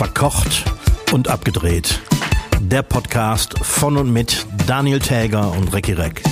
Verkocht 0.00 0.64
und 1.12 1.28
abgedreht. 1.28 2.00
Der 2.58 2.80
Podcast 2.80 3.58
von 3.58 3.98
und 3.98 4.10
mit 4.10 4.46
Daniel 4.66 4.98
Täger 4.98 5.52
und 5.52 5.74
Recki 5.74 5.92
Reck. 5.92 6.22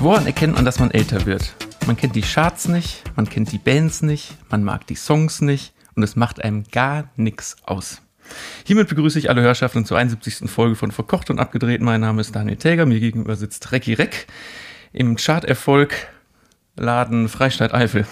Woran 0.00 0.26
erkennt 0.26 0.56
man, 0.56 0.66
dass 0.66 0.78
man 0.78 0.90
älter 0.90 1.24
wird? 1.24 1.54
Man 1.86 1.96
kennt 1.96 2.14
die 2.14 2.20
Charts 2.20 2.68
nicht, 2.68 3.04
man 3.16 3.26
kennt 3.26 3.52
die 3.52 3.58
Bands 3.58 4.02
nicht, 4.02 4.36
man 4.50 4.62
mag 4.62 4.86
die 4.86 4.96
Songs 4.96 5.40
nicht 5.40 5.72
und 5.94 6.02
es 6.02 6.14
macht 6.14 6.44
einem 6.44 6.64
gar 6.64 7.08
nichts 7.16 7.56
aus. 7.64 8.02
Hiermit 8.64 8.90
begrüße 8.90 9.18
ich 9.18 9.30
alle 9.30 9.40
Hörschaften 9.40 9.86
zur 9.86 9.96
71. 9.96 10.50
Folge 10.50 10.76
von 10.76 10.90
Verkocht 10.90 11.30
und 11.30 11.38
Abgedreht. 11.38 11.80
Mein 11.80 12.02
Name 12.02 12.20
ist 12.20 12.36
Daniel 12.36 12.58
Täger, 12.58 12.84
mir 12.84 13.00
gegenüber 13.00 13.34
sitzt 13.34 13.72
Recki 13.72 13.94
Reck 13.94 14.26
im 14.92 15.16
Charterfolg 15.16 16.08
Laden 16.76 17.30
Freistadt 17.30 17.72
Eifel. 17.72 18.04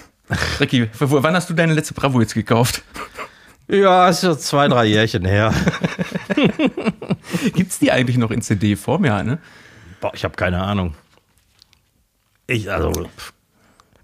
Recki, 0.61 0.89
wann 0.99 1.35
hast 1.35 1.51
du 1.51 1.55
deine 1.55 1.75
letzte 1.75 1.95
Bravo 1.95 2.21
jetzt 2.21 2.35
gekauft? 2.35 2.83
Ja, 3.69 4.09
ist 4.09 4.23
ja 4.23 4.37
zwei, 4.37 4.69
drei 4.69 4.85
Jährchen 4.87 5.25
her. 5.25 5.53
Gibt's 7.55 7.79
die 7.79 7.93
eigentlich 7.93 8.17
noch 8.17 8.31
in 8.31 8.41
CD-Form? 8.41 9.05
Ja, 9.05 9.23
ne? 9.23 9.39
Boah, 10.01 10.13
ich 10.15 10.25
habe 10.25 10.37
keine 10.37 10.63
Ahnung. 10.63 10.95
Ich, 12.47 12.73
also, 12.73 13.07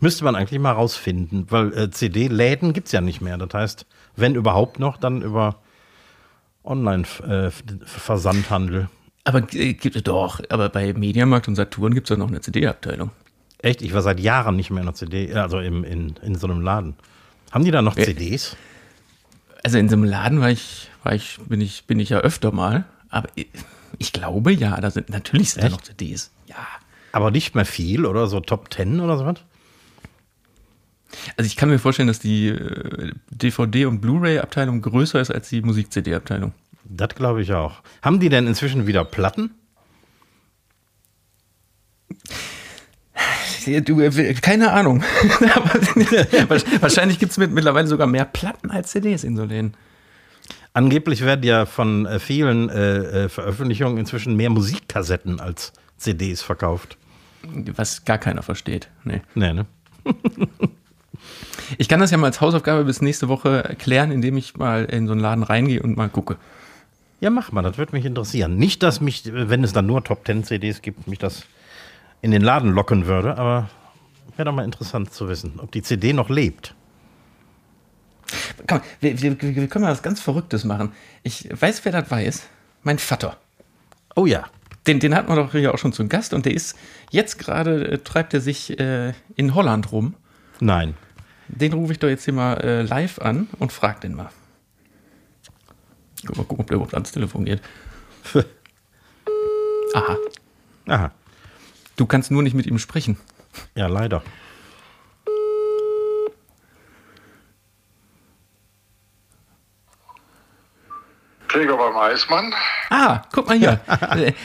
müsste 0.01 0.25
man 0.25 0.37
eigentlich 0.37 0.61
mal 0.61 0.73
rausfinden, 0.73 1.47
weil 1.51 1.73
äh, 1.77 1.91
CD-Läden 1.91 2.75
gibt's 2.75 2.93
ja 2.93 3.01
nicht 3.01 3.23
mehr. 3.23 3.39
Das 3.39 3.55
heißt, 3.55 3.87
wenn 4.17 4.35
überhaupt 4.35 4.79
noch, 4.79 4.99
dann 4.99 5.23
über 5.23 5.57
Online-Versandhandel. 6.63 8.83
Äh, 8.83 8.87
aber 9.25 9.39
äh, 9.55 9.73
gibt 9.73 9.97
es 9.97 10.03
doch, 10.03 10.41
aber 10.51 10.69
bei 10.69 10.93
Mediamarkt 10.93 11.49
und 11.49 11.57
Saturn 11.57 11.95
gibt 11.95 12.11
es 12.11 12.13
ja 12.15 12.19
noch 12.19 12.29
eine 12.29 12.43
CD-Abteilung. 12.43 13.13
Echt? 13.65 13.81
Ich 13.81 13.95
war 13.95 14.03
seit 14.03 14.21
Jahren 14.21 14.57
nicht 14.57 14.71
mehr 14.71 14.81
in 14.81 14.87
der 14.87 14.95
CD, 14.95 15.33
also 15.33 15.59
im, 15.59 15.85
in, 15.85 16.17
in 16.23 16.35
so 16.35 16.47
einem 16.47 16.61
Laden. 16.61 16.97
Haben 17.51 17.65
die 17.65 17.71
da 17.71 17.81
noch 17.81 17.95
CDs? 17.95 18.57
Also 19.63 19.79
in 19.79 19.89
so 19.89 19.97
einem 19.97 20.05
Laden 20.05 20.43
war 20.43 20.51
ich, 20.51 20.91
war 21.03 21.15
ich, 21.15 21.39
bin 21.47 21.63
ich, 21.63 21.87
bin 21.87 21.99
ich 21.99 22.11
ja 22.11 22.19
öfter 22.19 22.53
mal. 22.53 22.85
Aber 23.09 23.31
ich, 23.35 23.49
ich 23.97 24.13
glaube 24.13 24.53
ja, 24.53 24.79
da 24.79 24.91
sind 24.91 25.09
natürlich 25.09 25.53
sind 25.53 25.65
da 25.65 25.71
noch 25.71 25.81
CDs. 25.81 26.31
Ja. 26.47 26.57
Aber 27.13 27.31
nicht 27.31 27.55
mehr 27.55 27.65
viel 27.65 28.05
oder 28.05 28.27
so 28.27 28.41
Top 28.41 28.69
Ten 28.69 29.01
oder 29.01 29.17
so 29.17 29.25
was? 29.25 29.37
Also 31.39 31.47
ich 31.47 31.57
kann 31.57 31.71
mir 31.71 31.79
vorstellen, 31.79 32.09
dass 32.09 32.19
die 32.19 32.49
äh, 32.49 33.13
DVD- 33.31 33.87
und 33.87 34.03
Blu-ray-Abteilung 34.03 34.83
größer 34.83 35.23
ist 35.23 35.31
als 35.31 35.49
die 35.49 35.63
Musik-CD-Abteilung. 35.63 36.53
Das 36.85 37.15
glaube 37.15 37.41
ich 37.41 37.55
auch. 37.55 37.81
Haben 38.03 38.21
die 38.21 38.29
denn 38.29 38.47
inzwischen 38.47 38.87
wieder 38.87 39.07
Platten? 39.07 39.53
Du, 43.65 44.01
äh, 44.01 44.35
keine 44.35 44.73
Ahnung. 44.73 45.03
Wahrscheinlich 46.81 47.19
gibt 47.19 47.33
es 47.33 47.39
mittlerweile 47.39 47.87
sogar 47.87 48.07
mehr 48.07 48.25
Platten 48.25 48.71
als 48.71 48.91
CDs 48.91 49.25
in 49.25 49.37
so 49.37 49.45
Läden. 49.45 49.75
Angeblich 50.73 51.25
werden 51.25 51.45
ja 51.45 51.67
von 51.67 52.05
äh, 52.07 52.19
vielen 52.19 52.69
äh, 52.69 53.29
Veröffentlichungen 53.29 53.97
inzwischen 53.99 54.37
mehr 54.37 54.51
Musikkassetten 54.51 55.41
als 55.41 55.73
CDs 55.99 56.43
verkauft. 56.43 56.97
Was 57.77 58.05
gar 58.05 58.19
keiner 58.19 58.43
versteht. 58.43 58.89
Nee. 59.05 59.23
Nee, 59.35 59.53
ne? 59.53 59.67
ich 61.79 61.89
kann 61.89 62.01
das 62.01 62.11
ja 62.11 62.17
mal 62.17 62.27
als 62.27 62.41
Hausaufgabe 62.41 62.85
bis 62.85 63.01
nächste 63.03 63.29
Woche 63.29 63.65
erklären, 63.65 64.11
indem 64.11 64.37
ich 64.37 64.57
mal 64.57 64.85
in 64.85 65.07
so 65.07 65.13
einen 65.13 65.21
Laden 65.21 65.45
reingehe 65.45 65.83
und 65.83 65.97
mal 65.97 66.09
gucke. 66.09 66.37
Ja, 67.21 67.31
mach 67.31 67.53
mal, 67.53 67.63
das 67.63 67.79
würde 67.79 67.93
mich 67.93 68.05
interessieren. 68.05 68.57
Nicht, 68.57 68.83
dass 68.83 69.01
mich, 69.01 69.23
wenn 69.33 69.65
es 69.65 69.73
dann 69.73 69.87
nur 69.87 70.03
Top 70.05 70.27
10 70.27 70.45
CDs 70.45 70.83
gibt, 70.83 71.07
mich 71.07 71.19
das 71.19 71.45
in 72.25 72.31
den 72.31 72.41
Laden 72.41 72.73
locken 72.73 73.05
würde, 73.05 73.37
aber 73.37 73.69
wäre 74.37 74.47
doch 74.47 74.55
mal 74.55 74.65
interessant 74.65 75.13
zu 75.13 75.29
wissen, 75.29 75.61
ob 75.61 75.71
die 75.73 75.83
CD 75.83 76.15
noch 76.15 76.31
lebt. 76.31 76.75
Komm, 78.67 78.81
wir, 79.01 79.21
wir, 79.21 79.43
wir 79.43 79.69
können 79.69 79.85
mal 79.85 79.93
was 79.93 80.03
ganz 80.03 80.21
Verrücktes 80.21 80.65
machen. 80.65 80.93
Ich 81.23 81.47
weiß, 81.51 81.85
wer 81.85 81.93
das 81.93 82.11
weiß. 82.11 82.49
Mein 82.83 82.99
Vater. 82.99 83.37
Oh 84.17 84.25
ja. 84.25 84.47
Den, 84.87 85.01
den 85.01 85.15
hat 85.15 85.29
man 85.29 85.37
doch 85.37 85.53
hier 85.53 85.75
auch 85.75 85.79
schon 85.79 85.93
zum 85.93 86.09
Gast 86.09 86.33
und 86.33 86.47
der 86.47 86.55
ist 86.55 86.79
jetzt 87.11 87.39
gerade, 87.39 87.93
äh, 87.93 87.99
treibt 87.99 88.33
er 88.33 88.41
sich 88.41 88.79
äh, 88.81 89.13
in 89.37 89.55
Holland 89.55 89.93
rum. 89.93 90.15
Nein. 90.61 90.95
Den 91.49 91.75
rufe 91.75 91.93
ich 91.93 91.99
doch 91.99 92.09
jetzt 92.09 92.25
hier 92.25 92.33
mal 92.33 92.55
äh, 92.55 92.83
live 92.83 93.19
an 93.19 93.49
und 93.59 93.71
frag 93.71 94.01
den 94.01 94.15
mal. 94.15 94.31
Guck 96.27 96.39
mal 96.39 96.45
gucken, 96.45 96.63
ob 96.63 96.69
der 96.69 96.77
überhaupt 96.77 96.95
ans 96.95 97.13
Telefon 97.13 97.45
geht. 97.45 97.61
Aha. 99.95 100.17
Aha. 100.87 101.13
Du 101.97 102.07
kannst 102.07 102.31
nur 102.31 102.43
nicht 102.43 102.55
mit 102.55 102.67
ihm 102.67 102.79
sprechen. 102.79 103.17
Ja, 103.75 103.87
leider. 103.87 104.23
Täger 111.49 111.77
beim 111.77 111.97
Eismann. 111.97 112.53
Ah, 112.91 113.23
guck 113.33 113.47
mal 113.47 113.57
hier. 113.57 113.81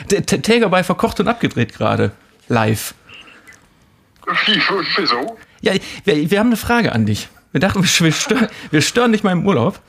Täger 0.26 0.70
bei 0.70 0.84
Verkocht 0.84 1.20
und 1.20 1.28
Abgedreht 1.28 1.74
gerade. 1.74 2.12
Live. 2.50 2.94
Wieso? 4.46 5.38
Ja, 5.62 5.74
wir, 6.04 6.30
wir, 6.30 6.40
haben 6.40 6.48
eine 6.48 6.58
Frage 6.58 6.92
an 6.92 7.08
dich. 7.08 7.30
Wir 7.52 7.59
dachten, 7.59 7.82
wir 7.82 8.12
stören, 8.12 8.48
wir 8.70 8.82
stören 8.82 9.12
dich 9.12 9.24
mal 9.24 9.32
im 9.32 9.46
Urlaub. 9.46 9.80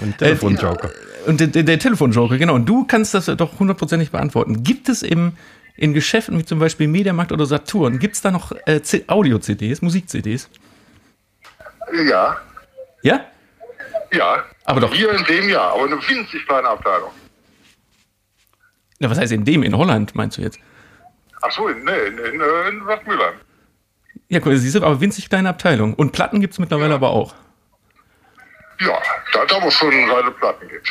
Und 0.00 0.18
Telefonjoker. 0.18 0.88
Äh, 0.88 1.28
und 1.28 1.40
der, 1.40 1.48
der, 1.48 1.64
der 1.64 1.78
Telefonjoker, 1.80 2.38
genau. 2.38 2.54
Und 2.54 2.66
du 2.66 2.84
kannst 2.84 3.12
das 3.12 3.26
doch 3.26 3.58
hundertprozentig 3.58 4.12
beantworten. 4.12 4.62
Gibt 4.62 4.88
es 4.88 5.02
im, 5.02 5.32
in 5.78 5.94
Geschäften 5.94 6.38
wie 6.38 6.44
zum 6.44 6.58
Beispiel 6.58 6.88
Mediamarkt 6.88 7.30
oder 7.30 7.46
Saturn, 7.46 7.98
gibt 8.00 8.16
es 8.16 8.20
da 8.20 8.30
noch 8.32 8.52
äh, 8.66 8.80
Audio-CDs, 9.06 9.80
Musik-CDs? 9.80 10.50
Ja. 12.08 12.36
Ja? 13.02 13.24
Ja. 14.12 14.44
Aber 14.64 14.80
doch. 14.80 14.92
Hier 14.92 15.12
in 15.12 15.24
dem 15.24 15.48
Jahr, 15.48 15.72
aber 15.72 15.84
eine 15.84 15.96
winzig 15.96 16.44
kleine 16.46 16.68
Abteilung. 16.68 17.10
Na, 18.98 19.08
was 19.08 19.18
heißt 19.18 19.32
in 19.32 19.44
dem? 19.44 19.62
In 19.62 19.76
Holland, 19.76 20.16
meinst 20.16 20.36
du 20.36 20.42
jetzt? 20.42 20.58
Ach 21.42 21.52
so, 21.52 21.68
in, 21.68 21.84
nee, 21.84 21.92
in, 22.08 22.18
in, 22.18 22.40
in 22.40 22.84
Bad 22.84 23.06
Mühlheim. 23.06 23.34
Ja, 24.28 24.40
cool, 24.44 24.56
siehst 24.56 24.74
du, 24.74 24.82
aber 24.82 25.00
winzig 25.00 25.28
kleine 25.28 25.48
Abteilung. 25.48 25.94
Und 25.94 26.10
Platten 26.10 26.40
gibt 26.40 26.54
es 26.54 26.58
mittlerweile 26.58 26.90
ja. 26.90 26.96
aber 26.96 27.10
auch. 27.10 27.34
Ja, 28.80 28.98
da, 29.32 29.44
da 29.44 29.60
muss 29.60 29.74
schon 29.74 29.92
seine 29.92 30.30
Platten 30.32 30.68
gibt. 30.68 30.90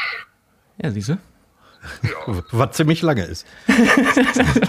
Ja, 0.82 0.92
siehst 0.92 1.10
du? 1.10 1.18
Ja. 2.04 2.44
Was 2.52 2.76
ziemlich 2.76 3.02
lange 3.02 3.24
ist. 3.24 3.46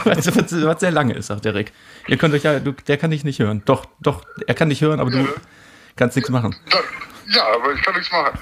was, 0.05 0.27
was, 0.37 0.65
was, 0.65 0.81
sehr 0.81 0.91
lange 0.91 1.15
ist, 1.15 1.27
sagt 1.27 1.45
der 1.45 1.55
Rick. 1.55 1.73
Ihr 2.07 2.17
könnt 2.17 2.35
euch 2.35 2.43
ja, 2.43 2.61
du, 2.61 2.73
der 2.73 2.97
kann 2.97 3.11
dich 3.11 3.25
nicht 3.25 3.39
hören. 3.39 3.63
Doch, 3.65 3.87
doch, 4.01 4.25
er 4.47 4.55
kann 4.55 4.69
dich 4.69 4.81
hören, 4.81 5.01
aber 5.01 5.11
du 5.11 5.29
kannst 5.97 6.17
nichts 6.17 6.31
machen. 6.31 6.57
Ja, 7.27 7.43
aber 7.55 7.73
ich 7.73 7.83
kann 7.83 7.95
nichts 7.95 8.11
machen. 8.11 8.39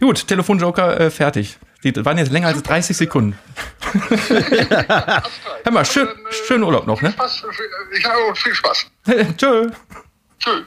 Gut, 0.00 0.26
Telefonjoker 0.26 1.00
äh, 1.00 1.10
fertig. 1.10 1.58
Die 1.82 2.04
waren 2.04 2.18
jetzt 2.18 2.32
länger 2.32 2.48
als 2.48 2.62
30 2.62 2.96
Sekunden. 2.96 3.38
Hör 5.64 5.72
mal, 5.72 5.84
schön, 5.84 6.08
schönen 6.30 6.64
Urlaub 6.64 6.86
noch, 6.86 7.02
ne? 7.02 7.12
Spaß, 7.12 7.44
ich 7.96 8.04
habe 8.04 8.34
viel 8.34 8.54
Spaß. 8.54 8.86
Tschö. 9.36 9.70
Tschö. 10.38 10.62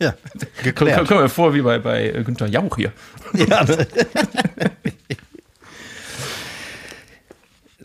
Ja, 0.00 0.14
geklärt. 0.62 0.96
Kommen 0.96 1.08
komm 1.08 1.18
wir 1.18 1.28
vor 1.28 1.54
wie 1.54 1.62
bei, 1.62 1.78
bei 1.78 2.08
Günther 2.24 2.46
Jauch 2.46 2.76
hier. 2.76 2.92
Ja. 3.32 3.64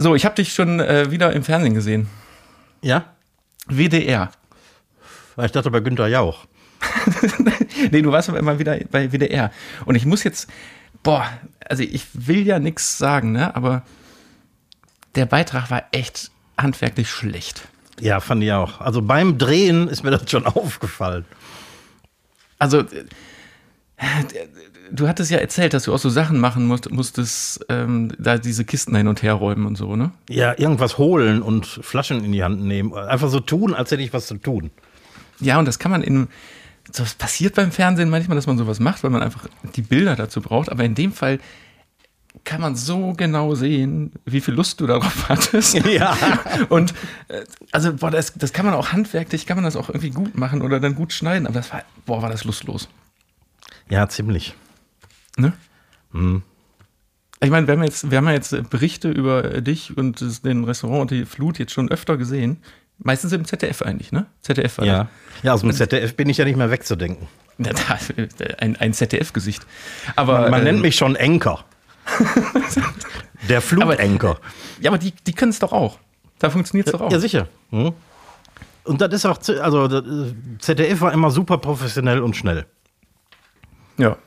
So, 0.01 0.15
ich 0.15 0.23
habe 0.23 0.35
dich 0.35 0.53
schon 0.53 0.79
äh, 0.79 1.11
wieder 1.11 1.33
im 1.33 1.43
Fernsehen 1.43 1.73
gesehen. 1.73 2.07
Ja? 2.81 3.03
WDR. 3.67 4.31
Ich 5.43 5.51
dachte 5.51 5.69
bei 5.69 5.81
Günther 5.81 6.07
Jauch. 6.07 6.47
nee, 7.91 8.01
du 8.01 8.09
warst 8.09 8.29
aber 8.29 8.39
immer 8.39 8.57
wieder 8.57 8.79
bei 8.89 9.11
WDR. 9.11 9.51
Und 9.83 9.95
ich 9.95 10.05
muss 10.05 10.23
jetzt, 10.23 10.49
boah, 11.03 11.29
also 11.67 11.83
ich 11.83 12.07
will 12.13 12.47
ja 12.47 12.59
nichts 12.59 12.97
sagen, 12.97 13.33
ne? 13.33 13.53
Aber 13.57 13.83
der 15.15 15.25
Beitrag 15.25 15.69
war 15.69 15.83
echt 15.91 16.31
handwerklich 16.57 17.09
schlecht. 17.09 17.67
Ja, 17.99 18.21
fand 18.21 18.41
ich 18.41 18.53
auch. 18.53 18.79
Also 18.79 19.01
beim 19.01 19.37
Drehen 19.37 19.89
ist 19.89 20.03
mir 20.03 20.11
das 20.11 20.31
schon 20.31 20.45
aufgefallen. 20.45 21.25
Also, 22.57 22.85
du 24.91 25.07
hattest 25.07 25.31
ja 25.31 25.37
erzählt, 25.37 25.73
dass 25.73 25.83
du 25.83 25.93
auch 25.93 25.99
so 25.99 26.09
Sachen 26.09 26.39
machen 26.39 26.65
musst, 26.65 26.91
musstest, 26.91 27.65
ähm, 27.69 28.11
da 28.17 28.37
diese 28.37 28.65
Kisten 28.65 28.95
hin 28.95 29.07
und 29.07 29.21
her 29.23 29.33
räumen 29.33 29.65
und 29.65 29.77
so, 29.77 29.95
ne? 29.95 30.11
Ja, 30.29 30.57
irgendwas 30.57 30.97
holen 30.97 31.41
und 31.41 31.65
Flaschen 31.65 32.23
in 32.23 32.31
die 32.31 32.43
Hand 32.43 32.61
nehmen. 32.61 32.93
Einfach 32.93 33.29
so 33.29 33.39
tun, 33.39 33.73
als 33.73 33.91
hätte 33.91 34.03
ich 34.03 34.13
was 34.13 34.27
zu 34.27 34.35
tun. 34.35 34.71
Ja, 35.39 35.59
und 35.59 35.65
das 35.65 35.79
kann 35.79 35.91
man 35.91 36.03
in. 36.03 36.27
Das 36.91 37.13
passiert 37.13 37.53
beim 37.55 37.71
Fernsehen 37.71 38.09
manchmal, 38.09 38.35
dass 38.35 38.47
man 38.47 38.57
sowas 38.57 38.79
macht, 38.79 39.03
weil 39.03 39.11
man 39.11 39.21
einfach 39.21 39.47
die 39.75 39.83
Bilder 39.83 40.15
dazu 40.15 40.41
braucht. 40.41 40.71
Aber 40.71 40.83
in 40.83 40.95
dem 40.95 41.11
Fall 41.11 41.37
kann 42.43 42.61
man 42.61 42.75
so 42.75 43.13
genau 43.13 43.53
sehen, 43.53 44.11
wie 44.25 44.41
viel 44.41 44.55
Lust 44.55 44.81
du 44.81 44.87
darauf 44.87 45.29
hattest. 45.29 45.75
Ja. 45.85 46.17
Und 46.69 46.93
äh, 47.27 47.43
also, 47.71 47.93
boah, 47.93 48.09
das, 48.09 48.33
das 48.33 48.53
kann 48.53 48.65
man 48.65 48.73
auch 48.73 48.91
handwerklich, 48.91 49.45
kann 49.45 49.57
man 49.57 49.65
das 49.65 49.75
auch 49.75 49.89
irgendwie 49.89 50.09
gut 50.09 50.35
machen 50.35 50.63
oder 50.63 50.79
dann 50.79 50.95
gut 50.95 51.13
schneiden. 51.13 51.45
Aber 51.45 51.59
das 51.59 51.71
war, 51.71 51.83
boah, 52.07 52.23
war 52.23 52.29
das 52.29 52.43
lustlos. 52.43 52.89
Ja, 53.89 54.07
ziemlich. 54.09 54.55
Ne? 55.39 55.53
Hm. 56.11 56.41
Ich 57.41 57.49
meine, 57.49 57.67
wir 57.67 57.75
haben 57.75 57.83
jetzt, 57.83 58.11
wir 58.11 58.17
haben 58.17 58.27
ja 58.27 58.33
jetzt 58.33 58.69
Berichte 58.69 59.09
über 59.09 59.61
dich 59.61 59.95
und 59.97 60.21
das, 60.21 60.41
den 60.41 60.65
Restaurant 60.65 61.01
und 61.01 61.11
die 61.11 61.25
Flut 61.25 61.57
jetzt 61.57 61.71
schon 61.71 61.89
öfter 61.89 62.17
gesehen. 62.17 62.57
Meistens 62.97 63.31
im 63.31 63.45
ZDF 63.45 63.81
eigentlich, 63.81 64.11
ne? 64.11 64.25
ZDF 64.41 64.77
war 64.77 64.85
Ja. 64.85 65.07
Ja, 65.41 65.53
aus 65.53 65.61
dem 65.61 65.71
ZDF 65.71 66.15
bin 66.15 66.27
ich 66.27 66.37
ja 66.37 66.43
nicht 66.43 66.57
mehr 66.57 66.69
wegzudenken. 66.69 67.27
Ein, 68.59 68.77
ein 68.77 68.93
ZDF-Gesicht. 68.93 69.65
Aber 70.15 70.41
Man, 70.41 70.51
man 70.51 70.59
ähm, 70.59 70.65
nennt 70.65 70.81
mich 70.81 70.95
schon 70.95 71.15
Enker. 71.15 71.65
Der 73.49 73.61
Flutenker. 73.61 74.39
Ja, 74.79 74.91
aber 74.91 74.97
die, 74.97 75.11
die 75.11 75.33
können 75.33 75.51
es 75.51 75.59
doch 75.59 75.71
auch. 75.71 75.99
Da 76.39 76.49
funktioniert 76.49 76.87
es 76.87 76.93
doch 76.93 77.01
auch. 77.01 77.11
Ja, 77.11 77.19
sicher. 77.19 77.47
Hm. 77.71 77.93
Und 78.85 79.01
das 79.01 79.13
ist 79.13 79.25
auch, 79.25 79.37
also 79.61 79.87
das, 79.87 80.03
äh, 80.05 80.33
ZDF 80.59 81.01
war 81.01 81.13
immer 81.13 81.31
super 81.31 81.57
professionell 81.57 82.21
und 82.21 82.35
schnell. 82.35 82.65
Ja. 83.97 84.17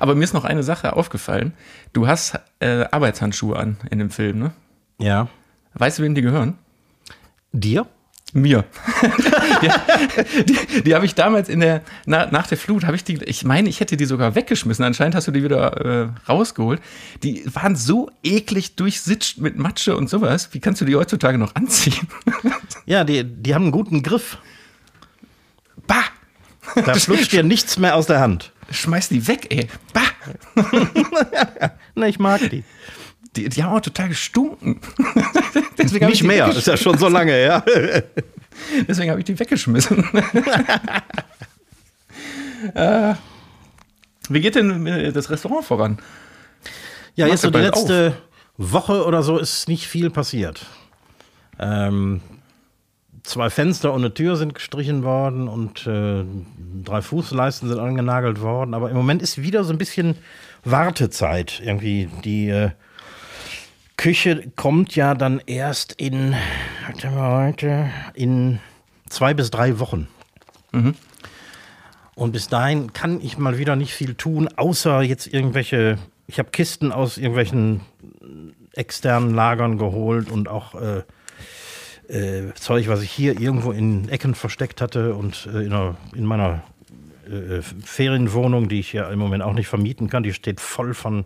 Aber 0.00 0.14
mir 0.14 0.24
ist 0.24 0.34
noch 0.34 0.44
eine 0.44 0.62
Sache 0.62 0.94
aufgefallen. 0.94 1.52
Du 1.92 2.06
hast 2.06 2.38
äh, 2.60 2.84
Arbeitshandschuhe 2.90 3.56
an 3.56 3.76
in 3.90 3.98
dem 3.98 4.10
Film, 4.10 4.38
ne? 4.38 4.52
Ja. 4.98 5.28
Weißt 5.74 5.98
du, 5.98 6.02
wem 6.02 6.14
die 6.14 6.22
gehören? 6.22 6.58
Dir? 7.52 7.86
Mir. 8.32 8.64
die 9.62 10.44
die, 10.44 10.82
die 10.82 10.94
habe 10.94 11.06
ich 11.06 11.14
damals 11.14 11.48
in 11.48 11.60
der, 11.60 11.82
na, 12.04 12.26
nach 12.26 12.48
der 12.48 12.58
Flut, 12.58 12.84
habe 12.84 12.96
ich 12.96 13.04
die, 13.04 13.22
ich 13.24 13.44
meine, 13.44 13.68
ich 13.68 13.78
hätte 13.78 13.96
die 13.96 14.06
sogar 14.06 14.34
weggeschmissen. 14.34 14.84
Anscheinend 14.84 15.14
hast 15.14 15.28
du 15.28 15.30
die 15.30 15.44
wieder 15.44 15.76
äh, 15.84 16.08
rausgeholt. 16.28 16.80
Die 17.22 17.44
waren 17.54 17.76
so 17.76 18.10
eklig 18.24 18.74
durchsitscht 18.74 19.38
mit 19.38 19.56
Matsche 19.56 19.96
und 19.96 20.10
sowas. 20.10 20.48
Wie 20.52 20.58
kannst 20.58 20.80
du 20.80 20.84
die 20.84 20.96
heutzutage 20.96 21.38
noch 21.38 21.54
anziehen? 21.54 22.08
Ja, 22.86 23.02
die, 23.02 23.24
die 23.24 23.54
haben 23.54 23.62
einen 23.62 23.72
guten 23.72 24.02
Griff. 24.02 24.36
bah! 25.86 26.04
Da 26.74 26.94
flutscht 26.94 27.32
dir 27.32 27.42
nichts 27.42 27.78
mehr 27.78 27.94
aus 27.96 28.06
der 28.06 28.20
Hand. 28.20 28.52
Schmeiß 28.70 29.08
die 29.08 29.26
weg, 29.26 29.46
ey. 29.50 29.68
Bah! 29.92 30.02
Na, 31.94 32.08
ich 32.08 32.18
mag 32.18 32.40
die. 32.50 32.64
Die, 33.36 33.48
die 33.48 33.62
haben 33.62 33.74
auch 33.74 33.80
total 33.80 34.08
gestunken. 34.08 34.80
Deswegen 35.78 36.06
Nicht 36.06 36.22
mehr, 36.22 36.48
ist 36.48 36.66
ja 36.66 36.76
schon 36.76 36.98
so 36.98 37.08
lange 37.08 37.32
her. 37.32 37.64
Deswegen 38.88 39.10
habe 39.10 39.20
ich 39.20 39.26
die 39.26 39.38
weggeschmissen. 39.38 40.04
äh, 42.74 43.14
wie 44.28 44.40
geht 44.40 44.54
denn 44.54 44.86
äh, 44.86 45.12
das 45.12 45.30
Restaurant 45.30 45.64
voran? 45.64 45.98
Ja, 47.16 47.26
jetzt 47.26 47.42
so 47.42 47.50
die 47.50 47.58
ja 47.58 47.64
letzte 47.64 48.16
Woche 48.56 49.04
oder 49.04 49.22
so 49.22 49.38
ist 49.38 49.68
nicht 49.68 49.88
viel 49.88 50.10
passiert. 50.10 50.66
Ähm, 51.58 52.20
zwei 53.24 53.50
Fenster 53.50 53.92
und 53.92 54.02
eine 54.02 54.14
Tür 54.14 54.36
sind 54.36 54.54
gestrichen 54.54 55.02
worden 55.02 55.48
und 55.48 55.86
äh, 55.86 56.24
drei 56.84 57.02
Fußleisten 57.02 57.68
sind 57.68 57.80
angenagelt 57.80 58.40
worden. 58.40 58.74
Aber 58.74 58.90
im 58.90 58.96
Moment 58.96 59.22
ist 59.22 59.42
wieder 59.42 59.64
so 59.64 59.72
ein 59.72 59.78
bisschen 59.78 60.14
Wartezeit. 60.62 61.60
Irgendwie 61.64 62.08
die 62.22 62.50
äh, 62.50 62.70
Küche 63.96 64.52
kommt 64.54 64.94
ja 64.94 65.14
dann 65.14 65.40
erst 65.46 65.94
in, 65.94 66.36
heute, 67.02 67.90
in 68.12 68.60
zwei 69.08 69.34
bis 69.34 69.50
drei 69.50 69.78
Wochen. 69.78 70.06
Und 72.14 72.32
bis 72.32 72.48
dahin 72.48 72.92
kann 72.92 73.20
ich 73.20 73.38
mal 73.38 73.58
wieder 73.58 73.74
nicht 73.74 73.94
viel 73.94 74.14
tun, 74.14 74.48
außer 74.54 75.02
jetzt 75.02 75.26
irgendwelche. 75.26 75.98
Ich 76.26 76.38
habe 76.38 76.50
Kisten 76.50 76.92
aus 76.92 77.18
irgendwelchen 77.18 77.80
externen 78.72 79.34
Lagern 79.34 79.78
geholt 79.78 80.30
und 80.30 80.48
auch 80.48 80.74
äh, 80.74 81.02
äh, 82.08 82.52
Zeug, 82.54 82.88
was 82.88 83.02
ich 83.02 83.10
hier 83.10 83.40
irgendwo 83.40 83.72
in 83.72 84.08
Ecken 84.08 84.34
versteckt 84.34 84.80
hatte 84.80 85.14
und 85.14 85.48
äh, 85.52 85.62
in, 85.64 85.72
einer, 85.72 85.96
in 86.14 86.24
meiner 86.24 86.62
äh, 87.26 87.62
Ferienwohnung, 87.62 88.68
die 88.68 88.80
ich 88.80 88.92
ja 88.92 89.08
im 89.08 89.18
Moment 89.18 89.42
auch 89.42 89.54
nicht 89.54 89.68
vermieten 89.68 90.08
kann, 90.08 90.22
die 90.22 90.32
steht 90.32 90.60
voll 90.60 90.94
von 90.94 91.24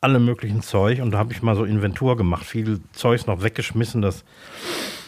allem 0.00 0.24
möglichen 0.24 0.62
Zeug. 0.62 1.00
Und 1.00 1.12
da 1.12 1.18
habe 1.18 1.32
ich 1.32 1.42
mal 1.42 1.54
so 1.54 1.64
Inventur 1.64 2.16
gemacht, 2.16 2.44
viel 2.44 2.80
Zeug 2.92 3.26
noch 3.26 3.42
weggeschmissen, 3.42 4.02
das 4.02 4.24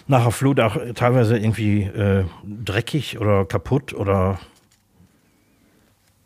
nach 0.06 0.23
der 0.23 0.32
Flut 0.32 0.61
auch 0.61 0.76
teilweise 0.94 1.37
irgendwie 1.37 1.82
äh, 1.82 2.25
dreckig 2.44 3.19
oder 3.19 3.44
kaputt 3.44 3.94
oder 3.94 4.38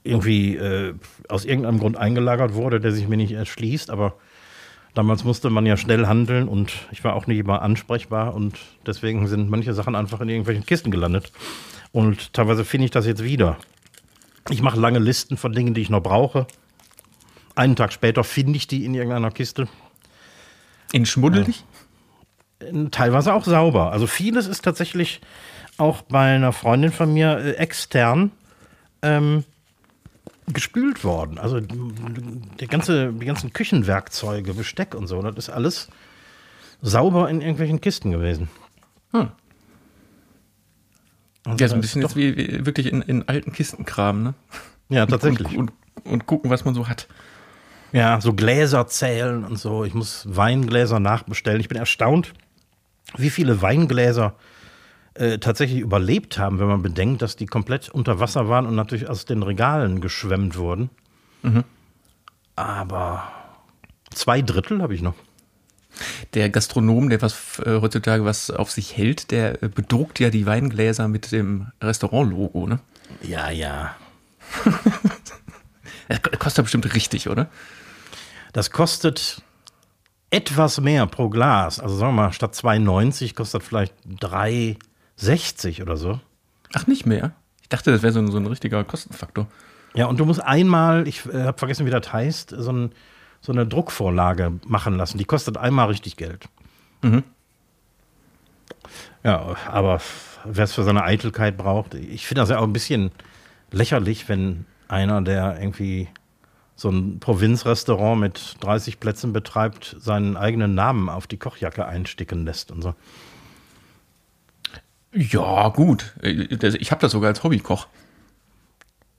irgendwie 0.02 0.56
äh, 0.56 0.94
aus 1.28 1.44
irgendeinem 1.44 1.78
Grund 1.78 1.96
eingelagert 1.96 2.54
wurde, 2.54 2.80
der 2.80 2.92
sich 2.92 3.08
mir 3.08 3.16
nicht 3.16 3.32
erschließt. 3.32 3.90
Aber 3.90 4.14
damals 4.98 5.22
musste 5.22 5.48
man 5.48 5.64
ja 5.64 5.76
schnell 5.76 6.08
handeln 6.08 6.48
und 6.48 6.72
ich 6.90 7.04
war 7.04 7.14
auch 7.14 7.28
nicht 7.28 7.38
immer 7.38 7.62
ansprechbar 7.62 8.34
und 8.34 8.58
deswegen 8.84 9.28
sind 9.28 9.48
manche 9.48 9.72
Sachen 9.72 9.94
einfach 9.94 10.20
in 10.20 10.28
irgendwelchen 10.28 10.66
Kisten 10.66 10.90
gelandet. 10.90 11.30
Und 11.92 12.32
teilweise 12.32 12.64
finde 12.64 12.86
ich 12.86 12.90
das 12.90 13.06
jetzt 13.06 13.22
wieder. 13.22 13.58
Ich 14.50 14.60
mache 14.60 14.80
lange 14.80 14.98
Listen 14.98 15.36
von 15.36 15.52
Dingen, 15.52 15.72
die 15.72 15.82
ich 15.82 15.88
noch 15.88 16.02
brauche. 16.02 16.48
Einen 17.54 17.76
Tag 17.76 17.92
später 17.92 18.24
finde 18.24 18.56
ich 18.56 18.66
die 18.66 18.84
in 18.84 18.92
irgendeiner 18.92 19.30
Kiste. 19.30 19.68
In 20.90 21.06
schmuddelig? 21.06 21.64
Teilweise 22.90 23.34
auch 23.34 23.44
sauber. 23.44 23.92
Also 23.92 24.08
vieles 24.08 24.48
ist 24.48 24.64
tatsächlich 24.64 25.20
auch 25.76 26.02
bei 26.02 26.34
einer 26.34 26.52
Freundin 26.52 26.90
von 26.90 27.14
mir 27.14 27.38
äh, 27.38 27.52
extern 27.52 28.32
ähm, 29.02 29.44
gespült 30.52 31.04
worden. 31.04 31.38
Also 31.38 31.60
die, 31.60 32.66
ganze, 32.66 33.12
die 33.12 33.26
ganzen 33.26 33.52
Küchenwerkzeuge, 33.52 34.54
Besteck 34.54 34.94
und 34.94 35.06
so, 35.06 35.20
das 35.22 35.36
ist 35.36 35.50
alles 35.50 35.88
sauber 36.82 37.28
in 37.28 37.40
irgendwelchen 37.40 37.80
Kisten 37.80 38.10
gewesen. 38.10 38.48
Hm. 39.12 39.28
Also 41.44 41.64
Ja, 41.64 41.68
so 41.68 41.74
ein 41.74 41.80
bisschen 41.80 42.02
jetzt 42.02 42.16
wie, 42.16 42.36
wie 42.36 42.66
wirklich 42.66 42.86
in, 42.86 43.02
in 43.02 43.28
alten 43.28 43.52
Kisten 43.52 43.84
kramen, 43.84 44.22
ne? 44.22 44.34
Ja, 44.90 45.06
tatsächlich. 45.06 45.56
Und, 45.56 45.72
und, 46.04 46.12
und 46.12 46.26
gucken, 46.26 46.50
was 46.50 46.64
man 46.64 46.74
so 46.74 46.88
hat. 46.88 47.08
Ja, 47.92 48.20
so 48.20 48.34
Gläser 48.34 48.86
zählen 48.86 49.44
und 49.44 49.58
so. 49.58 49.84
Ich 49.84 49.94
muss 49.94 50.24
Weingläser 50.28 51.00
nachbestellen. 51.00 51.60
Ich 51.60 51.68
bin 51.68 51.78
erstaunt, 51.78 52.34
wie 53.16 53.30
viele 53.30 53.62
Weingläser 53.62 54.34
äh, 55.18 55.38
tatsächlich 55.38 55.80
überlebt 55.80 56.38
haben, 56.38 56.58
wenn 56.58 56.68
man 56.68 56.82
bedenkt, 56.82 57.22
dass 57.22 57.36
die 57.36 57.46
komplett 57.46 57.88
unter 57.88 58.20
Wasser 58.20 58.48
waren 58.48 58.66
und 58.66 58.74
natürlich 58.74 59.08
aus 59.08 59.24
den 59.24 59.42
Regalen 59.42 60.00
geschwemmt 60.00 60.56
wurden. 60.56 60.90
Aber 62.56 63.28
zwei 64.12 64.42
Drittel 64.42 64.82
habe 64.82 64.94
ich 64.94 65.02
noch. 65.02 65.14
Der 66.34 66.48
Gastronom, 66.50 67.08
der 67.08 67.22
was 67.22 67.58
äh, 67.60 67.80
heutzutage 67.80 68.24
was 68.24 68.50
auf 68.50 68.70
sich 68.70 68.96
hält, 68.96 69.30
der 69.30 69.62
äh, 69.62 69.68
bedruckt 69.68 70.20
ja 70.20 70.30
die 70.30 70.46
Weingläser 70.46 71.08
mit 71.08 71.32
dem 71.32 71.68
Restaurant-Logo, 71.82 72.66
ne? 72.66 72.78
Ja, 73.22 73.50
ja. 73.50 73.94
Das 76.08 76.22
ko- 76.22 76.30
kostet 76.38 76.64
bestimmt 76.64 76.94
richtig, 76.94 77.28
oder? 77.28 77.48
Das 78.54 78.70
kostet 78.70 79.42
etwas 80.30 80.80
mehr 80.80 81.06
pro 81.06 81.28
Glas. 81.28 81.80
Also 81.80 81.96
sagen 81.96 82.14
wir 82.16 82.22
mal, 82.22 82.32
statt 82.32 82.54
2,90 82.54 83.34
kostet 83.34 83.62
vielleicht 83.62 83.92
3,60 85.20 85.82
oder 85.82 85.96
so. 85.96 86.20
Ach, 86.74 86.86
nicht 86.86 87.06
mehr? 87.06 87.32
Ich 87.62 87.68
dachte, 87.68 87.90
das 87.92 88.02
wäre 88.02 88.12
so, 88.12 88.20
ein- 88.20 88.30
so 88.30 88.38
ein 88.38 88.46
richtiger 88.46 88.82
Kostenfaktor. 88.84 89.46
Ja, 89.94 90.06
und 90.06 90.20
du 90.20 90.24
musst 90.24 90.40
einmal, 90.42 91.08
ich 91.08 91.24
äh, 91.26 91.44
habe 91.44 91.58
vergessen, 91.58 91.86
wie 91.86 91.90
das 91.90 92.12
heißt, 92.12 92.54
so, 92.56 92.70
ein, 92.72 92.92
so 93.40 93.52
eine 93.52 93.66
Druckvorlage 93.66 94.52
machen 94.66 94.96
lassen. 94.96 95.18
Die 95.18 95.24
kostet 95.24 95.56
einmal 95.56 95.88
richtig 95.88 96.16
Geld. 96.16 96.44
Ja, 99.24 99.56
aber 99.70 100.00
wer 100.44 100.64
es 100.64 100.72
für 100.74 100.84
seine 100.84 101.02
Eitelkeit 101.04 101.56
braucht, 101.56 101.94
ich 101.94 102.26
finde 102.26 102.42
das 102.42 102.50
ja 102.50 102.58
auch 102.58 102.64
ein 102.64 102.72
bisschen 102.72 103.10
lächerlich, 103.70 104.28
wenn 104.28 104.66
einer, 104.88 105.20
der 105.22 105.58
irgendwie 105.60 106.08
so 106.76 106.90
ein 106.90 107.18
Provinzrestaurant 107.18 108.20
mit 108.20 108.56
30 108.60 109.00
Plätzen 109.00 109.32
betreibt, 109.32 109.96
seinen 109.98 110.36
eigenen 110.36 110.74
Namen 110.74 111.08
auf 111.08 111.26
die 111.26 111.36
Kochjacke 111.36 111.86
einsticken 111.86 112.44
lässt 112.44 112.70
und 112.70 112.82
so. 112.82 112.94
Ja, 115.12 115.68
gut. 115.68 116.14
Äh, 116.22 116.30
Ich 116.78 116.90
habe 116.90 117.00
das 117.00 117.12
sogar 117.12 117.28
als 117.28 117.42
Hobbykoch. 117.42 117.86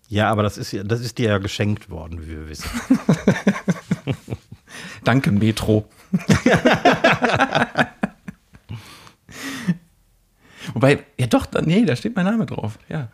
Ja, 0.08 0.30
aber 0.32 0.44
das 0.44 0.58
ist, 0.58 0.72
ja- 0.72 0.84
das 0.84 1.02
ist 1.02 1.18
dir 1.18 1.30
ja 1.30 1.38
geschenkt 1.38 1.90
worden, 1.90 2.22
wie 2.24 2.30
wir 2.30 2.50
wissen. 2.50 2.70
Danke, 5.04 5.32
Metro. 5.32 5.88
Wobei, 10.74 11.04
ja 11.20 11.28
doch, 11.28 11.48
nee, 11.64 11.86
da 11.86 11.96
steht 11.96 12.16
mein 12.16 12.26
Name 12.26 12.46
drauf, 12.46 12.78
ja. 12.90 13.08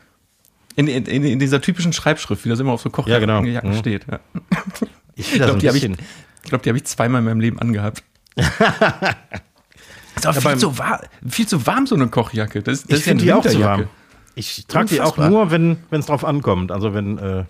In, 0.76 0.88
in, 0.88 1.06
in 1.06 1.40
dieser 1.40 1.62
typischen 1.62 1.94
Schreibschrift, 1.94 2.44
wie 2.44 2.50
das 2.50 2.60
immer 2.60 2.74
auf 2.74 2.82
so 2.82 2.92
Ja, 3.06 3.20
genau. 3.20 3.40
Kochjacken 3.42 3.72
Mhm. 3.72 3.78
steht. 3.78 4.06
Ja. 4.12 4.20
Ich 5.16 5.32
glaube, 5.34 5.58
die 5.60 5.68
habe 5.70 5.78
ich, 5.78 5.90
glaub, 6.44 6.66
hab 6.66 6.76
ich 6.76 6.84
zweimal 6.84 7.20
in 7.20 7.26
meinem 7.26 7.40
Leben 7.40 7.60
angehabt. 7.60 8.04
ist 10.16 10.26
aber 10.26 10.34
viel, 10.42 10.52
beim- 10.52 10.60
zu 10.60 10.78
warm, 10.78 11.00
viel 11.28 11.48
zu 11.48 11.66
warm, 11.68 11.88
so 11.88 11.96
eine 11.96 12.08
Kochjacke. 12.08 12.62
Das, 12.64 12.84
das 12.84 13.00
Ich 13.00 13.06
ja 13.06 13.12
finde 13.12 13.24
die 13.24 13.34
auch 13.34 13.46
zu 13.46 13.60
warm. 13.62 13.88
Ich 14.36 14.66
trage 14.68 14.88
die 14.90 15.02
auch 15.02 15.18
nur, 15.18 15.52
wenn 15.52 15.78
es 15.92 16.08
drauf 16.08 16.26
ankommt. 16.26 16.72
Also 16.72 16.94
wenn 16.94 17.18
äh, 17.18 17.46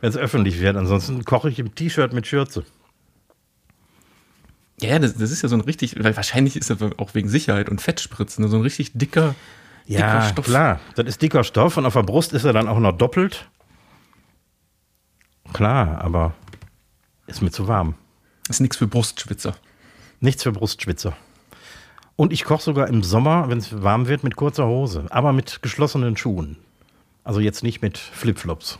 es 0.00 0.16
öffentlich 0.16 0.60
wird. 0.60 0.76
Ansonsten 0.76 1.24
koche 1.24 1.48
ich 1.50 1.58
im 1.58 1.74
T-Shirt 1.74 2.12
mit 2.12 2.26
Schürze. 2.26 2.64
Ja, 4.80 4.98
das, 4.98 5.14
das 5.16 5.30
ist 5.30 5.42
ja 5.42 5.48
so 5.48 5.54
ein 5.56 5.60
richtig, 5.60 6.02
weil 6.02 6.16
wahrscheinlich 6.16 6.56
ist 6.56 6.70
das 6.70 6.78
auch 6.98 7.14
wegen 7.14 7.28
Sicherheit 7.28 7.68
und 7.68 7.80
Fettspritzen, 7.80 8.48
so 8.48 8.56
ein 8.56 8.62
richtig 8.62 8.92
dicker, 8.94 9.34
dicker 9.88 10.00
Ja, 10.00 10.28
Stoff. 10.28 10.44
klar. 10.46 10.80
Das 10.96 11.06
ist 11.06 11.22
dicker 11.22 11.44
Stoff 11.44 11.76
und 11.76 11.86
auf 11.86 11.92
der 11.92 12.02
Brust 12.02 12.32
ist 12.32 12.44
er 12.44 12.52
dann 12.52 12.66
auch 12.68 12.78
noch 12.80 12.92
doppelt. 12.92 13.48
Klar, 15.52 16.00
aber 16.00 16.34
ist 17.26 17.42
mir 17.42 17.50
zu 17.50 17.68
warm. 17.68 17.94
Ist 18.48 18.60
nichts 18.60 18.76
für 18.76 18.86
Brustschwitzer. 18.86 19.54
Nichts 20.20 20.42
für 20.42 20.52
Brustschwitzer. 20.52 21.16
Und 22.16 22.32
ich 22.32 22.44
koche 22.44 22.62
sogar 22.62 22.88
im 22.88 23.02
Sommer, 23.02 23.48
wenn 23.48 23.58
es 23.58 23.82
warm 23.82 24.06
wird, 24.06 24.22
mit 24.22 24.36
kurzer 24.36 24.66
Hose, 24.66 25.06
aber 25.10 25.32
mit 25.32 25.62
geschlossenen 25.62 26.16
Schuhen. 26.16 26.56
Also 27.24 27.40
jetzt 27.40 27.62
nicht 27.62 27.82
mit 27.82 27.98
Flipflops. 27.98 28.78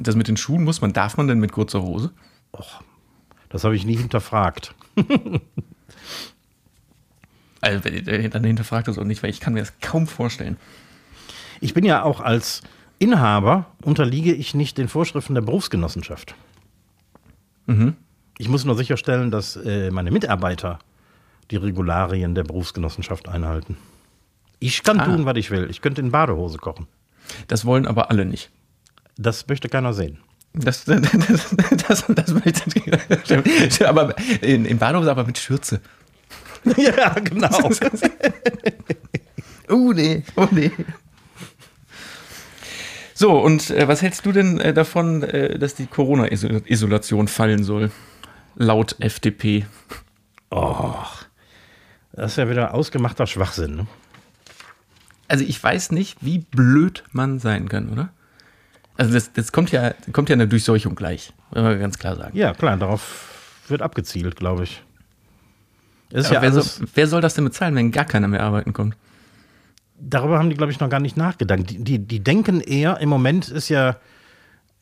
Das 0.00 0.16
mit 0.16 0.28
den 0.28 0.36
Schuhen 0.36 0.64
muss 0.64 0.80
man, 0.80 0.92
darf 0.92 1.16
man 1.16 1.28
denn 1.28 1.38
mit 1.38 1.52
kurzer 1.52 1.82
Hose? 1.82 2.12
Das 3.48 3.64
habe 3.64 3.76
ich 3.76 3.84
nie 3.84 3.96
hinterfragt. 3.96 4.74
Also, 7.60 7.88
dann 8.28 8.44
hinterfragt 8.44 8.88
das 8.88 8.98
auch 8.98 9.04
nicht, 9.04 9.22
weil 9.22 9.30
ich 9.30 9.40
kann 9.40 9.54
mir 9.54 9.60
das 9.60 9.72
kaum 9.80 10.06
vorstellen. 10.06 10.58
Ich 11.62 11.72
bin 11.72 11.82
ja 11.82 12.02
auch 12.02 12.20
als 12.20 12.60
Inhaber 12.98 13.66
unterliege 13.82 14.34
ich 14.34 14.54
nicht 14.54 14.76
den 14.76 14.86
Vorschriften 14.88 15.34
der 15.34 15.40
Berufsgenossenschaft. 15.40 16.34
Ich 18.36 18.50
muss 18.50 18.66
nur 18.66 18.76
sicherstellen, 18.76 19.30
dass 19.30 19.56
äh, 19.56 19.90
meine 19.90 20.10
Mitarbeiter 20.10 20.78
die 21.50 21.56
Regularien 21.56 22.34
der 22.34 22.44
Berufsgenossenschaft 22.44 23.28
einhalten. 23.28 23.76
Ich 24.60 24.82
kann 24.82 25.00
Ah. 25.00 25.04
tun, 25.04 25.24
was 25.26 25.36
ich 25.36 25.50
will. 25.50 25.68
Ich 25.70 25.80
könnte 25.82 26.00
in 26.00 26.10
Badehose 26.10 26.58
kochen. 26.58 26.86
Das 27.48 27.64
wollen 27.64 27.86
aber 27.86 28.10
alle 28.10 28.24
nicht. 28.24 28.50
Das 29.16 29.46
möchte 29.48 29.68
keiner 29.68 29.92
sehen. 29.92 30.18
Das, 30.54 30.84
das, 30.86 31.00
das, 31.86 32.04
das 32.08 32.34
möchte 32.34 32.70
ich. 32.74 33.86
Aber 33.86 34.14
in, 34.40 34.64
in 34.64 34.78
Badehose, 34.78 35.10
aber 35.10 35.24
mit 35.24 35.38
Schürze. 35.38 35.80
ja, 36.76 37.10
genau. 37.20 37.50
Oh 39.70 39.92
nee, 39.94 40.22
oh 40.36 40.46
nee. 40.50 40.70
So, 43.14 43.38
und 43.38 43.70
äh, 43.70 43.88
was 43.88 44.02
hältst 44.02 44.26
du 44.26 44.32
denn 44.32 44.60
äh, 44.60 44.74
davon, 44.74 45.22
äh, 45.22 45.58
dass 45.58 45.74
die 45.74 45.86
Corona-Isolation 45.86 47.28
fallen 47.28 47.64
soll? 47.64 47.90
Laut 48.56 48.96
FDP. 49.00 49.64
Das 52.16 52.32
ist 52.32 52.36
ja 52.36 52.48
wieder 52.48 52.74
ausgemachter 52.74 53.26
Schwachsinn. 53.26 53.76
Ne? 53.76 53.86
Also 55.28 55.44
ich 55.44 55.62
weiß 55.62 55.92
nicht, 55.92 56.18
wie 56.20 56.38
blöd 56.38 57.04
man 57.12 57.38
sein 57.38 57.68
kann, 57.68 57.90
oder? 57.90 58.10
Also 58.96 59.12
das, 59.12 59.32
das 59.32 59.50
kommt 59.50 59.72
ja, 59.72 59.92
kommt 60.12 60.28
ja 60.28 60.34
eine 60.34 60.46
Durchseuchung 60.46 60.94
gleich, 60.94 61.32
wenn 61.50 61.64
wir 61.64 61.76
ganz 61.78 61.98
klar 61.98 62.14
sagen. 62.16 62.36
Ja, 62.36 62.54
klar, 62.54 62.76
darauf 62.76 63.62
wird 63.68 63.82
abgezielt, 63.82 64.36
glaube 64.36 64.64
ich. 64.64 64.82
Ist 66.10 66.26
Aber 66.26 66.36
ja 66.36 66.42
wer, 66.42 66.52
soll, 66.52 66.86
wer 66.94 67.06
soll 67.08 67.20
das 67.20 67.34
denn 67.34 67.44
bezahlen, 67.44 67.74
wenn 67.74 67.90
gar 67.90 68.04
keiner 68.04 68.28
mehr 68.28 68.42
arbeiten 68.42 68.72
kommt? 68.72 68.96
darüber 69.98 70.38
haben 70.38 70.50
die, 70.50 70.56
glaube 70.56 70.72
ich, 70.72 70.80
noch 70.80 70.88
gar 70.88 71.00
nicht 71.00 71.16
nachgedacht. 71.16 71.70
Die, 71.70 71.82
die, 71.82 71.98
die 71.98 72.20
denken 72.20 72.60
eher, 72.60 72.98
im 73.00 73.08
Moment 73.08 73.48
ist 73.48 73.68
ja 73.68 73.96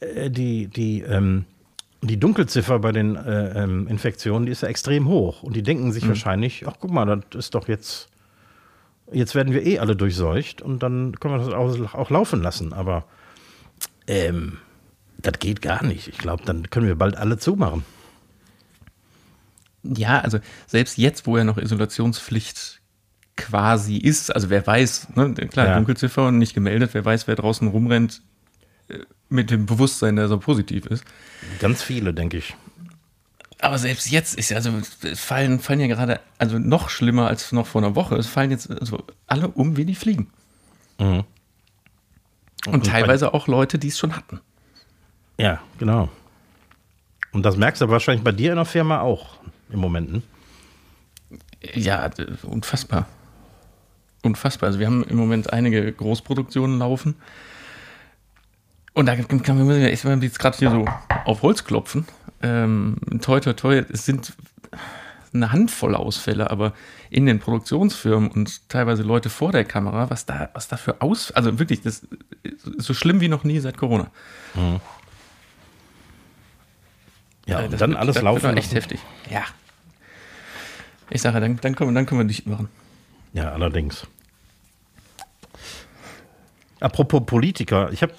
äh, 0.01 0.31
die, 0.31 0.69
die, 0.69 1.03
ähm, 1.03 1.45
die 2.03 2.19
Dunkelziffer 2.19 2.81
bei 2.81 2.91
den 2.93 3.17
äh, 3.17 3.63
ähm, 3.63 3.87
Infektionen, 3.87 4.47
die 4.47 4.53
ist 4.53 4.63
ja 4.63 4.69
extrem 4.69 5.07
hoch. 5.07 5.43
Und 5.43 5.55
die 5.55 5.63
denken 5.63 5.93
sich 5.93 6.07
wahrscheinlich, 6.09 6.67
ach 6.67 6.75
guck 6.81 6.91
mal, 6.91 7.05
das 7.07 7.39
ist 7.39 7.55
doch 7.55 7.69
jetzt, 7.69 8.09
jetzt 9.13 9.35
werden 9.35 9.53
wir 9.53 9.65
eh 9.65 9.79
alle 9.79 9.95
durchseucht 9.95 10.63
und 10.63 10.83
dann 10.83 11.19
können 11.21 11.35
wir 11.35 11.39
das 11.39 11.55
auch, 11.55 11.95
auch 11.95 12.11
laufen 12.11 12.43
lassen. 12.43 12.73
Aber 12.73 13.05
ähm, 14.09 14.59
das 15.19 15.35
geht 15.39 15.63
gar 15.63 15.85
nicht. 15.85 16.09
Ich 16.09 16.19
glaube, 16.19 16.43
dann 16.45 16.71
können 16.71 16.89
wir 16.89 16.97
bald 16.97 17.17
alle 17.17 17.39
zumachen. 17.39 17.85
Ja, 19.85 20.21
also 20.21 20.39
selbst 20.67 20.99
jetzt, 20.99 21.27
wo 21.27 21.37
ja 21.37 21.45
noch 21.45 21.59
Isolationspflicht 21.59 22.81
quasi 23.37 23.97
ist, 23.97 24.35
also 24.35 24.51
wer 24.51 24.67
weiß, 24.67 25.17
ne, 25.17 25.35
klar, 25.35 25.67
Ja. 25.69 25.77
Dunkelziffer 25.77 26.29
und 26.29 26.39
nicht 26.39 26.55
gemeldet, 26.55 26.91
wer 26.95 27.05
weiß, 27.05 27.27
wer 27.27 27.37
draußen 27.37 27.67
rumrennt 27.69 28.23
mit 29.29 29.51
dem 29.51 29.67
Bewusstsein, 29.67 30.17
dass 30.17 30.31
er 30.31 30.39
positiv 30.39 30.87
ist. 30.87 31.05
Ganz 31.59 31.83
viele, 31.83 32.13
denke 32.15 32.39
ich. 32.39 32.55
Aber 33.61 33.79
selbst 33.79 34.11
jetzt 34.11 34.35
ist 34.35 34.51
ja, 34.51 34.57
also 34.57 34.73
es 35.03 35.21
fallen, 35.21 35.61
fallen 35.61 35.81
ja 35.81 35.87
gerade, 35.87 36.21
also 36.39 36.59
noch 36.59 36.91
schlimmer 36.91 37.29
als 37.29 37.53
noch 37.53 37.67
vor 37.67 37.81
einer 37.81 37.95
Woche, 37.95 38.17
es 38.17 38.27
fallen 38.27 38.51
jetzt 38.51 38.71
also 38.71 39.05
alle 39.29 39.49
um 39.49 39.77
wie 39.77 39.85
die 39.85 39.95
Fliegen. 39.95 40.31
Mhm. 40.99 41.25
Und, 42.67 42.87
teilweise 42.87 43.35
auch 43.35 43.47
Leute, 43.47 43.79
die 43.79 43.89
es 43.89 43.99
schon 43.99 44.17
hatten. 44.17 44.41
Ja, 45.39 45.61
genau. 45.79 46.09
Und 47.33 47.45
das 47.45 47.57
merkst 47.57 47.83
du 47.83 47.89
wahrscheinlich 47.89 48.23
bei 48.23 48.33
dir 48.33 48.51
in 48.51 48.57
der 48.57 48.65
Firma 48.65 49.01
auch 49.01 49.39
im 49.71 49.81
Moment. 49.81 50.13
Ne? 50.13 50.23
Ja, 51.75 52.11
unfassbar. 52.43 53.07
Unfassbar. 54.23 54.69
Also 54.69 54.79
wir 54.79 54.87
haben 54.87 55.05
im 55.05 55.17
Moment 55.17 55.53
einige 55.53 55.93
Großproduktionen 55.93 56.79
laufen. 56.79 57.17
Und 58.95 59.07
da 59.07 59.17
kann 59.17 59.67
man 59.67 59.81
jetzt 59.81 60.39
gerade 60.39 60.57
hier 60.59 60.71
so 60.71 60.85
auf 61.25 61.43
Holz 61.43 61.65
klopfen. 61.65 62.07
Ähm, 62.43 62.97
toi, 63.23 63.41
toi, 63.41 63.53
toi, 63.55 63.83
es 63.91 64.05
sind 64.05 64.33
eine 65.33 65.51
Handvoll 65.53 65.95
Ausfälle, 65.95 66.51
aber 66.51 66.75
in 67.09 67.25
den 67.25 67.39
Produktionsfirmen 67.39 68.31
und 68.31 68.69
teilweise 68.69 69.03
Leute 69.03 69.31
vor 69.31 69.51
der 69.53 69.65
Kamera, 69.65 70.11
was 70.11 70.27
da, 70.27 70.51
was 70.53 70.69
da 70.69 70.77
für 70.77 71.01
aus, 71.01 71.31
also 71.33 71.59
wirklich, 71.59 71.81
das 71.81 72.03
ist 72.43 72.61
so 72.79 72.93
schlimm 72.93 73.21
wie 73.21 73.29
noch 73.29 73.45
nie 73.45 73.59
seit 73.61 73.79
Corona. 73.79 74.11
Ja, 77.47 77.61
Äh, 77.61 77.65
und 77.67 77.81
dann 77.81 77.91
wird- 77.91 77.99
alles 78.01 78.15
das 78.17 78.25
laufen. 78.25 78.43
Wird 78.43 78.59
echt 78.59 78.75
heftig. 78.75 79.01
Ja. 79.31 79.45
Ich 81.11 81.23
sage, 81.23 81.41
dann, 81.41 81.57
dann, 81.61 81.75
können 81.75 81.91
wir, 81.91 81.95
dann 81.95 82.07
können 82.07 82.21
wir 82.21 82.27
dicht 82.27 82.47
machen. 82.47 82.69
Ja, 83.33 83.53
allerdings. 83.53 84.07
Apropos 86.81 87.23
Politiker, 87.25 87.91
ich 87.93 88.03
habe, 88.03 88.13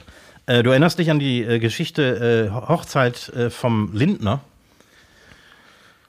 äh, 0.46 0.64
du 0.64 0.70
erinnerst 0.70 1.00
dich 1.00 1.10
an 1.10 1.20
die 1.20 1.44
äh, 1.44 1.60
Geschichte 1.60 2.50
äh, 2.50 2.52
Hochzeit 2.52 3.30
äh, 3.30 3.50
vom 3.50 3.92
Lindner 3.94 4.42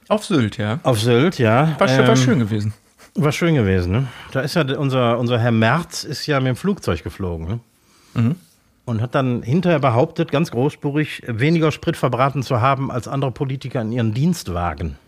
Auf 0.08 0.24
Sylt, 0.24 0.58
ja. 0.58 0.80
auf 0.82 1.00
Sylt, 1.00 1.38
ja. 1.38 1.74
War, 1.78 1.88
war 1.88 2.08
Ähm, 2.08 2.16
schön 2.16 2.38
gewesen. 2.38 2.74
War 3.16 3.32
schön 3.32 3.54
gewesen, 3.54 3.92
ne? 3.92 4.08
Da 4.32 4.40
ist 4.40 4.54
ja 4.54 4.62
unser, 4.76 5.18
unser 5.18 5.38
Herr 5.38 5.52
Merz 5.52 6.02
ist 6.02 6.26
ja 6.26 6.40
mit 6.40 6.48
dem 6.48 6.56
Flugzeug 6.56 7.04
geflogen, 7.04 7.46
ne? 7.46 7.60
Mhm. 8.14 8.34
Und 8.86 9.00
hat 9.00 9.14
dann 9.14 9.42
hinterher 9.42 9.78
behauptet, 9.78 10.30
ganz 10.30 10.50
großspurig, 10.50 11.22
weniger 11.26 11.72
Sprit 11.72 11.96
verbraten 11.96 12.42
zu 12.42 12.60
haben 12.60 12.90
als 12.90 13.08
andere 13.08 13.30
Politiker 13.30 13.80
in 13.80 13.92
ihren 13.92 14.12
Dienstwagen. 14.12 14.98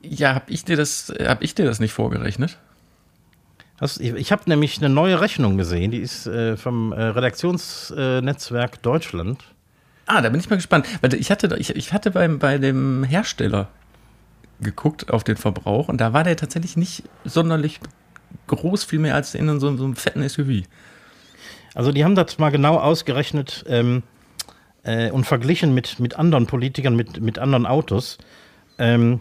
Ja, 0.00 0.34
hab 0.34 0.50
ich 0.50 0.64
dir 0.64 0.76
das, 0.76 1.12
hab 1.18 1.42
ich 1.42 1.54
dir 1.54 1.64
das 1.64 1.80
nicht 1.80 1.92
vorgerechnet? 1.92 2.58
Ich 3.80 4.30
habe 4.30 4.42
nämlich 4.46 4.78
eine 4.78 4.88
neue 4.88 5.20
Rechnung 5.20 5.58
gesehen, 5.58 5.90
die 5.90 5.98
ist 5.98 6.26
äh, 6.26 6.56
vom 6.56 6.92
äh, 6.92 7.02
Redaktionsnetzwerk 7.02 8.80
Deutschland. 8.82 9.42
Ah, 10.06 10.22
da 10.22 10.28
bin 10.28 10.38
ich 10.38 10.48
mal 10.48 10.56
gespannt. 10.56 10.86
Weil 11.00 11.14
ich 11.14 11.30
hatte, 11.30 11.54
ich, 11.58 11.74
ich 11.74 11.92
hatte 11.92 12.10
beim, 12.10 12.38
bei 12.38 12.58
dem 12.58 13.02
Hersteller 13.04 13.68
geguckt 14.60 15.10
auf 15.10 15.24
den 15.24 15.36
Verbrauch 15.36 15.88
und 15.88 16.00
da 16.00 16.12
war 16.12 16.22
der 16.22 16.36
tatsächlich 16.36 16.76
nicht 16.76 17.02
sonderlich 17.24 17.80
groß, 18.46 18.84
viel 18.84 19.00
mehr 19.00 19.14
als 19.14 19.34
in 19.34 19.48
so, 19.58 19.76
so 19.76 19.84
einem 19.84 19.96
fetten 19.96 20.26
SUV. 20.28 20.66
Also 21.74 21.90
die 21.90 22.04
haben 22.04 22.14
das 22.14 22.38
mal 22.38 22.50
genau 22.50 22.78
ausgerechnet 22.78 23.64
ähm, 23.68 24.04
äh, 24.84 25.10
und 25.10 25.24
verglichen 25.24 25.74
mit, 25.74 25.98
mit 25.98 26.14
anderen 26.16 26.46
Politikern, 26.46 26.94
mit, 26.94 27.20
mit 27.20 27.38
anderen 27.38 27.66
Autos. 27.66 28.18
Ähm, 28.78 29.20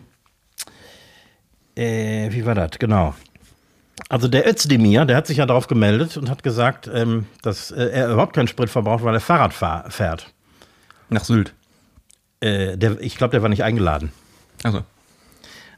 äh, 1.75 2.31
wie 2.31 2.45
war 2.45 2.53
das? 2.53 2.77
Genau. 2.77 3.15
Also 4.09 4.27
der 4.27 4.47
Özdemir, 4.49 5.05
der 5.05 5.15
hat 5.15 5.27
sich 5.27 5.37
ja 5.37 5.45
darauf 5.45 5.67
gemeldet 5.67 6.17
und 6.17 6.29
hat 6.29 6.43
gesagt, 6.43 6.89
ähm, 6.91 7.25
dass 7.41 7.71
äh, 7.71 7.85
er 7.85 8.11
überhaupt 8.11 8.33
keinen 8.33 8.47
Sprit 8.47 8.69
verbraucht, 8.69 9.03
weil 9.03 9.13
er 9.13 9.19
Fahrrad 9.19 9.53
fahr 9.53 9.89
fährt. 9.89 10.33
Nach 11.09 11.23
Sylt. 11.23 11.53
Äh, 12.39 12.77
der, 12.77 12.99
ich 13.01 13.17
glaube, 13.17 13.31
der 13.31 13.41
war 13.41 13.49
nicht 13.49 13.63
eingeladen. 13.63 14.11
Also. 14.63 14.83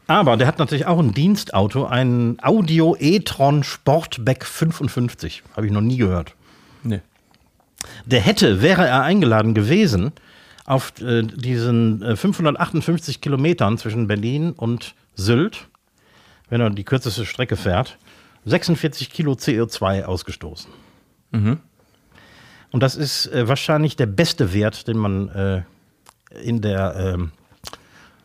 Aber 0.07 0.37
der 0.37 0.47
hat 0.47 0.59
natürlich 0.59 0.85
auch 0.85 0.99
ein 0.99 1.13
Dienstauto, 1.13 1.85
ein 1.85 2.37
Audio 2.41 2.95
e-tron 2.99 3.63
Sportback 3.63 4.45
55. 4.45 5.43
Habe 5.55 5.65
ich 5.65 5.71
noch 5.71 5.81
nie 5.81 5.97
gehört. 5.97 6.35
Nee. 6.83 7.01
Der 8.05 8.21
hätte, 8.21 8.61
wäre 8.61 8.85
er 8.87 9.03
eingeladen 9.03 9.53
gewesen, 9.53 10.11
auf 10.65 10.93
äh, 11.01 11.23
diesen 11.23 12.01
äh, 12.01 12.15
558 12.15 13.21
Kilometern 13.21 13.77
zwischen 13.77 14.07
Berlin 14.07 14.51
und 14.51 14.95
Sylt, 15.15 15.67
wenn 16.49 16.61
er 16.61 16.69
die 16.69 16.83
kürzeste 16.83 17.25
Strecke 17.25 17.55
fährt, 17.55 17.97
46 18.45 19.09
Kilo 19.09 19.33
CO2 19.33 20.03
ausgestoßen. 20.03 20.71
Und 22.71 22.83
das 22.83 22.95
ist 22.95 23.27
äh, 23.27 23.47
wahrscheinlich 23.47 23.95
der 23.95 24.05
beste 24.05 24.53
Wert, 24.53 24.87
den 24.87 24.97
man 24.97 25.29
äh, 25.29 25.63
in 26.43 26.61
der 26.61 26.95
ähm, 27.15 27.31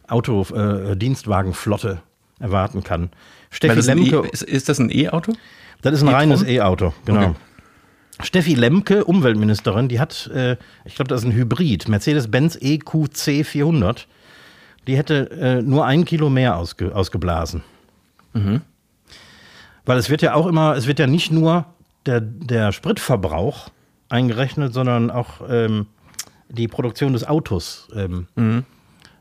Auto-Dienstwagenflotte 0.09 2.03
erwarten 2.39 2.83
kann. 2.83 3.11
Steffi 3.51 3.77
das 3.77 3.89
e, 3.89 3.95
Lemke. 3.95 4.29
ist, 4.33 4.43
ist 4.43 4.69
das 4.69 4.79
ein 4.79 4.91
E-Auto? 4.91 5.33
Das 5.83 5.95
ist 5.95 6.03
ein 6.03 6.09
E-tron? 6.09 6.15
reines 6.21 6.43
E-Auto, 6.43 6.93
genau. 7.05 7.31
Okay. 7.31 7.35
Steffi 8.23 8.55
Lemke, 8.55 9.05
Umweltministerin, 9.05 9.89
die 9.89 10.01
hat, 10.01 10.27
äh, 10.35 10.57
ich 10.85 10.95
glaube, 10.95 11.09
das 11.09 11.21
ist 11.21 11.27
ein 11.27 11.33
Hybrid, 11.33 11.89
Mercedes-Benz 11.89 12.57
E 12.61 12.75
EQC 12.75 13.47
400. 13.47 14.07
Die 14.87 14.97
hätte 14.97 15.31
äh, 15.31 15.63
nur 15.63 15.87
ein 15.87 16.05
Kilo 16.05 16.29
mehr 16.29 16.57
ausge 16.57 16.95
ausgeblasen. 16.95 17.63
Weil 19.85 19.99
es 19.99 20.11
wird 20.11 20.23
ja 20.23 20.35
auch 20.35 20.47
immer, 20.47 20.77
es 20.77 20.87
wird 20.87 20.99
ja 20.99 21.07
nicht 21.07 21.31
nur 21.33 21.67
der, 22.07 22.21
der 22.21 22.73
Spritverbrauch 22.73 23.71
eingerechnet, 24.09 24.73
sondern 24.75 25.11
auch 25.11 25.41
ähm, 25.49 25.87
die 26.49 26.69
Produktion 26.69 27.13
des 27.13 27.27
Autos. 27.27 27.89
Ähm, 27.95 28.27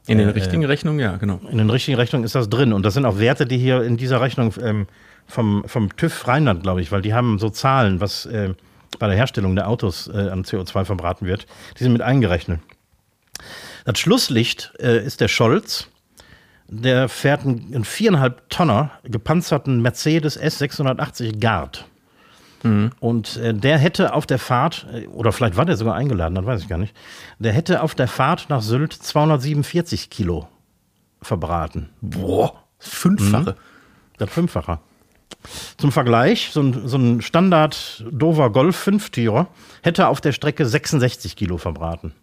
In 0.07 0.17
den 0.17 0.29
richtigen 0.29 0.65
Rechnungen, 0.65 0.99
ja, 0.99 1.17
genau. 1.17 1.39
In 1.51 1.59
den 1.59 1.69
richtigen 1.69 1.95
Rechnungen 1.97 2.25
ist 2.25 2.33
das 2.33 2.49
drin. 2.49 2.73
Und 2.73 2.83
das 2.83 2.95
sind 2.95 3.05
auch 3.05 3.19
Werte, 3.19 3.45
die 3.45 3.59
hier 3.59 3.83
in 3.83 3.95
dieser 3.95 4.21
Rechnung 4.21 4.53
ähm, 4.61 4.87
vom, 5.27 5.63
vom 5.67 5.95
TÜV 5.95 6.27
Rheinland, 6.27 6.63
glaube 6.63 6.81
ich, 6.81 6.91
weil 6.91 7.03
die 7.03 7.13
haben 7.13 7.37
so 7.37 7.49
Zahlen, 7.49 8.01
was 8.01 8.25
äh, 8.25 8.55
bei 8.97 9.07
der 9.07 9.15
Herstellung 9.15 9.55
der 9.55 9.67
Autos 9.67 10.07
äh, 10.07 10.29
an 10.29 10.43
CO2 10.43 10.85
verbraten 10.85 11.27
wird. 11.27 11.45
Die 11.77 11.83
sind 11.83 11.93
mit 11.93 12.01
eingerechnet. 12.01 12.59
Das 13.85 13.99
Schlusslicht 13.99 14.73
äh, 14.79 15.05
ist 15.05 15.21
der 15.21 15.27
Scholz. 15.27 15.87
Der 16.71 17.09
fährt 17.09 17.45
einen, 17.45 17.83
viereinhalb 17.83 18.49
Tonner 18.49 18.91
gepanzerten 19.03 19.81
Mercedes 19.81 20.39
S680 20.39 21.39
Guard. 21.39 21.85
Und 22.99 23.37
äh, 23.37 23.53
der 23.53 23.77
hätte 23.77 24.13
auf 24.13 24.25
der 24.25 24.39
Fahrt, 24.39 24.85
äh, 24.93 25.07
oder 25.07 25.31
vielleicht 25.31 25.55
war 25.55 25.65
der 25.65 25.77
sogar 25.77 25.95
eingeladen, 25.95 26.35
das 26.35 26.45
weiß 26.45 26.61
ich 26.61 26.67
gar 26.67 26.77
nicht, 26.77 26.93
der 27.39 27.53
hätte 27.53 27.81
auf 27.81 27.95
der 27.95 28.07
Fahrt 28.07 28.49
nach 28.49 28.61
Sylt 28.61 28.93
247 28.93 30.09
Kilo 30.09 30.47
verbraten. 31.21 31.89
Boah, 32.01 32.53
fünffache. 32.77 33.55
Das 34.17 34.29
Fünffache. 34.29 34.79
Zum 35.77 35.93
Vergleich, 35.93 36.49
so 36.51 36.61
ein, 36.61 36.87
so 36.87 36.97
ein 36.97 37.21
Standard 37.21 38.03
Dover 38.11 38.51
Golf 38.51 38.85
5-Tierer 38.85 39.47
hätte 39.81 40.07
auf 40.07 40.19
der 40.19 40.33
Strecke 40.33 40.65
66 40.65 41.37
Kilo 41.37 41.57
verbraten. 41.57 42.13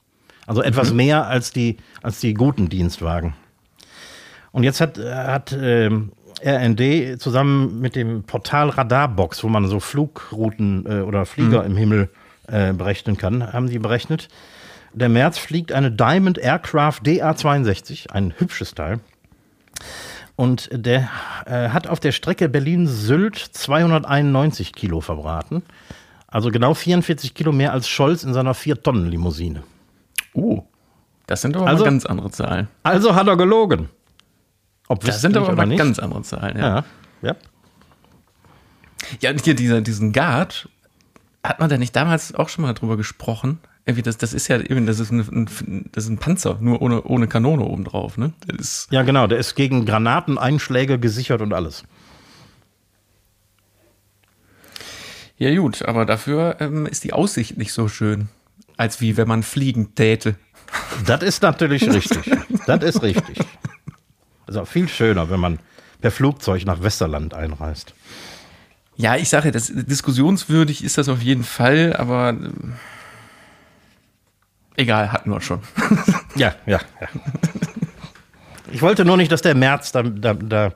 Also 0.47 0.62
etwas 0.62 0.93
mehr 0.93 1.26
als 1.26 1.50
die, 1.50 1.79
als 2.03 2.21
die 2.21 2.35
guten 2.35 2.69
Dienstwagen. 2.69 3.35
Und 4.57 4.63
jetzt 4.63 4.81
hat, 4.81 4.97
äh, 4.97 5.13
hat 5.13 5.53
ähm, 5.53 6.13
RND 6.43 7.21
zusammen 7.21 7.79
mit 7.79 7.95
dem 7.95 8.23
Portal 8.23 8.71
Radarbox, 8.71 9.45
wo 9.45 9.49
man 9.49 9.67
so 9.69 9.81
Flugrouten 9.81 10.87
äh, 10.87 11.01
oder 11.03 11.27
Flieger 11.27 11.63
im 11.63 11.77
Himmel 11.77 12.09
äh, 12.49 12.73
berechnen 12.73 13.19
kann, 13.19 13.53
haben 13.53 13.69
die 13.69 13.79
berechnet. 13.79 14.29
Der 14.95 15.11
März 15.11 15.37
fliegt 15.37 15.73
eine 15.73 15.93
Diamond 15.93 16.39
Aircraft 16.39 17.01
DA62, 17.05 18.09
ein 18.13 18.33
hübsches 18.39 18.75
Teil. 18.75 19.01
Und 20.37 20.71
der 20.73 21.11
äh, 21.45 21.69
hat 21.69 21.87
auf 21.87 22.01
der 22.01 22.13
Strecke 22.13 22.49
Berlin-Sylt 22.49 23.37
291 23.37 24.73
Kilo 24.73 25.03
verbraten. 25.03 25.65
Also 26.29 26.51
genau 26.51 26.73
44 26.73 27.35
Kilo 27.35 27.53
mehr 27.53 27.75
als 27.75 27.89
Scholz 27.89 28.25
in 28.25 28.33
seiner 28.33 28.55
4-Tonnen-Limousine. 28.55 29.65
Uh, 30.35 30.63
das 31.27 31.43
sind 31.43 31.59
aber 31.59 31.67
Also- 31.67 31.85
ganz 31.85 32.07
andere 32.07 32.31
Zahlen. 32.31 32.69
Also 32.85 33.15
hat 33.15 33.27
er 33.29 33.37
gelogen. 33.37 33.91
Ob 34.88 35.05
Das 35.05 35.21
sind 35.21 35.37
aber 35.37 35.55
mal 35.55 35.66
nicht. 35.66 35.78
ganz 35.78 35.99
andere 35.99 36.23
Zahlen, 36.23 36.57
ja. 36.59 36.76
Ja. 36.76 36.85
ja. 37.23 37.37
Ja, 39.21 39.31
und 39.31 39.45
hier 39.45 39.55
dieser, 39.55 39.81
diesen 39.81 40.12
Guard, 40.12 40.69
hat 41.45 41.61
man 41.61 41.69
da 41.69 41.78
nicht 41.78 41.95
damals 41.95 42.35
auch 42.35 42.49
schon 42.49 42.62
mal 42.62 42.73
drüber 42.75 42.97
gesprochen? 42.97 43.59
Irgendwie, 43.85 44.02
das, 44.02 44.19
das 44.19 44.33
ist 44.33 44.49
ja 44.49 44.59
eben, 44.61 44.87
das 44.87 44.99
ist 44.99 45.12
ein, 45.12 45.88
das 45.93 46.05
ist 46.05 46.11
ein 46.11 46.19
Panzer, 46.19 46.59
nur 46.61 46.83
ohne, 46.83 47.02
ohne 47.05 47.28
Kanone 47.28 47.62
obendrauf, 47.64 48.19
ne? 48.19 48.33
Ja, 48.90 49.02
genau. 49.02 49.28
Der 49.28 49.38
ist 49.38 49.55
gegen 49.55 49.87
Granateneinschläge 49.87 50.99
gesichert 50.99 51.40
und 51.40 51.52
alles. 51.52 51.85
ja, 55.38 55.55
gut, 55.55 55.83
aber 55.83 56.05
dafür 56.07 56.57
ähm, 56.61 56.87
ist 56.87 57.05
die 57.05 57.12
Aussicht 57.12 57.59
nicht 57.59 57.73
so 57.73 57.88
schön, 57.88 58.28
als 58.76 59.00
wie 59.00 59.16
wenn 59.16 59.28
man 59.28 59.43
fliegen 59.43 59.95
täte. 59.95 60.35
Das 61.07 61.23
ist 61.23 61.43
natürlich 61.43 61.88
richtig. 61.88 62.31
Das 62.66 62.83
ist 62.83 63.02
richtig. 63.02 63.38
Also 64.47 64.65
viel 64.65 64.88
schöner, 64.88 65.31
wenn 65.31 65.41
man 65.41 65.59
per 66.00 66.11
Flugzeug 66.11 66.65
nach 66.65 66.83
Westerland 66.83 67.35
einreist. 67.35 67.95
Ja, 68.97 69.17
ich 69.17 69.29
sage, 69.29 69.50
das 69.50 69.71
diskussionswürdig 69.75 70.83
ist 70.83 70.99
das 70.99 71.09
auf 71.09 71.21
jeden 71.21 71.45
Fall, 71.45 71.95
aber 71.97 72.31
ähm, 72.31 72.75
egal, 74.76 75.12
hatten 75.12 75.31
wir 75.31 75.41
schon. 75.41 75.61
Ja, 76.37 76.55
ja, 76.67 76.81
ja. 77.00 77.09
Ich 78.71 78.83
wollte 78.83 79.07
nur 79.07 79.17
nicht, 79.17 79.33
dass 79.33 79.41
der 79.41 79.55
März 79.55 79.91
da, 79.91 80.03
da, 80.03 80.35
da 80.35 80.73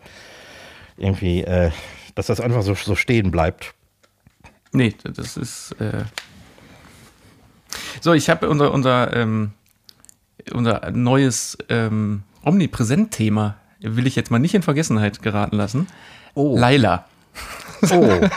irgendwie, 0.97 1.43
äh, 1.43 1.71
dass 2.15 2.29
das 2.29 2.41
einfach 2.41 2.62
so, 2.62 2.75
so 2.75 2.95
stehen 2.95 3.31
bleibt. 3.31 3.75
Nee, 4.73 4.95
das 5.04 5.37
ist. 5.37 5.73
Äh 5.73 6.04
so, 8.00 8.15
ich 8.15 8.30
habe 8.30 8.49
unser, 8.49 8.73
unser, 8.73 9.15
ähm, 9.15 9.52
unser 10.52 10.91
neues 10.93 11.59
ähm, 11.69 12.23
Omnipräsent-Thema, 12.43 13.57
will 13.81 14.07
ich 14.07 14.17
jetzt 14.17 14.31
mal 14.31 14.39
nicht 14.39 14.55
in 14.55 14.63
Vergessenheit 14.63 15.23
geraten 15.23 15.57
lassen. 15.57 15.87
Oh. 16.35 16.57
Laila. 16.59 17.07
Oh. 17.91 18.21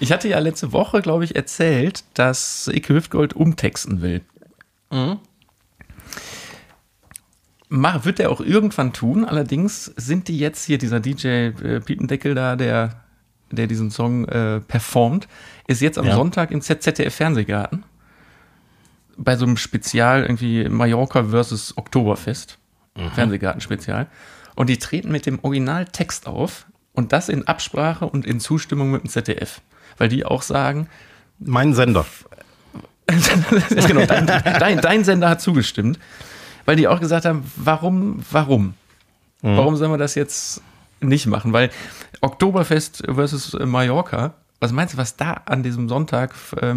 Ich 0.00 0.12
hatte 0.12 0.28
ja 0.28 0.38
letzte 0.38 0.72
Woche, 0.72 1.00
glaube 1.00 1.24
ich, 1.24 1.36
erzählt, 1.36 2.04
dass 2.14 2.68
Ike 2.72 2.94
Hüftgold 2.94 3.34
umtexten 3.34 4.02
will. 4.02 4.20
Mach, 7.68 8.04
wird 8.04 8.20
er 8.20 8.30
auch 8.30 8.40
irgendwann 8.40 8.92
tun, 8.92 9.24
allerdings 9.24 9.86
sind 9.96 10.28
die 10.28 10.38
jetzt 10.38 10.64
hier, 10.64 10.78
dieser 10.78 11.00
DJ 11.00 11.26
äh, 11.28 11.80
Piependeckel 11.80 12.34
da, 12.34 12.56
der, 12.56 13.02
der 13.50 13.66
diesen 13.66 13.90
Song 13.90 14.26
äh, 14.28 14.60
performt, 14.60 15.28
ist 15.66 15.80
jetzt 15.80 15.98
am 15.98 16.06
Ja. 16.06 16.14
Sonntag 16.14 16.50
im 16.50 16.60
ZDF 16.60 17.14
Fernsehgarten 17.14 17.84
bei 19.16 19.36
so 19.36 19.46
einem 19.46 19.56
Spezial 19.56 20.22
irgendwie 20.22 20.68
Mallorca 20.68 21.24
versus 21.24 21.76
Oktoberfest. 21.76 22.58
Fernsehgarten-Spezial. 23.14 24.06
Und 24.54 24.68
die 24.68 24.78
treten 24.78 25.12
mit 25.12 25.26
dem 25.26 25.38
Originaltext 25.42 26.26
auf 26.26 26.66
und 26.94 27.12
das 27.12 27.28
in 27.28 27.46
Absprache 27.46 28.06
und 28.06 28.24
in 28.24 28.40
Zustimmung 28.40 28.90
mit 28.90 29.02
dem 29.02 29.10
ZDF. 29.10 29.60
Weil 29.98 30.08
die 30.08 30.24
auch 30.24 30.42
sagen, 30.42 30.88
Mein 31.38 31.74
Sender. 31.74 32.06
genau, 33.06 34.06
dein, 34.06 34.26
dein, 34.26 34.80
dein 34.80 35.04
Sender 35.04 35.28
hat 35.28 35.40
zugestimmt, 35.40 35.98
weil 36.64 36.76
die 36.76 36.88
auch 36.88 36.98
gesagt 36.98 37.24
haben, 37.24 37.44
warum, 37.54 38.24
warum? 38.30 38.74
Warum 39.42 39.76
sollen 39.76 39.92
wir 39.92 39.98
das 39.98 40.16
jetzt 40.16 40.60
nicht 41.00 41.26
machen? 41.26 41.52
Weil 41.52 41.70
Oktoberfest 42.20 43.04
versus 43.06 43.56
Mallorca, 43.64 44.34
was 44.58 44.72
meinst 44.72 44.94
du, 44.94 44.98
was 44.98 45.16
da 45.16 45.42
an 45.44 45.62
diesem 45.62 45.88
Sonntag 45.88 46.34
äh, 46.60 46.74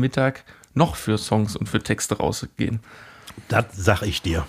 noch 0.80 0.96
für 0.96 1.20
Songs 1.20 1.56
und 1.56 1.70
für 1.70 1.84
Texte 1.84 2.18
rausgehen? 2.18 2.80
Das 3.50 3.66
sag 3.74 4.02
ich 4.02 4.24
dir. 4.24 4.48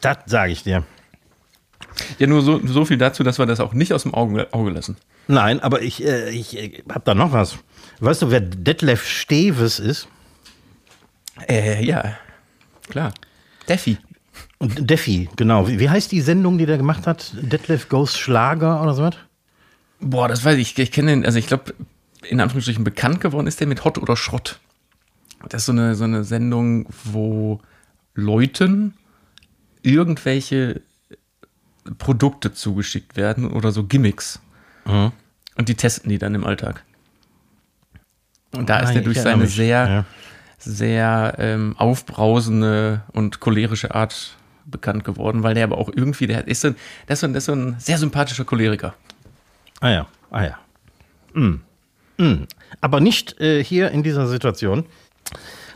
Das 0.00 0.18
sage 0.26 0.50
ich 0.52 0.64
dir. 0.64 0.82
Ja, 2.18 2.26
nur 2.26 2.42
so, 2.42 2.60
so 2.64 2.84
viel 2.84 2.98
dazu, 2.98 3.22
dass 3.22 3.38
wir 3.38 3.46
das 3.46 3.60
auch 3.60 3.72
nicht 3.72 3.92
aus 3.92 4.02
dem 4.02 4.14
Auge, 4.14 4.48
Auge 4.52 4.70
lassen. 4.70 4.96
Nein, 5.26 5.60
aber 5.60 5.82
ich, 5.82 6.04
äh, 6.04 6.30
ich 6.30 6.56
äh, 6.56 6.82
hab 6.88 7.04
da 7.04 7.14
noch 7.14 7.32
was. 7.32 7.58
Weißt 8.00 8.22
du, 8.22 8.30
wer 8.30 8.40
Detlef 8.40 9.06
Steves 9.06 9.78
ist? 9.78 10.08
Äh, 11.48 11.84
ja, 11.84 12.16
klar. 12.88 13.12
Deffi. 13.68 13.98
Und 14.58 14.90
Deffi, 14.90 15.28
genau. 15.36 15.68
Wie, 15.68 15.78
wie 15.78 15.90
heißt 15.90 16.10
die 16.10 16.20
Sendung, 16.20 16.58
die 16.58 16.66
der 16.66 16.78
gemacht 16.78 17.06
hat? 17.06 17.32
Detlef 17.34 17.88
Goes 17.88 18.16
Schlager 18.16 18.82
oder 18.82 18.94
so 18.94 19.02
was? 19.02 19.16
Boah, 20.00 20.28
das 20.28 20.44
weiß 20.44 20.58
ich. 20.58 20.78
Ich 20.78 20.92
kenne 20.92 21.10
den, 21.10 21.26
also 21.26 21.38
ich 21.38 21.46
glaube, 21.46 21.74
in 22.22 22.40
Anführungsstrichen 22.40 22.84
bekannt 22.84 23.20
geworden 23.20 23.46
ist 23.46 23.60
der 23.60 23.66
mit 23.66 23.84
Hot 23.84 23.98
oder 23.98 24.16
Schrott. 24.16 24.60
Das 25.48 25.62
ist 25.62 25.66
so 25.66 25.72
eine, 25.72 25.94
so 25.94 26.04
eine 26.04 26.24
Sendung, 26.24 26.86
wo 27.04 27.60
Leuten 28.14 28.94
irgendwelche 29.82 30.80
Produkte 31.98 32.52
zugeschickt 32.52 33.16
werden 33.16 33.50
oder 33.50 33.72
so 33.72 33.84
Gimmicks. 33.84 34.40
Mhm. 34.84 35.12
Und 35.56 35.68
die 35.68 35.74
testen 35.74 36.10
die 36.10 36.18
dann 36.18 36.34
im 36.34 36.44
Alltag. 36.44 36.84
Und 38.54 38.68
da 38.68 38.80
ist 38.80 38.90
Ah, 38.90 38.92
er 38.92 38.98
ich 38.98 39.04
durch 39.04 39.20
seine 39.20 39.44
mich, 39.44 39.54
sehr, 39.54 39.88
ja. 39.88 40.04
sehr 40.58 41.34
ähm, 41.38 41.74
aufbrausende 41.78 43.02
und 43.12 43.40
cholerische 43.40 43.94
Art 43.94 44.34
bekannt 44.66 45.04
geworden, 45.04 45.42
weil 45.42 45.54
der 45.54 45.64
aber 45.64 45.78
auch 45.78 45.88
irgendwie, 45.94 46.26
der 46.26 46.46
ist 46.46 46.60
so, 46.62 46.68
ein- 46.68 46.76
der 47.08 47.14
ist 47.14 47.20
so, 47.20 47.26
der 47.28 47.36
ist 47.36 47.44
so 47.46 47.52
ein 47.52 47.76
sehr 47.78 47.98
sympathischer 47.98 48.44
Choleriker. 48.44 48.94
Ah 49.80 49.90
ja, 49.90 50.06
ah 50.30 50.44
ja. 50.44 50.58
Mm. 51.34 51.60
Mm. 52.18 52.46
Aber 52.80 53.00
nicht 53.00 53.40
äh, 53.40 53.62
hier 53.62 53.90
in 53.92 54.02
dieser 54.02 54.26
Situation. 54.26 54.84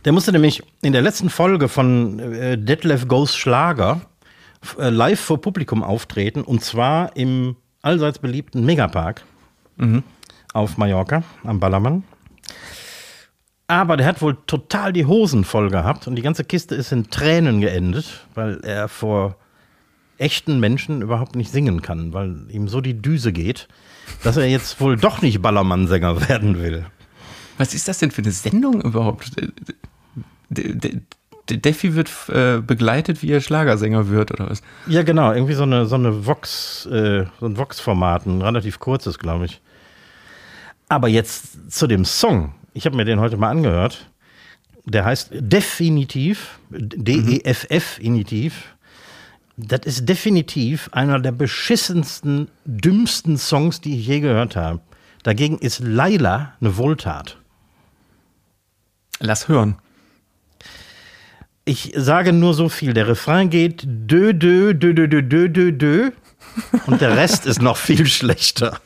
Der 0.05 0.13
musste 0.13 0.33
nämlich 0.33 0.63
in 0.83 0.93
der 0.93 1.03
letzten 1.03 1.31
Folge 1.31 1.69
von 1.69 2.19
äh, 2.19 2.59
Detlef 2.59 3.07
Goes 3.07 3.37
Schlager 3.37 4.01
äh, 4.79 4.89
live 4.89 5.21
vor 5.21 5.41
Publikum 5.41 5.83
auftreten 5.83 6.43
und 6.43 6.63
zwar 6.63 7.17
im 7.17 7.57
allseits 7.83 8.19
beliebten 8.19 8.65
Megapark 8.65 9.25
auf 10.53 10.77
Mallorca 10.77 11.23
am 11.45 11.59
Ballermann. 11.61 12.05
Aber 13.67 13.97
der 13.97 14.07
hat 14.07 14.21
wohl 14.21 14.37
total 14.47 14.93
die 14.93 15.07
Hosen 15.07 15.45
voll 15.45 15.71
gehabt 15.71 16.07
und 16.07 16.17
die 16.17 16.23
ganze 16.23 16.45
Kiste 16.45 16.75
ist 16.75 16.93
in 16.93 17.11
Tränen 17.11 17.61
geendet, 17.61 18.27
weil 18.35 18.61
er 18.63 18.87
vor 18.89 19.37
echten 20.19 20.61
Menschen 20.61 21.03
überhaupt 21.03 21.37
nicht 21.37 21.51
singen 21.51 21.83
kann, 21.83 22.13
weil 22.13 22.51
ihm 22.51 22.69
so 22.69 22.81
die 22.81 23.01
Düse 23.01 23.33
geht, 23.33 23.69
dass 24.23 24.37
er 24.37 24.47
jetzt 24.47 24.81
wohl 24.81 24.97
doch 24.97 25.23
nicht 25.23 25.43
Ballermann-Sänger 25.43 26.29
werden 26.29 26.61
will. 26.61 26.87
Was 27.59 27.75
ist 27.75 27.89
das 27.89 27.99
denn 27.99 28.11
für 28.11 28.23
eine 28.23 28.33
Sendung 28.33 28.81
überhaupt? 28.83 29.39
De- 29.39 29.53
de- 30.51 30.75
de- 30.75 31.01
Deffi 31.59 31.95
wird 31.95 32.11
äh, 32.29 32.61
begleitet, 32.61 33.23
wie 33.23 33.31
er 33.31 33.41
Schlagersänger 33.41 34.09
wird, 34.09 34.31
oder 34.33 34.49
was? 34.51 34.63
Ja, 34.87 35.03
genau, 35.03 35.33
irgendwie 35.33 35.55
so 35.55 35.65
eine, 35.65 35.87
so 35.87 35.97
eine 35.97 36.25
Vox, 36.27 36.87
äh, 36.87 37.27
so 37.41 37.47
ein 37.47 37.57
Vox-Format, 37.57 38.27
ein 38.27 38.41
relativ 38.43 38.79
kurzes, 38.79 39.19
glaube 39.19 39.47
ich. 39.47 39.61
Aber 40.89 41.09
jetzt 41.09 41.71
zu 41.73 41.87
dem 41.87 42.05
Song. 42.05 42.55
Ich 42.75 42.87
habe 42.87 42.97
mir 42.97 43.05
den 43.05 43.21
heute 43.21 43.37
mal 43.37 43.51
angehört. 43.51 44.09
Der 44.85 45.05
heißt 45.05 45.31
Definitiv, 45.33 46.59
D-E-F-F, 46.71 47.99
Initiv. 48.01 48.75
Das 49.57 49.81
ist 49.85 50.09
definitiv 50.09 50.89
einer 50.93 51.21
der 51.21 51.33
beschissensten, 51.33 52.49
dümmsten 52.65 53.37
Songs, 53.37 53.81
die 53.81 53.99
ich 53.99 54.07
je 54.07 54.21
gehört 54.21 54.57
habe. 54.57 54.81
Dagegen 55.23 55.59
ist 55.59 55.81
Laila 55.81 56.55
eine 56.61 56.77
Wohltat. 56.77 57.37
Lass 59.21 59.49
hören. 59.49 59.77
Ich 61.65 61.93
sage 61.97 62.33
nur 62.33 62.55
so 62.55 62.69
viel. 62.69 62.93
Der 62.93 63.07
Refrain 63.07 63.51
geht 63.51 63.83
dö, 63.85 64.33
dö, 64.33 64.75
dö, 64.75 64.95
dö, 64.95 65.09
dö, 65.09 65.23
dö, 65.23 65.49
dö, 65.49 65.73
dö. 65.73 66.11
Und 66.87 67.01
der 67.01 67.17
Rest 67.17 67.47
ist 67.47 67.63
noch 67.63 67.77
viel 67.77 68.07
schlechter. 68.07 68.81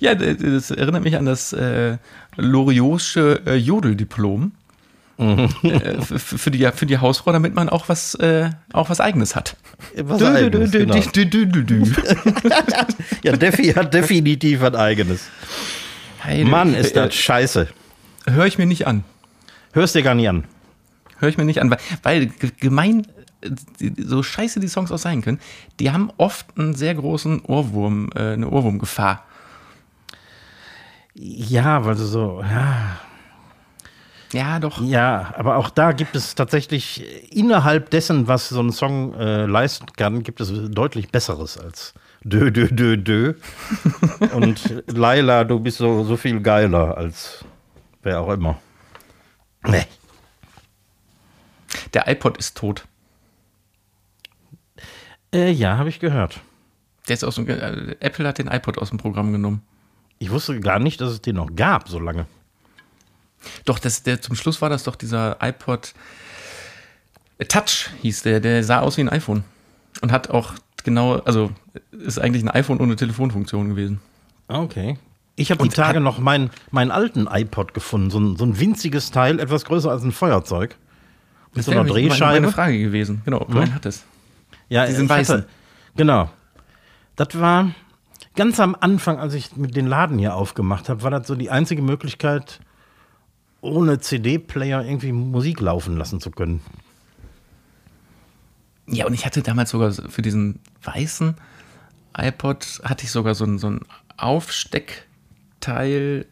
Ja, 0.00 0.14
das 0.14 0.70
erinnert 0.70 1.04
mich 1.04 1.16
an 1.16 1.26
das 1.26 1.52
äh, 1.52 1.98
Loriotsche 2.36 3.42
äh, 3.44 3.56
Jodeldiplom. 3.56 4.52
Äh, 5.20 6.00
für, 6.00 6.50
die, 6.50 6.66
für 6.74 6.86
die 6.86 6.98
Hausfrau, 6.98 7.32
damit 7.32 7.54
man 7.54 7.68
auch 7.68 7.88
was, 7.88 8.14
äh, 8.14 8.50
auch 8.72 8.88
was 8.88 9.00
Eigenes 9.00 9.36
hat. 9.36 9.56
Was 9.96 10.20
dü- 10.20 10.34
eigenes, 10.34 10.70
dü- 10.70 10.78
genau. 10.78 10.94
Ja, 13.22 13.36
Defi 13.36 13.72
hat 13.74 13.92
definitiv 13.92 14.62
was 14.62 14.74
eigenes. 14.74 15.28
Hey, 16.20 16.44
Mann, 16.44 16.74
ist 16.74 16.92
äh, 16.92 16.94
das 16.94 17.14
scheiße. 17.14 17.68
Höre 18.28 18.46
ich 18.46 18.56
mir 18.58 18.66
nicht 18.66 18.86
an. 18.86 19.04
Hörst 19.72 19.94
dir 19.94 20.02
gar 20.02 20.14
nicht 20.14 20.28
an. 20.28 20.44
Höre 21.18 21.28
ich 21.28 21.36
mir 21.38 21.44
nicht 21.44 21.60
an, 21.60 21.70
weil, 21.70 21.78
weil 22.02 22.26
ge- 22.26 22.50
gemein, 22.58 23.06
äh, 23.42 23.50
so 23.98 24.22
scheiße 24.22 24.58
die 24.60 24.68
Songs 24.68 24.90
auch 24.90 24.98
sein 24.98 25.20
können, 25.20 25.38
die 25.80 25.90
haben 25.90 26.10
oft 26.16 26.46
einen 26.58 26.74
sehr 26.74 26.94
großen 26.94 27.40
Ohrwurm, 27.44 28.08
äh, 28.14 28.32
eine 28.32 28.48
Ohrwurmgefahr. 28.48 29.24
Ja, 31.14 31.84
weil 31.84 31.96
du 31.96 32.04
so, 32.04 32.42
ja, 32.42 32.98
Ja, 34.32 34.60
doch. 34.60 34.80
ja, 34.80 35.34
aber 35.36 35.56
auch 35.56 35.70
da 35.70 35.92
gibt 35.92 36.14
es 36.14 36.34
tatsächlich 36.34 37.04
innerhalb 37.34 37.90
dessen, 37.90 38.28
was 38.28 38.48
so 38.48 38.60
ein 38.60 38.70
Song 38.70 39.14
äh, 39.14 39.46
leisten 39.46 39.86
kann, 39.96 40.22
gibt 40.22 40.40
es 40.40 40.52
deutlich 40.70 41.10
Besseres 41.10 41.58
als 41.58 41.94
Dö, 42.22 42.50
Dö, 42.52 42.68
Dö, 42.68 42.96
Dö. 42.96 43.34
Und 44.34 44.82
Laila, 44.86 45.44
du 45.44 45.58
bist 45.58 45.78
so, 45.78 46.04
so 46.04 46.16
viel 46.16 46.40
geiler 46.40 46.96
als 46.96 47.44
wer 48.02 48.20
auch 48.20 48.30
immer. 48.30 48.58
Nee. 49.66 49.86
Der 51.94 52.08
iPod 52.08 52.38
ist 52.38 52.56
tot. 52.56 52.84
Äh, 55.32 55.50
ja, 55.50 55.76
habe 55.78 55.88
ich 55.88 56.00
gehört. 56.00 56.40
Der 57.08 57.14
ist 57.14 57.24
aus 57.24 57.36
dem, 57.36 57.48
äh, 57.48 57.96
Apple 58.00 58.26
hat 58.26 58.38
den 58.38 58.48
iPod 58.48 58.78
aus 58.78 58.90
dem 58.90 58.98
Programm 58.98 59.32
genommen. 59.32 59.62
Ich 60.18 60.30
wusste 60.30 60.60
gar 60.60 60.78
nicht, 60.78 61.00
dass 61.00 61.10
es 61.10 61.22
den 61.22 61.36
noch 61.36 61.54
gab, 61.54 61.88
so 61.88 61.98
lange. 61.98 62.26
Doch, 63.64 63.78
das, 63.78 64.02
der, 64.02 64.20
zum 64.20 64.34
Schluss 64.36 64.60
war 64.62 64.68
das 64.68 64.84
doch 64.84 64.96
dieser 64.96 65.38
iPod 65.40 65.94
Touch, 67.48 67.88
hieß 68.02 68.22
der. 68.22 68.40
Der 68.40 68.62
sah 68.64 68.80
aus 68.80 68.96
wie 68.96 69.00
ein 69.02 69.08
iPhone. 69.08 69.44
Und 70.02 70.12
hat 70.12 70.30
auch 70.30 70.52
genau, 70.84 71.16
also 71.20 71.50
ist 71.90 72.18
eigentlich 72.18 72.42
ein 72.42 72.50
iPhone 72.50 72.78
ohne 72.80 72.96
Telefonfunktion 72.96 73.70
gewesen. 73.70 74.00
Okay. 74.48 74.98
Ich 75.36 75.50
habe 75.50 75.62
die 75.62 75.70
Tage 75.70 75.96
hat- 75.98 76.02
noch 76.04 76.18
meinen, 76.18 76.50
meinen 76.70 76.90
alten 76.90 77.26
iPod 77.30 77.72
gefunden. 77.72 78.10
So 78.10 78.18
ein, 78.20 78.36
so 78.36 78.44
ein 78.44 78.58
winziges 78.60 79.10
Teil, 79.10 79.40
etwas 79.40 79.64
größer 79.64 79.90
als 79.90 80.02
ein 80.02 80.12
Feuerzeug. 80.12 80.76
Mit 81.54 81.64
so 81.64 81.70
einer 81.72 81.84
Drehscheibe. 81.84 82.40
Meine 82.42 82.52
Frage 82.52 82.78
gewesen. 82.78 83.22
Genau, 83.24 83.40
ob 83.40 83.50
du 83.50 83.58
einen 83.58 83.74
hattest. 83.74 84.04
Ja, 84.68 84.86
Diesen 84.86 85.06
ich 85.06 85.10
hatte- 85.10 85.20
weißen. 85.20 85.44
Genau. 85.96 86.30
Das 87.16 87.28
war 87.40 87.70
ganz 88.36 88.60
am 88.60 88.76
Anfang, 88.78 89.18
als 89.18 89.34
ich 89.34 89.56
mit 89.56 89.74
den 89.76 89.86
Laden 89.86 90.18
hier 90.18 90.34
aufgemacht 90.34 90.88
habe, 90.88 91.02
war 91.02 91.10
das 91.10 91.26
so 91.26 91.34
die 91.34 91.50
einzige 91.50 91.82
Möglichkeit, 91.82 92.60
ohne 93.60 94.00
CD-Player 94.00 94.84
irgendwie 94.84 95.12
Musik 95.12 95.60
laufen 95.60 95.96
lassen 95.96 96.20
zu 96.20 96.30
können. 96.30 96.60
Ja, 98.86 99.06
und 99.06 99.14
ich 99.14 99.24
hatte 99.26 99.42
damals 99.42 99.70
sogar 99.70 99.90
so- 99.92 100.08
für 100.08 100.22
diesen 100.22 100.58
weißen 100.82 101.34
iPod 102.16 102.80
hatte 102.84 103.04
ich 103.04 103.10
sogar 103.12 103.34
so 103.34 103.44
ein, 103.44 103.58
so 103.58 103.68
ein 103.70 103.80
Aufsteckteil, 104.16 106.26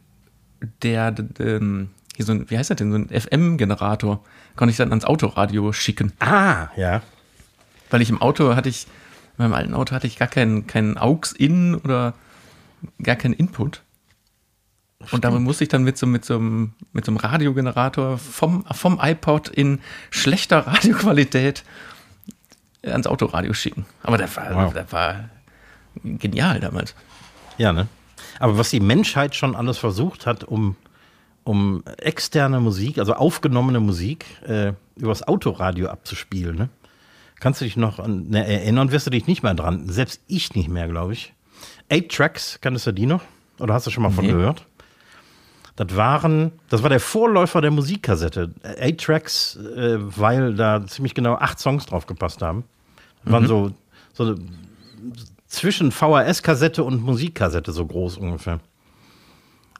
der, 0.83 1.15
ähm, 1.39 1.91
hier 2.17 2.25
so 2.25 2.33
ein, 2.33 2.51
wie 2.51 2.59
heißt 2.59 2.71
das 2.71 2.79
denn, 2.79 2.91
so 2.91 2.99
ein 2.99 3.09
FM-Generator, 3.11 4.25
konnte 4.57 4.71
ich 4.73 4.77
dann 4.77 4.89
ans 4.91 5.05
Autoradio 5.05 5.73
schicken. 5.73 6.13
Ah, 6.19 6.69
ja. 6.77 7.03
Weil 7.91 8.03
ich 8.03 8.11
im 8.11 8.21
Auto 8.21 8.57
hatte 8.57 8.69
ich, 8.69 8.87
in 9.39 9.45
meinem 9.45 9.53
alten 9.55 9.75
Auto 9.75 9.95
hatte 9.95 10.09
ich 10.09 10.19
gar 10.19 10.27
keinen, 10.29 10.67
keinen 10.67 10.99
AUX-In 10.99 11.77
oder 11.77 12.15
gar 13.03 13.17
keinen 13.17 13.35
Input. 13.35 13.83
Und 15.13 15.25
damit 15.25 15.41
musste 15.41 15.63
ich 15.65 15.69
dann 15.69 15.85
mit 15.85 15.97
so, 15.97 16.07
mit 16.07 16.25
so, 16.25 16.35
einem, 16.37 16.73
mit 16.93 17.05
so 17.05 17.13
einem 17.13 17.19
Radiogenerator 17.19 18.19
vom, 18.19 18.65
vom 18.65 18.99
iPod 19.01 19.49
in 19.49 19.81
schlechter 20.11 20.59
Radioqualität 20.67 21.63
ans 22.83 23.07
Autoradio 23.07 23.53
schicken. 23.55 23.87
Aber 24.03 24.19
das 24.19 24.37
war, 24.37 24.55
Wow. 24.55 24.75
das 24.75 24.93
war 24.93 25.29
genial 26.05 26.59
damals. 26.61 26.95
Ja, 27.59 27.73
ne? 27.73 27.87
Aber 28.41 28.59
was 28.59 28.71
die 28.71 28.81
Menschheit 28.81 29.35
schon 29.37 29.55
alles 29.55 29.79
versucht 29.79 30.27
hat, 30.27 30.43
um, 30.45 30.75
um 31.45 31.85
externe 31.99 32.59
Musik, 32.61 32.99
also 32.99 33.15
aufgenommene 33.15 33.79
Musik, 33.81 34.25
äh, 34.47 34.73
übers 34.97 35.23
Autoradio 35.27 35.89
abzuspielen, 35.89 36.57
ne? 36.57 36.69
Kannst 37.41 37.61
du 37.61 37.65
dich 37.65 37.77
noch 37.77 38.01
an, 38.01 38.27
ne, 38.31 38.45
erinnern, 38.45 38.91
wirst 38.91 39.07
du 39.07 39.11
dich 39.11 39.29
nicht 39.29 39.45
mehr 39.45 39.55
dran. 39.55 39.89
Selbst 39.89 40.21
ich 40.27 40.57
nicht 40.57 40.69
mehr, 40.69 40.89
glaube 40.89 41.13
ich. 41.13 41.33
Eight 41.89 42.11
Tracks, 42.13 42.59
kanntest 42.61 42.89
du 42.89 42.93
die 42.93 43.07
noch? 43.07 43.23
Oder 43.61 43.75
hast 43.75 43.87
du 43.87 43.93
schon 43.93 44.03
mal 44.03 44.11
von 44.11 44.27
Nee. 44.27 44.33
gehört? 44.33 44.67
Das 45.79 45.95
waren, 45.95 46.51
das 46.71 46.83
war 46.83 46.91
der 46.91 46.99
Vorläufer 46.99 47.61
der 47.61 47.71
Musikkassette. 47.71 48.53
Eight 48.65 49.01
Tracks, 49.01 49.55
äh, 49.55 49.99
weil 50.01 50.55
da 50.55 50.85
ziemlich 50.85 51.15
genau 51.15 51.37
acht 51.37 51.61
Songs 51.61 51.87
drauf 51.87 52.07
gepasst 52.07 52.43
haben. 52.43 52.65
Das 53.23 53.33
waren 53.33 53.47
so, 53.47 53.71
so 54.13 54.35
zwischen 55.47 55.93
VHS-Kassette 55.93 56.83
und 56.83 57.01
Musikkassette 57.01 57.71
so 57.71 57.87
groß 57.87 58.17
ungefähr. 58.17 58.59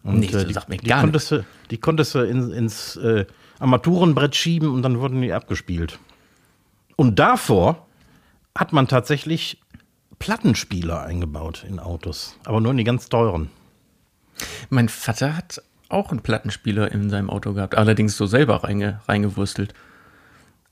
Und 0.05 0.21
Nee, 0.21 0.27
äh, 0.27 0.45
die, 0.45 0.53
sagt 0.53 0.69
mir 0.69 0.77
die, 0.77 0.87
gar 0.87 1.01
konntest 1.01 1.33
du, 1.33 1.45
die 1.73 1.79
konntest 1.79 2.15
du 2.15 2.21
in, 2.21 2.53
ins 2.53 2.95
äh, 2.95 3.27
Armaturenbrett 3.59 4.37
schieben 4.37 4.73
und 4.73 4.83
dann 4.83 5.01
wurden 5.01 5.21
die 5.21 5.33
abgespielt. 5.33 5.99
Und 6.95 7.19
davor 7.19 7.89
hat 8.55 8.73
man 8.73 8.87
tatsächlich 8.87 9.61
Plattenspieler 10.21 11.03
eingebaut 11.03 11.67
in 11.69 11.81
Autos, 11.81 12.37
aber 12.45 12.61
nur 12.61 12.71
in 12.71 12.77
die 12.77 12.85
ganz 12.85 13.09
teuren. 13.09 13.51
Mein 14.71 14.89
Vater 14.89 15.37
hat 15.37 15.61
auch 15.89 16.11
einen 16.11 16.21
Plattenspieler 16.21 16.91
in 16.93 17.11
seinem 17.11 17.31
Auto 17.31 17.53
gehabt, 17.53 17.77
allerdings 17.77 18.17
so 18.17 18.27
selber 18.27 18.65
reinge, 18.65 19.01
reingewurstelt. 19.09 19.75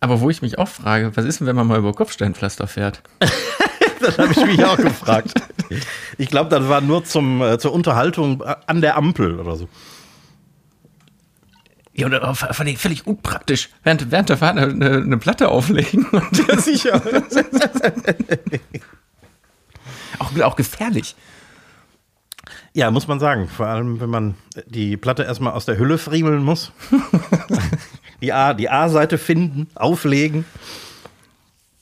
Aber 0.01 0.21
wo 0.21 0.31
ich 0.31 0.43
mich 0.43 0.59
auch 0.59 0.69
frage, 0.69 1.17
was 1.17 1.25
ist 1.25 1.41
denn, 1.41 1.47
wenn 1.47 1.57
man 1.57 1.67
mal 1.67 1.79
über 1.79 1.93
Kopfsteinpflaster 1.93 2.67
fährt? 2.67 3.03
Das 3.99 4.19
habe 4.19 4.31
ich 4.31 4.45
mich 4.45 4.63
auch 4.63 4.77
gefragt. 4.77 5.33
Ich 6.19 6.29
glaube, 6.29 6.51
das 6.51 6.69
war 6.69 6.83
nur 6.83 7.05
zum, 7.05 7.41
äh, 7.41 7.59
zur 7.59 7.73
Unterhaltung 7.73 8.43
an 8.43 8.83
der 8.83 8.95
Ampel 8.95 9.41
oder 9.41 9.57
so. 9.57 9.71
Ja, 11.95 12.07
oder 12.07 12.29
auch 12.29 12.37
völlig, 12.37 12.79
völlig 12.79 13.07
unpraktisch. 13.07 13.71
Während, 13.83 14.11
während 14.11 14.29
der 14.29 14.37
Fahrt 14.37 14.59
eine, 14.59 14.97
eine 14.99 15.17
Platte 15.17 15.49
auflegen. 15.49 16.05
Und 16.11 16.49
ja, 16.49 16.59
sicher. 16.59 17.01
auch, 20.19 20.39
auch 20.41 20.57
gefährlich. 20.57 21.17
Ja, 22.77 22.91
muss 22.91 23.09
man 23.09 23.19
sagen. 23.19 23.49
Vor 23.49 23.67
allem, 23.67 24.01
wenn 24.01 24.11
man 24.11 24.35
die 24.67 24.99
Platte 24.99 25.23
erstmal 25.23 25.55
aus 25.55 25.65
der 25.65 25.79
Hülle 25.79 25.97
friemeln 25.97 26.45
muss. 26.45 26.73
die 28.21 28.35
A-Seite 28.35 29.17
finden, 29.17 29.69
auflegen. 29.75 30.45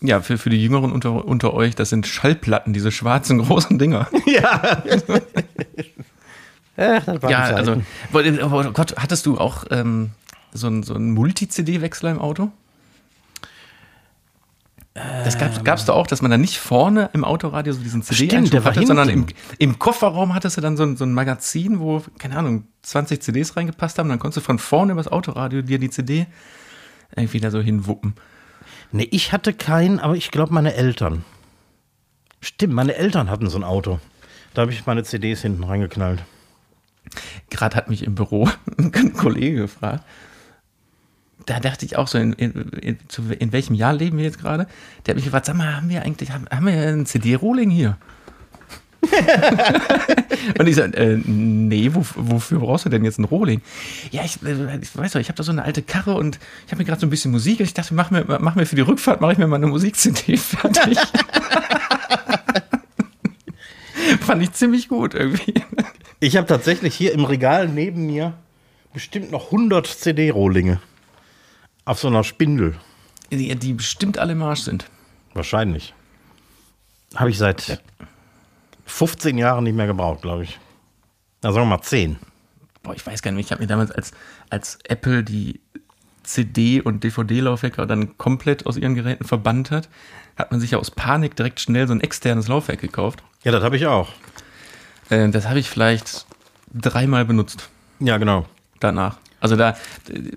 Ja, 0.01 0.21
für, 0.21 0.39
für 0.39 0.51
die 0.51 0.63
Jüngeren 0.63 0.93
unter, 0.93 1.25
unter 1.25 1.53
euch, 1.53 1.75
das 1.75 1.91
sind 1.91 2.07
Schallplatten, 2.07 2.73
diese 2.73 2.93
schwarzen 2.93 3.39
großen 3.45 3.77
Dinger. 3.77 4.07
Ja. 4.25 4.61
Ach, 6.77 7.05
das 7.05 7.23
waren 7.23 7.31
Ja, 7.31 7.45
Zeiten. 7.47 7.59
also, 7.59 8.45
aber 8.45 8.73
Gott, 8.73 8.95
hattest 8.97 9.27
du 9.27 9.37
auch 9.37 9.65
ähm, 9.73 10.13
so 10.53 10.69
einen 10.69 10.85
so 10.85 10.95
einen 10.95 11.11
Multi-CD-Wechsler 11.11 12.13
im 12.13 12.21
Auto? 12.21 12.53
Das 14.95 15.39
gab 15.39 15.77
es 15.77 15.85
da 15.87 15.93
auch, 15.93 16.07
dass 16.07 16.23
man 16.23 16.31
dann 16.31 16.41
nicht 16.41 16.59
vorne 16.59 17.11
im 17.15 17.25
Autoradio 17.25 17.73
so 17.73 17.83
diesen 17.83 18.03
CD-Einschub 18.03 18.65
hatte, 18.65 18.87
sondern 18.87 19.09
im, 19.09 19.27
im 19.59 19.79
Kofferraum 19.81 20.35
hattest 20.35 20.57
du 20.57 20.61
dann 20.61 20.77
so 20.77 20.85
ein, 20.85 20.97
so 20.97 21.05
ein 21.05 21.13
Magazin, 21.13 21.81
wo, 21.81 22.01
keine 22.19 22.37
Ahnung, 22.37 22.69
20 22.83 23.21
CDs 23.21 23.57
reingepasst 23.57 23.99
haben. 23.99 24.09
Dann 24.09 24.21
konntest 24.21 24.37
du 24.37 24.41
von 24.43 24.61
vorne 24.61 24.93
übers 24.93 25.09
Autoradio 25.09 25.63
dir 25.63 25.81
die 25.81 25.91
CD 25.91 26.27
irgendwie 27.17 27.41
da 27.41 27.51
so 27.51 27.61
hinwuppen. 27.61 28.15
Nee, 28.93 29.09
ich 29.11 29.33
hatte 29.33 29.53
keinen, 29.53 29.99
aber 29.99 30.15
ich 30.15 30.31
glaube 30.31 30.55
meine 30.55 30.75
Eltern. 30.75 31.25
Stimmt, 32.41 32.75
meine 32.75 32.95
Eltern 32.95 33.31
hatten 33.31 33.51
so 33.51 33.59
ein 33.59 33.65
Auto. 33.65 33.99
Da 34.55 34.63
habe 34.63 34.73
ich 34.73 34.87
meine 34.87 35.03
CDs 35.03 35.43
hinten 35.43 35.65
reingeknallt. 35.65 36.25
Gerade 37.51 37.75
hat 37.75 37.91
mich 37.91 38.05
im 38.05 38.15
Büro 38.15 38.49
ein 38.79 39.13
Kollege 39.13 39.63
gefragt. 39.63 40.05
Da 41.47 41.61
dachte 41.61 41.85
ich 41.85 41.97
auch 41.97 42.09
so, 42.09 42.19
in, 42.19 42.33
in, 42.35 42.53
in, 42.81 42.99
zu, 43.09 43.23
in 43.39 43.53
welchem 43.53 43.75
Jahr 43.75 43.93
leben 43.93 44.17
wir 44.17 44.25
jetzt 44.25 44.39
gerade? 44.39 44.67
Der 45.05 45.13
hat 45.13 45.17
mich 45.17 45.25
gefragt, 45.25 45.47
sag 45.47 45.57
mal, 45.57 45.77
haben 45.77 45.89
wir 45.89 46.03
eigentlich, 46.03 46.31
haben, 46.31 46.47
haben 46.51 46.67
wir 46.67 46.73
ein 46.73 47.07
CD-Rolling 47.07 47.71
hier? 47.71 47.99
und 50.59 50.67
ich 50.67 50.77
sage, 50.77 50.97
äh, 50.97 51.21
nee, 51.25 51.91
wo, 51.93 52.05
wofür 52.17 52.61
brauchst 52.61 52.87
du 52.87 52.89
denn 52.89 53.05
jetzt 53.05 53.19
einen 53.19 53.27
Rohling? 53.27 53.61
Ja, 54.11 54.23
ich, 54.25 54.43
äh, 54.43 54.79
ich 54.81 54.97
weiß 54.97 55.13
doch, 55.13 55.21
ich 55.21 55.29
habe 55.29 55.37
da 55.37 55.43
so 55.43 55.53
eine 55.53 55.63
alte 55.63 55.83
Karre 55.83 56.15
und 56.15 56.39
ich 56.67 56.73
habe 56.73 56.81
mir 56.81 56.87
gerade 56.87 57.01
so 57.01 57.07
ein 57.07 57.11
bisschen 57.11 57.31
Musik 57.31 57.61
und 57.61 57.67
ich 57.67 57.75
dachte, 57.75 57.95
mach 57.95 58.11
mir, 58.11 58.25
mach 58.41 58.55
mir 58.55 58.67
für 58.67 58.77
die 58.77 58.83
Rückfahrt, 58.83 59.21
mache 59.21 59.33
ich 59.33 59.39
mir 59.39 59.47
mal 59.47 59.57
eine 59.57 59.67
Musik-CD 59.67 60.37
fertig. 60.39 60.99
Fand 64.21 64.43
ich 64.43 64.53
ziemlich 64.53 64.89
gut 64.89 65.15
irgendwie. 65.15 65.55
Ich 66.21 66.37
habe 66.37 66.47
tatsächlich 66.47 66.95
hier 66.95 67.13
im 67.13 67.25
Regal 67.25 67.69
neben 67.69 68.07
mir 68.07 68.35
bestimmt 68.93 69.31
noch 69.31 69.47
100 69.47 69.87
CD-Rohlinge. 69.87 70.81
Auf 71.85 72.01
so 72.01 72.09
einer 72.09 72.25
Spindel. 72.25 72.75
Die, 73.31 73.55
die 73.57 73.73
bestimmt 73.75 74.19
alle 74.19 74.33
im 74.33 74.43
Arsch 74.43 74.61
sind. 74.61 74.87
Wahrscheinlich. 75.35 75.95
Habe 77.15 77.31
ich 77.31 77.39
seit 77.39 77.81
15 78.87 79.39
Jahren 79.39 79.65
nicht 79.65 79.75
mehr 79.77 79.87
gebraucht, 79.87 80.23
glaube 80.23 80.45
ich. 80.45 80.59
Na, 81.43 81.53
sagen 81.53 81.67
wir 81.67 81.77
mal 81.77 81.83
10. 81.83 82.17
Boah, 82.83 82.95
ich 82.95 83.07
weiß 83.07 83.23
gar 83.23 83.33
nicht, 83.33 83.47
ich 83.47 83.53
habe 83.53 83.63
mir 83.63 83.67
damals 83.67 83.91
als, 83.91 84.13
als 84.51 84.79
Apple 84.85 85.25
die 85.25 85.61
CD- 86.23 86.81
und 86.81 87.05
DVD-Laufwerke 87.05 87.87
dann 87.87 88.17
komplett 88.19 88.67
aus 88.67 88.77
ihren 88.77 88.95
Geräten 88.95 89.25
verbannt 89.25 89.71
hat, 89.71 89.89
hat 90.37 90.51
man 90.51 90.61
sich 90.61 90.73
ja 90.73 90.79
aus 90.79 90.91
Panik 90.91 91.37
direkt 91.37 91.61
schnell 91.61 91.87
so 91.87 91.95
ein 91.95 92.01
externes 92.01 92.49
Laufwerk 92.49 92.81
gekauft. 92.81 93.23
Ja, 93.43 93.53
das 93.53 93.63
habe 93.63 93.77
ich 93.77 93.87
auch. 93.87 94.11
Äh, 95.11 95.29
das 95.31 95.49
habe 95.49 95.59
ich 95.59 95.69
vielleicht 95.69 96.27
dreimal 96.73 97.25
benutzt 97.25 97.69
Ja, 98.01 98.17
genau. 98.19 98.47
danach. 98.81 99.19
Also 99.45 99.57
da 99.57 99.73
äh, 99.73 99.75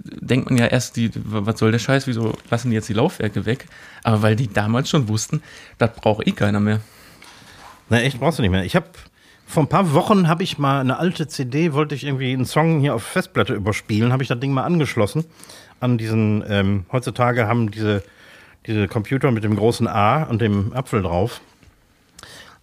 denkt 0.03 0.49
man 0.49 0.59
ja 0.59 0.65
erst, 0.65 0.97
die, 0.97 1.09
was 1.15 1.57
soll 1.59 1.71
der 1.71 1.79
Scheiß, 1.79 2.07
wieso 2.07 2.33
lassen 2.51 2.71
die 2.71 2.75
jetzt 2.75 2.89
die 2.89 2.93
Laufwerke 2.93 3.45
weg? 3.45 3.67
Aber 4.03 4.21
weil 4.21 4.35
die 4.35 4.51
damals 4.51 4.89
schon 4.89 5.07
wussten, 5.07 5.41
das 5.77 5.93
braucht 5.93 6.27
eh 6.27 6.33
keiner 6.33 6.59
mehr. 6.59 6.81
Na, 7.87 8.01
echt, 8.01 8.19
brauchst 8.19 8.37
du 8.37 8.41
nicht 8.41 8.51
mehr. 8.51 8.65
Ich 8.65 8.75
habe 8.75 8.87
vor 9.45 9.63
ein 9.63 9.69
paar 9.69 9.93
Wochen 9.93 10.27
habe 10.27 10.43
ich 10.43 10.57
mal 10.57 10.81
eine 10.81 10.99
alte 10.99 11.25
CD, 11.29 11.71
wollte 11.71 11.95
ich 11.95 12.03
irgendwie 12.03 12.33
einen 12.33 12.43
Song 12.43 12.81
hier 12.81 12.95
auf 12.95 13.03
Festplatte 13.03 13.53
überspielen, 13.53 14.11
habe 14.11 14.23
ich 14.23 14.27
das 14.27 14.41
Ding 14.41 14.51
mal 14.51 14.65
angeschlossen 14.65 15.23
an 15.79 15.97
diesen, 15.97 16.43
ähm, 16.49 16.85
heutzutage 16.91 17.47
haben 17.47 17.71
diese, 17.71 18.03
diese 18.65 18.89
Computer 18.89 19.31
mit 19.31 19.45
dem 19.45 19.55
großen 19.55 19.87
A 19.87 20.23
und 20.23 20.41
dem 20.41 20.73
Apfel 20.73 21.01
drauf. 21.01 21.39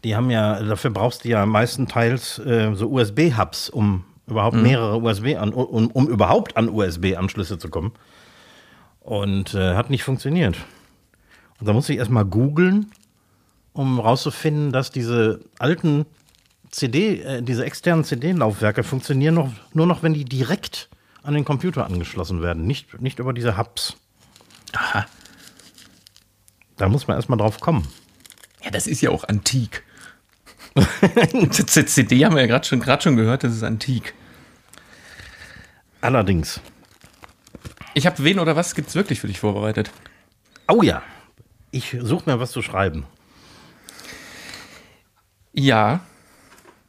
Die 0.04 0.14
haben 0.14 0.30
ja, 0.30 0.62
dafür 0.62 0.90
brauchst 0.90 1.24
du 1.24 1.30
ja 1.30 1.46
meistenteils 1.46 2.38
äh, 2.40 2.74
so 2.74 2.90
USB-Hubs, 2.90 3.70
um 3.70 4.04
überhaupt 4.26 4.56
mehrere 4.56 4.98
USB 5.00 5.36
an, 5.36 5.52
um, 5.52 5.88
um 5.88 6.08
überhaupt 6.08 6.56
an 6.56 6.68
USB-Anschlüsse 6.68 7.58
zu 7.58 7.68
kommen. 7.68 7.92
Und 9.00 9.54
äh, 9.54 9.74
hat 9.74 9.90
nicht 9.90 10.02
funktioniert. 10.02 10.56
Und 11.60 11.68
da 11.68 11.72
musste 11.72 11.92
ich 11.92 11.98
erstmal 11.98 12.24
googeln, 12.24 12.90
um 13.74 14.00
rauszufinden, 14.00 14.72
dass 14.72 14.90
diese 14.90 15.40
alten 15.58 16.06
CD, 16.70 17.20
äh, 17.20 17.42
diese 17.42 17.64
externen 17.64 18.04
CD-Laufwerke 18.04 18.82
funktionieren 18.82 19.34
noch, 19.34 19.52
nur 19.72 19.86
noch, 19.86 20.02
wenn 20.02 20.14
die 20.14 20.24
direkt 20.24 20.88
an 21.22 21.34
den 21.34 21.44
Computer 21.44 21.86
angeschlossen 21.86 22.42
werden, 22.42 22.66
nicht, 22.66 23.00
nicht 23.00 23.18
über 23.18 23.32
diese 23.32 23.56
Hubs. 23.58 23.96
Aha. 24.72 25.06
Da 26.76 26.88
muss 26.88 27.06
man 27.06 27.16
erstmal 27.16 27.38
drauf 27.38 27.60
kommen. 27.60 27.86
Ja, 28.64 28.70
das 28.70 28.86
ist 28.86 29.00
ja 29.00 29.10
auch 29.10 29.24
antik. 29.24 29.83
CD 31.50 32.24
haben 32.24 32.34
wir 32.34 32.42
ja 32.42 32.48
gerade 32.48 32.66
schon, 32.66 32.80
grad 32.80 33.02
schon 33.02 33.16
gehört, 33.16 33.44
das 33.44 33.54
ist 33.54 33.62
antik. 33.62 34.14
Allerdings. 36.00 36.60
Ich 37.94 38.06
habe 38.06 38.22
wen 38.24 38.38
oder 38.38 38.56
was 38.56 38.74
gibt's 38.74 38.94
wirklich 38.94 39.20
für 39.20 39.28
dich 39.28 39.38
vorbereitet? 39.38 39.90
Oh 40.68 40.82
ja, 40.82 41.02
ich 41.70 41.96
suche 42.00 42.28
mir 42.28 42.40
was 42.40 42.50
zu 42.50 42.60
schreiben. 42.60 43.06
Ja, 45.52 46.00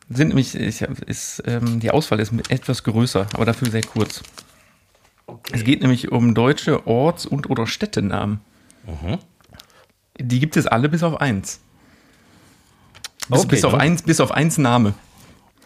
sind 0.10 0.30
nämlich, 0.30 0.56
ich, 0.56 0.82
ist, 0.82 1.44
ähm, 1.46 1.80
die 1.80 1.92
Auswahl 1.92 2.20
ist 2.20 2.34
etwas 2.50 2.84
größer, 2.84 3.28
aber 3.34 3.46
dafür 3.46 3.70
sehr 3.70 3.84
kurz. 3.84 4.24
Es 5.52 5.64
geht 5.64 5.82
nämlich 5.82 6.12
um 6.12 6.34
deutsche 6.34 6.88
Orts- 6.88 7.26
und 7.26 7.50
oder 7.50 7.68
Städtenamen. 7.68 8.42
Die 10.20 10.40
gibt 10.40 10.58
es 10.58 10.68
alle 10.68 10.90
bis 10.90 11.04
auf 11.04 11.20
eins. 11.22 11.60
Bis, 13.30 13.40
Okay, 13.40 13.48
bis, 13.48 13.66
auf 13.66 13.74
eins 13.74 14.04
bis 14.04 14.20
auf 14.20 14.32
eins 14.32 14.58
Name. 14.58 14.94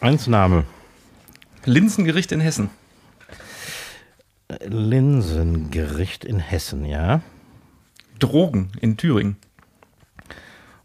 Eins 0.00 0.26
Name. 0.26 0.64
Linsengericht 1.64 2.32
in 2.32 2.40
Hessen. 2.40 2.70
Linsengericht 4.64 6.24
in 6.24 6.38
Hessen, 6.38 6.84
ja. 6.86 7.20
Drogen 8.18 8.72
in 8.80 8.96
Thüringen. 8.96 9.36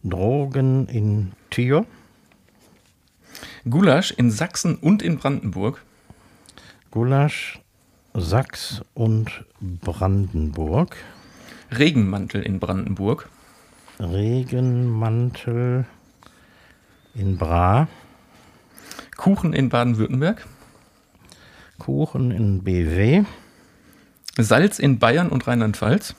Drogen 0.03 0.87
in 0.87 1.31
Tür. 1.49 1.85
Gulasch 3.69 4.11
in 4.11 4.29
Sachsen 4.29 4.75
und 4.75 5.01
in 5.01 5.17
Brandenburg. 5.17 5.81
Gulasch, 6.91 7.59
Sachs 8.13 8.81
und 8.93 9.45
Brandenburg. 9.59 10.95
Regenmantel 11.71 12.41
in 12.43 12.59
Brandenburg. 12.59 13.29
Regenmantel 13.99 15.85
in 17.15 17.37
Bra. 17.37 17.87
Kuchen 19.15 19.53
in 19.53 19.69
Baden-Württemberg. 19.69 20.45
Kuchen 21.79 22.31
in 22.31 22.63
BW. 22.63 23.23
Salz 24.37 24.79
in 24.79 24.99
Bayern 24.99 25.29
und 25.29 25.47
Rheinland-Pfalz. 25.47 26.15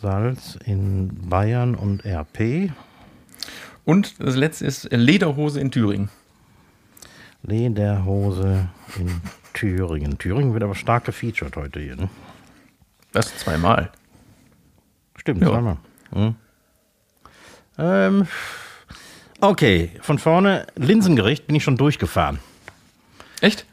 Salz 0.00 0.58
in 0.64 1.28
Bayern 1.28 1.74
und 1.74 2.04
RP. 2.04 2.72
Und 3.84 4.20
das 4.20 4.36
letzte 4.36 4.66
ist 4.66 4.88
Lederhose 4.90 5.60
in 5.60 5.70
Thüringen. 5.70 6.08
Lederhose 7.42 8.68
in 8.98 9.20
Thüringen. 9.52 10.18
Thüringen 10.18 10.54
wird 10.54 10.62
aber 10.62 10.74
stark 10.74 11.04
gefeatured 11.04 11.56
heute 11.56 11.80
hier. 11.80 11.96
Ne? 11.96 12.08
Das 13.12 13.36
zweimal. 13.36 13.90
Stimmt, 15.16 15.42
Ja. 15.42 15.48
zweimal. 15.48 15.76
Hm. 16.12 16.34
Ähm, 17.76 18.26
okay, 19.48 19.90
von 20.00 20.18
vorne 20.18 20.66
Linsengericht 20.76 21.46
bin 21.46 21.56
ich 21.56 21.64
schon 21.64 21.76
durchgefahren. 21.76 22.38
Echt? 23.40 23.66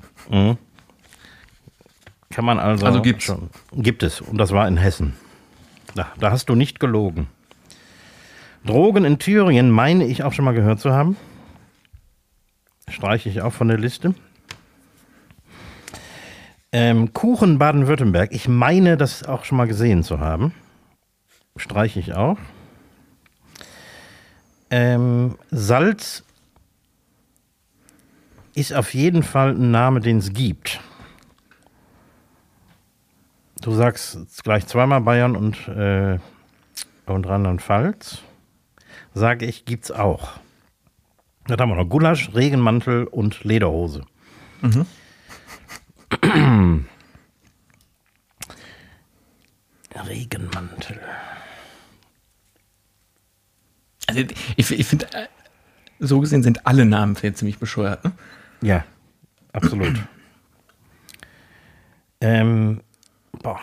Kann 2.30 2.46
man 2.46 2.60
also. 2.60 2.86
Also 2.86 3.02
gibt's. 3.02 3.26
Schon, 3.26 3.50
gibt 3.74 4.04
es. 4.04 4.22
Und 4.22 4.38
das 4.38 4.52
war 4.52 4.68
in 4.68 4.78
Hessen. 4.78 5.14
Da, 5.96 6.08
da 6.20 6.32
hast 6.32 6.50
du 6.50 6.56
nicht 6.56 6.80
gelogen. 6.80 7.28
Drogen 8.66 9.06
in 9.06 9.20
Thüringen 9.20 9.72
meine 9.72 10.06
ich 10.06 10.24
auch 10.24 10.34
schon 10.34 10.46
mal 10.46 10.54
gehört 10.54 10.80
zu 10.80 10.94
haben. 10.94 11.18
Streiche 12.88 13.30
ich 13.30 13.42
auch 13.42 13.54
von 13.54 13.68
der 13.68 13.78
Liste. 13.78 14.14
Ähm, 16.72 17.12
Kuchen 17.14 17.58
Baden-Württemberg. 17.58 18.32
Ich 18.32 18.48
meine, 18.48 18.96
das 18.96 19.24
auch 19.24 19.44
schon 19.44 19.58
mal 19.58 19.68
gesehen 19.68 20.04
zu 20.04 20.20
haben. 20.20 20.54
Streiche 21.58 22.00
ich 22.00 22.14
auch. 22.14 22.38
Ähm, 24.72 25.38
Salz 25.52 26.24
ist 28.56 28.74
auf 28.74 28.94
jeden 28.94 29.22
Fall 29.22 29.52
ein 29.52 29.72
Name, 29.72 30.00
den 30.00 30.20
es 30.20 30.32
gibt. 30.32 30.80
Du 33.62 33.74
sagst 33.74 34.44
gleich 34.44 34.66
zweimal 34.68 35.02
Bayern 35.02 35.36
und, 35.36 35.68
äh, 35.68 36.18
und 37.06 37.28
Rheinland-Pfalz. 37.28 38.20
Sage 39.14 39.46
ich, 39.46 39.66
gibt's 39.66 39.92
auch. 39.92 40.32
Dann 41.48 41.60
haben 41.60 41.70
wir 41.70 41.76
noch 41.76 41.90
Gulasch, 41.90 42.34
Regenmantel 42.34 43.06
und 43.06 43.44
Lederhose. 43.44 44.04
Regenmantel. 50.08 51.00
Also 54.18 54.34
ich, 54.56 54.72
ich 54.72 54.86
finde, 54.86 55.06
äh, 55.14 55.28
so 56.00 56.20
gesehen 56.20 56.44
sind 56.44 56.66
alle 56.66 56.86
Namen 56.86 57.16
jetzt 57.22 57.40
ziemlich 57.40 57.60
bescheuert. 57.60 58.04
Ne? 58.04 58.12
Ja, 58.62 58.86
absolut. 59.54 60.02
ähm, 62.22 62.82
boah. 63.42 63.60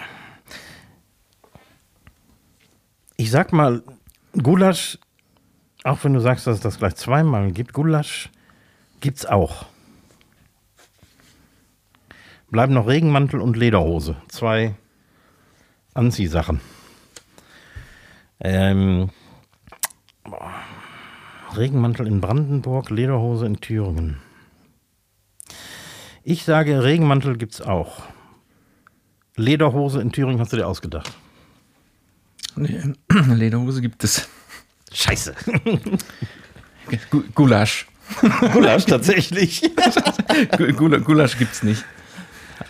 Ich 3.17 3.31
sag 3.31 3.53
mal, 3.53 3.83
Gulasch, 4.41 4.99
auch 5.83 6.05
wenn 6.05 6.15
du 6.15 6.21
sagst, 6.21 6.47
dass 6.47 6.57
es 6.57 6.63
das 6.63 6.79
gleich 6.79 6.95
zweimal 6.95 7.51
gibt, 7.51 7.73
Gulasch 7.73 8.31
gibt's 9.01 9.27
auch. 9.27 9.67
Bleiben 12.51 12.73
noch 12.73 12.87
Regenmantel 12.87 13.41
und 13.41 13.57
Lederhose. 13.57 14.17
Zwei 14.29 14.75
Anziehsachen. 15.95 16.61
Ähm. 18.41 19.11
Regenmantel 21.57 22.07
in 22.07 22.21
Brandenburg, 22.21 22.91
Lederhose 22.91 23.47
in 23.47 23.61
Thüringen. 23.61 24.19
Ich 26.23 26.45
sage, 26.45 26.83
Regenmantel 26.85 27.37
gibt's 27.37 27.61
auch. 27.61 28.03
Lederhose 29.37 30.01
in 30.01 30.13
Thüringen 30.13 30.41
hast 30.41 30.53
du 30.53 30.57
dir 30.57 30.67
ausgedacht. 30.67 31.11
Nee, 32.57 32.81
Lederhose 33.35 33.81
gibt 33.81 34.05
es. 34.05 34.29
Scheiße. 34.93 35.35
Gu- 37.11 37.25
Gulasch. 37.35 37.87
Gulasch 38.53 38.87
tatsächlich. 38.87 39.63
Gu- 40.57 40.73
Gula- 40.73 40.99
Gulasch 40.99 41.39
gibt's 41.39 41.63
nicht. 41.63 41.85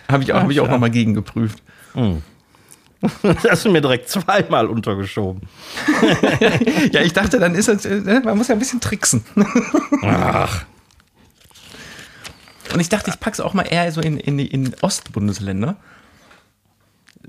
Habe 0.07 0.23
ich 0.23 0.33
auch, 0.33 0.41
hab 0.41 0.51
ich 0.51 0.59
auch 0.59 0.69
nochmal 0.69 0.91
gegengeprüft. 0.91 1.61
Das 3.23 3.43
hast 3.49 3.65
du 3.65 3.71
mir 3.71 3.81
direkt 3.81 4.09
zweimal 4.09 4.67
untergeschoben. 4.67 5.41
Ja, 6.91 7.01
ich 7.01 7.13
dachte, 7.13 7.39
dann 7.39 7.55
ist 7.55 7.67
es, 7.67 7.85
äh, 7.85 8.21
man 8.23 8.37
muss 8.37 8.47
ja 8.47 8.55
ein 8.55 8.59
bisschen 8.59 8.79
tricksen. 8.81 9.23
Ach. 10.03 10.65
Und 12.73 12.79
ich 12.79 12.89
dachte, 12.89 13.09
ich 13.09 13.19
pack's 13.19 13.39
auch 13.39 13.53
mal 13.53 13.63
eher 13.63 13.91
so 13.91 14.01
in, 14.01 14.17
in, 14.17 14.39
in 14.39 14.75
Ostbundesländer. 14.81 15.77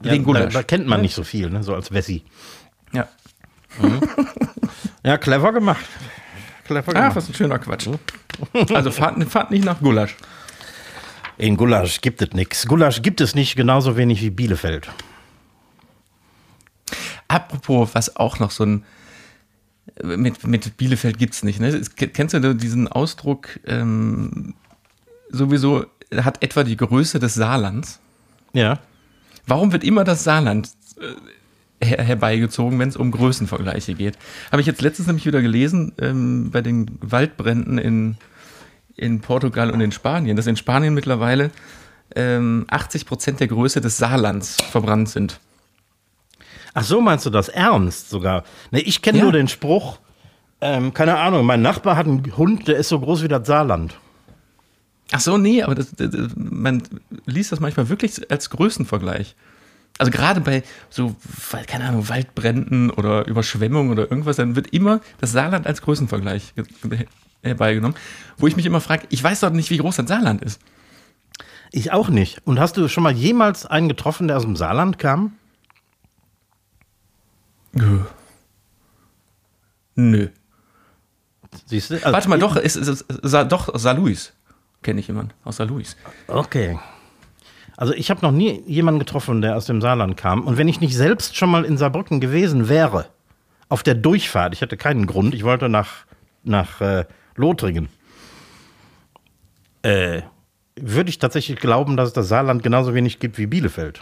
Ja, 0.02 0.12
Wegen 0.12 0.24
da, 0.24 0.26
Gulasch. 0.26 0.52
da 0.52 0.62
kennt 0.62 0.87
man 0.87 1.00
nicht 1.00 1.14
so 1.14 1.24
viel, 1.24 1.50
ne? 1.50 1.62
so 1.62 1.74
als 1.74 1.92
Wessi. 1.92 2.24
Ja. 2.92 3.09
Ja, 5.02 5.16
clever 5.18 5.52
gemacht. 5.52 5.85
Clever 6.64 6.88
Ach, 6.90 6.94
gemacht. 6.94 7.16
was 7.16 7.28
ein 7.28 7.35
schöner 7.35 7.59
Quatsch. 7.59 7.88
Also 8.72 8.90
fahrt, 8.90 9.22
fahrt 9.30 9.50
nicht 9.50 9.64
nach 9.64 9.80
Gulasch. 9.80 10.16
In 11.38 11.56
Gulasch 11.56 12.00
gibt 12.00 12.20
es 12.22 12.33
nichts. 12.33 12.66
Gulasch 12.66 13.00
gibt 13.02 13.20
es 13.20 13.35
nicht 13.35 13.56
genauso 13.56 13.96
wenig 13.96 14.20
wie 14.20 14.30
Bielefeld. 14.30 14.88
Apropos, 17.30 17.90
was 17.94 18.16
auch 18.16 18.38
noch 18.40 18.50
so 18.50 18.64
ein 18.64 18.84
mit, 20.02 20.46
mit 20.46 20.76
Bielefeld 20.76 21.18
gibt's 21.18 21.42
nicht. 21.42 21.60
Ne? 21.60 21.68
Es- 21.68 21.94
Kennst 21.94 22.34
du 22.34 22.54
diesen 22.54 22.88
Ausdruck, 22.88 23.60
ähm, 23.66 24.54
sowieso 25.30 25.86
hat 26.16 26.42
etwa 26.42 26.64
die 26.64 26.76
Größe 26.76 27.18
des 27.18 27.34
Saarlands? 27.34 28.00
Ja. 28.52 28.80
Warum 29.46 29.72
wird 29.72 29.84
immer 29.84 30.04
das 30.04 30.24
Saarland 30.24 30.70
äh, 31.80 31.84
her 31.86 32.02
herbeigezogen, 32.04 32.78
wenn 32.78 32.88
es 32.88 32.96
um 32.96 33.10
Größenvergleiche 33.10 33.94
geht? 33.94 34.18
Habe 34.50 34.60
ich 34.60 34.66
jetzt 34.66 34.82
letztens 34.82 35.06
nämlich 35.06 35.26
wieder 35.26 35.40
gelesen 35.42 35.92
ähm, 36.00 36.50
bei 36.50 36.62
den 36.62 36.90
Waldbränden 37.00 37.78
in, 37.78 38.16
in 38.96 39.20
Portugal 39.20 39.70
und 39.70 39.80
in 39.80 39.92
Spanien, 39.92 40.36
dass 40.36 40.46
in 40.46 40.56
Spanien 40.56 40.94
mittlerweile 40.94 41.50
ähm, 42.16 42.66
80 42.70 43.06
Prozent 43.06 43.40
der 43.40 43.48
Größe 43.48 43.80
des 43.80 43.96
Saarlands 43.98 44.56
verbrannt 44.70 45.08
sind. 45.08 45.40
Ach 46.74 46.84
so, 46.84 47.00
meinst 47.00 47.26
du 47.26 47.30
das 47.30 47.48
ernst 47.48 48.10
sogar? 48.10 48.44
Ne, 48.70 48.80
ich 48.80 49.02
kenne 49.02 49.18
Ja. 49.18 49.24
nur 49.24 49.32
den 49.32 49.48
Spruch, 49.48 49.98
ähm, 50.60 50.92
keine 50.94 51.18
Ahnung, 51.18 51.44
mein 51.46 51.62
Nachbar 51.62 51.96
hat 51.96 52.06
einen 52.06 52.36
Hund, 52.36 52.68
der 52.68 52.76
ist 52.76 52.88
so 52.88 53.00
groß 53.00 53.22
wie 53.22 53.28
das 53.28 53.46
Saarland. 53.46 53.98
Ach 55.12 55.20
so, 55.20 55.38
nee, 55.38 55.62
aber 55.62 55.74
das, 55.74 55.90
das, 55.96 56.10
man 56.36 56.82
liest 57.26 57.50
das 57.50 57.58
manchmal 57.60 57.88
wirklich 57.88 58.30
als 58.30 58.50
Größenvergleich. 58.50 59.34
Also 59.98 60.12
gerade 60.12 60.40
bei 60.40 60.62
so, 60.88 61.16
keine 61.66 61.84
Ahnung, 61.84 62.08
Waldbränden 62.08 62.90
oder 62.90 63.26
Überschwemmungen 63.26 63.90
oder 63.90 64.10
irgendwas, 64.10 64.36
dann 64.36 64.54
wird 64.56 64.68
immer 64.68 65.00
das 65.20 65.32
Saarland 65.32 65.66
als 65.66 65.82
Größenvergleich 65.82 66.54
ge- 66.54 67.06
herbeigenommen. 67.42 67.96
Wo 68.38 68.46
ich 68.46 68.56
mich 68.56 68.66
immer 68.66 68.80
frage, 68.80 69.06
ich 69.10 69.22
weiß 69.22 69.40
doch 69.40 69.50
nicht, 69.50 69.70
wie 69.70 69.78
groß 69.78 69.96
das 69.96 70.08
Saarland 70.08 70.42
ist. 70.42 70.60
Ich 71.72 71.92
auch 71.92 72.08
nicht. 72.08 72.40
Und 72.46 72.60
hast 72.60 72.76
du 72.76 72.86
schon 72.88 73.02
mal 73.02 73.12
jemals 73.12 73.66
einen 73.66 73.88
getroffen, 73.88 74.28
der 74.28 74.36
aus 74.36 74.42
dem 74.44 74.56
Saarland 74.56 74.98
kam? 74.98 75.32
Nö. 79.96 80.28
Siehst 81.66 81.90
du? 81.90 81.94
Also, 81.94 82.12
Warte 82.12 82.28
mal, 82.28 82.38
doch, 82.38 82.56
ist, 82.56 82.76
ist, 82.76 82.88
ist, 82.88 83.04
Sa- 83.22 83.44
doch, 83.44 83.68
Saarlouis 83.78 84.33
kenne 84.83 85.00
ich 85.00 85.09
jemanden 85.09 85.33
aus 85.44 85.56
Saarlouis. 85.56 85.96
Okay. 86.28 86.78
Also 87.76 87.92
ich 87.94 88.11
habe 88.11 88.20
noch 88.22 88.33
nie 88.33 88.62
jemanden 88.66 88.98
getroffen, 89.00 89.40
der 89.40 89.56
aus 89.56 89.66
dem 89.66 89.80
Saarland 89.80 90.16
kam. 90.16 90.46
Und 90.46 90.59
wenn 90.59 90.68
ich 90.68 90.80
nicht 90.80 90.96
selbst 90.96 91.37
schon 91.37 91.50
mal 91.50 91.64
in 91.64 91.76
Saarbrücken 91.78 92.20
gewesen 92.20 92.68
wäre, 92.68 93.06
auf 93.68 93.83
der 93.83 93.94
Durchfahrt, 93.94 94.52
ich 94.54 94.62
hatte 94.62 94.76
keinen 94.76 95.06
Grund, 95.06 95.35
ich 95.35 95.44
wollte 95.44 95.68
nach, 95.68 96.04
nach 96.44 96.80
äh, 96.80 97.04
Lothringen, 97.37 97.88
äh, 99.83 100.22
würde 100.76 101.11
ich 101.11 101.18
tatsächlich 101.18 101.59
glauben, 101.59 101.96
dass 101.96 102.09
es 102.09 102.12
das 102.14 102.28
Saarland 102.28 102.62
genauso 102.62 102.94
wenig 102.94 103.18
gibt 103.18 103.38
wie 103.38 103.46
Bielefeld. 103.46 104.00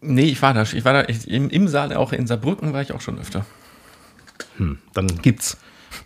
Nee, 0.00 0.24
ich 0.24 0.40
war 0.42 0.54
da, 0.54 0.62
ich 0.62 0.84
war 0.84 0.92
da 0.92 1.04
ich, 1.08 1.28
im, 1.28 1.50
im 1.50 1.68
Saal, 1.68 1.94
auch 1.94 2.12
in 2.12 2.26
Saarbrücken 2.26 2.72
war 2.72 2.82
ich 2.82 2.92
auch 2.92 3.00
schon 3.00 3.18
öfter. 3.18 3.44
Dann, 4.94 5.06
Gibt's. 5.22 5.56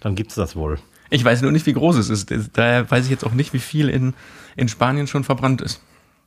dann 0.01 0.14
gibt 0.14 0.31
es 0.31 0.37
das 0.37 0.57
wohl. 0.57 0.79
Ich 1.11 1.25
weiß 1.25 1.42
nur 1.42 1.53
nicht, 1.53 1.66
wie 1.66 1.72
groß 1.72 1.96
es 1.96 2.11
ist. 2.11 2.31
Daher 2.57 2.90
weiß 2.90 3.05
ich 3.05 3.11
jetzt 3.11 3.25
auch 3.25 3.33
nicht, 3.33 3.53
wie 3.53 3.59
viel 3.59 3.88
in, 3.88 4.14
in 4.57 4.68
Spanien 4.68 5.07
schon 5.07 5.25
verbrannt 5.25 5.61
ist. 5.62 5.81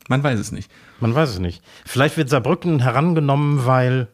Man 0.08 0.22
weiß 0.22 0.38
es 0.38 0.52
nicht. 0.52 0.70
Man 1.00 1.14
weiß 1.14 1.28
es 1.28 1.38
nicht. 1.38 1.62
Vielleicht 1.84 2.16
wird 2.16 2.30
Saarbrücken 2.30 2.80
herangenommen, 2.80 3.66
weil 3.66 4.08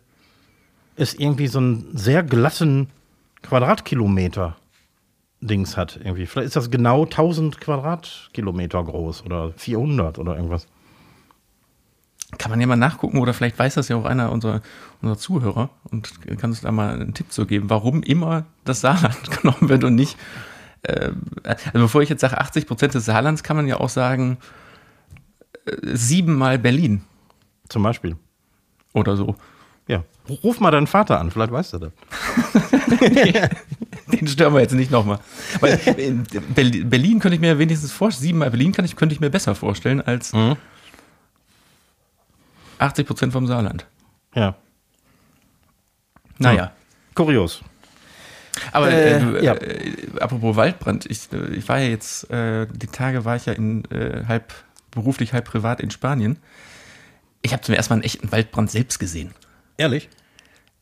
es 0.96 1.14
irgendwie 1.14 1.46
so 1.46 1.58
einen 1.58 1.96
sehr 1.96 2.22
glatten 2.22 2.88
Quadratkilometer 3.42 4.56
Dings 5.40 5.76
hat. 5.76 6.00
Irgendwie. 6.02 6.26
Vielleicht 6.26 6.48
ist 6.48 6.56
das 6.56 6.70
genau 6.70 7.04
1000 7.04 7.60
Quadratkilometer 7.60 8.82
groß 8.82 9.24
oder 9.24 9.52
400 9.56 10.18
oder 10.18 10.36
irgendwas. 10.36 10.66
Kann 12.38 12.50
man 12.50 12.60
ja 12.60 12.66
mal 12.66 12.76
nachgucken 12.76 13.18
oder 13.18 13.32
vielleicht 13.32 13.58
weiß 13.58 13.74
das 13.74 13.88
ja 13.88 13.96
auch 13.96 14.04
einer 14.04 14.30
unserer, 14.30 14.60
unserer 15.00 15.18
Zuhörer 15.18 15.70
und 15.90 16.20
kann 16.38 16.50
uns 16.50 16.60
da 16.60 16.70
mal 16.72 16.94
einen 16.94 17.14
Tipp 17.14 17.32
zu 17.32 17.46
geben, 17.46 17.70
warum 17.70 18.02
immer 18.02 18.44
das 18.64 18.80
Saarland 18.80 19.30
genommen 19.42 19.68
wird 19.68 19.84
und 19.84 19.94
nicht. 19.94 20.16
Äh, 20.82 21.12
also 21.44 21.58
bevor 21.72 22.02
ich 22.02 22.08
jetzt 22.08 22.20
sage 22.20 22.38
80 22.38 22.66
Prozent 22.66 22.94
des 22.94 23.04
Saarlands, 23.06 23.42
kann 23.42 23.56
man 23.56 23.66
ja 23.66 23.80
auch 23.80 23.88
sagen 23.88 24.38
äh, 25.66 25.72
siebenmal 25.82 26.58
Berlin 26.58 27.02
Zum 27.68 27.82
Beispiel. 27.82 28.16
oder 28.92 29.16
so. 29.16 29.36
Ja. 29.88 30.04
Ruf 30.42 30.58
mal 30.58 30.72
deinen 30.72 30.88
Vater 30.88 31.20
an, 31.20 31.30
vielleicht 31.30 31.52
weißt 31.52 31.74
du 31.74 31.78
das. 31.78 31.92
Den 34.12 34.26
stören 34.26 34.54
wir 34.54 34.60
jetzt 34.60 34.74
nicht 34.74 34.90
nochmal. 34.90 35.20
Weil 35.60 35.78
in 35.96 36.24
Berlin, 36.88 37.18
könnte 37.20 37.36
ich 37.36 37.40
mir 37.40 37.58
wenigstens 37.58 37.92
vorstellen, 37.92 38.24
siebenmal 38.24 38.50
Berlin 38.50 38.72
kann 38.72 38.84
ich, 38.84 38.96
könnte 38.96 39.14
ich 39.14 39.20
mir 39.20 39.30
besser 39.30 39.54
vorstellen 39.54 40.00
als 40.00 40.32
80 42.78 43.06
Prozent 43.06 43.32
vom 43.32 43.46
Saarland. 43.46 43.86
Ja. 44.34 44.54
Naja. 46.38 46.72
Kurios. 47.14 47.62
Aber 48.72 48.90
Äh, 48.90 49.18
äh, 49.18 49.44
ja. 49.44 49.54
äh, 49.54 49.92
apropos 50.20 50.56
Waldbrand, 50.56 51.06
ich, 51.10 51.30
äh, 51.32 51.54
ich 51.54 51.68
war 51.68 51.78
ja 51.78 51.88
jetzt, 51.88 52.30
äh, 52.30 52.66
die 52.70 52.86
Tage 52.86 53.24
war 53.24 53.36
ich 53.36 53.46
ja 53.46 53.52
in 53.52 53.84
äh, 53.90 54.24
halb 54.26 54.52
beruflich, 54.90 55.32
halb 55.32 55.44
privat 55.46 55.80
in 55.80 55.90
Spanien. 55.90 56.38
Ich 57.42 57.52
habe 57.52 57.62
zum 57.62 57.74
ersten 57.74 57.92
Mal 57.92 57.96
einen 57.96 58.04
echten 58.04 58.32
Waldbrand 58.32 58.70
selbst 58.70 58.98
gesehen. 58.98 59.32
Ehrlich? 59.76 60.08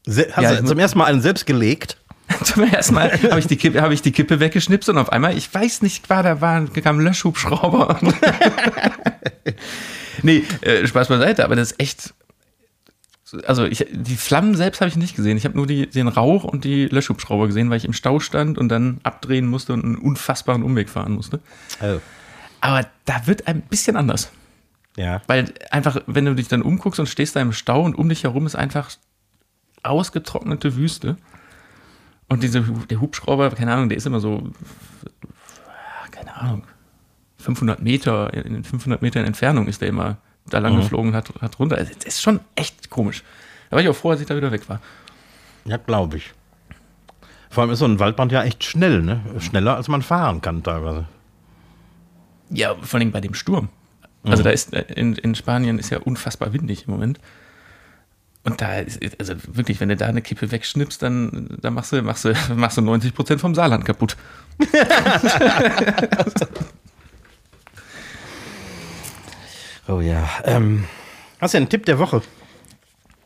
Se 0.07 0.29
hast 0.33 0.43
Ja, 0.43 0.55
du 0.57 0.65
zum 0.67 0.79
ersten 0.79 0.99
Mal 0.99 1.07
einen 1.07 1.21
selbst 1.21 1.47
gelegt? 1.47 1.99
Zum 2.43 2.63
ersten 2.63 2.95
Mal 2.95 3.13
habe 3.31 3.39
ich, 3.39 3.47
die 3.47 3.57
Kippe- 3.57 3.83
hab 3.83 3.91
ich 3.91 4.01
die 4.01 4.11
Kippe 4.11 4.41
weggeschnipst 4.41 4.89
und 4.89 4.97
auf 4.97 5.13
einmal, 5.13 5.37
ich 5.37 5.53
weiß 5.53 5.83
nicht, 5.83 6.09
war 6.09 6.23
da 6.23 6.41
war, 6.41 6.65
kam 6.69 6.99
ein 6.99 7.05
Löschhubschrauber. 7.05 8.01
nee, 10.23 10.45
äh, 10.61 10.87
Spaß 10.87 11.09
beiseite, 11.09 11.45
aber 11.45 11.57
das 11.57 11.73
ist 11.73 11.81
echt. 11.81 12.15
Also 13.47 13.65
ich, 13.65 13.87
die 13.91 14.17
Flammen 14.17 14.55
selbst 14.55 14.81
habe 14.81 14.89
ich 14.89 14.97
nicht 14.97 15.17
gesehen. 15.17 15.37
Ich 15.37 15.45
habe 15.45 15.57
nur 15.57 15.67
die, 15.67 15.89
den 15.89 16.07
Rauch 16.07 16.45
und 16.45 16.65
die 16.65 16.87
Löschhubschrauber 16.87 17.49
gesehen, 17.49 17.69
weil 17.69 17.79
ich 17.79 17.85
im 17.85 17.93
Stau 17.93 18.21
stand 18.21 18.59
und 18.59 18.69
dann 18.69 19.01
abdrehen 19.03 19.47
musste 19.47 19.73
und 19.73 19.85
einen 19.85 19.97
unfassbaren 19.97 20.63
Umweg 20.63 20.89
fahren 20.89 21.13
musste. 21.13 21.41
Oh. 21.81 21.99
Aber 22.61 22.87
da 23.07 23.27
wird 23.27 23.49
ein 23.49 23.63
bisschen 23.63 23.97
anders. 23.97 24.31
Ja. 24.97 25.23
Weil 25.27 25.53
einfach, 25.71 26.01
wenn 26.07 26.25
du 26.27 26.35
dich 26.35 26.47
dann 26.49 26.63
umguckst 26.63 27.01
und 27.01 27.09
stehst 27.09 27.35
da 27.35 27.41
im 27.41 27.53
Stau 27.53 27.83
und 27.83 27.97
um 27.97 28.09
dich 28.09 28.23
herum 28.23 28.47
ist 28.47 28.55
einfach 28.55 28.91
ausgetrocknete 29.83 30.77
Wüste. 30.77 31.17
Und 32.29 32.43
diese, 32.43 32.63
der 32.63 33.01
Hubschrauber, 33.01 33.51
keine 33.51 33.73
Ahnung, 33.75 33.89
der 33.89 33.99
ist 33.99 34.07
immer 34.07 34.21
so, 34.21 34.51
keine 36.11 36.35
Ahnung, 36.35 36.65
500 37.45 37.83
Meter, 37.83 38.33
in 38.33 38.65
500 38.65 39.03
Metern 39.03 39.25
Entfernung 39.25 39.69
ist 39.69 39.81
der 39.81 39.89
immer 39.89 40.17
da 40.47 40.59
lang 40.59 40.77
geflogen 40.77 41.11
und 41.11 41.17
hat, 41.17 41.33
hat 41.41 41.59
runter. 41.59 41.77
Also, 41.77 41.93
Das 41.95 42.07
ist 42.07 42.23
schon 42.23 42.41
echt 42.55 42.91
komisch. 42.91 43.23
Da 43.71 43.77
war 43.77 43.83
ich 43.83 43.89
auch 43.89 43.97
froh, 43.97 44.11
als 44.11 44.21
ich 44.21 44.27
da 44.27 44.37
wieder 44.37 44.53
weg 44.53 44.69
war. 44.69 44.81
Ja, 45.65 45.77
glaube 45.77 46.19
ich. 46.19 46.33
Vor 47.51 47.63
allem 47.63 47.71
ist 47.71 47.79
so 47.79 47.85
ein 47.85 48.01
Waldbrand 48.01 48.33
ja 48.33 48.43
echt 48.43 48.65
schnell, 48.65 49.03
ne? 49.03 49.21
Schneller 49.39 49.77
als 49.77 49.89
man 49.89 50.03
fahren 50.03 50.41
kann 50.41 50.63
teilweise. 50.63 51.07
Ja, 52.51 52.75
vor 52.75 52.99
allem 52.99 53.13
bei 53.13 53.21
dem 53.21 53.35
Sturm. 53.35 53.69
Also 54.25 54.43
da 54.43 54.51
ist, 54.51 54.73
äh, 54.73 54.85
in, 54.95 55.15
in 55.17 55.35
Spanien 55.35 55.79
ist 55.79 55.91
ja 55.91 55.99
unfassbar 55.99 56.53
windig 56.53 56.87
im 56.87 56.95
Moment. 56.95 57.21
Und 58.43 58.61
da 58.61 58.79
ist, 58.79 59.01
also 59.19 59.35
wirklich, 59.47 59.81
wenn 59.81 59.89
du 59.89 59.97
da 59.97 60.07
eine 60.07 60.23
Kippe 60.23 60.51
wegschnippst, 60.51 61.03
dann, 61.03 61.57
dann 61.61 61.75
machst, 61.75 61.93
du, 61.93 62.03
machst, 62.03 62.25
du, 62.25 62.35
machst 62.55 62.77
du 62.77 62.83
90 62.83 63.15
Prozent 63.15 63.41
vom 63.41 63.55
Saarland 63.55 63.85
kaputt. 63.85 64.17
Oh 69.89 70.01
ja. 70.01 70.29
Ähm, 70.45 70.85
hast 71.41 71.55
du 71.55 71.59
einen 71.59 71.69
Tipp 71.69 71.85
der 71.87 71.99
Woche? 71.99 72.23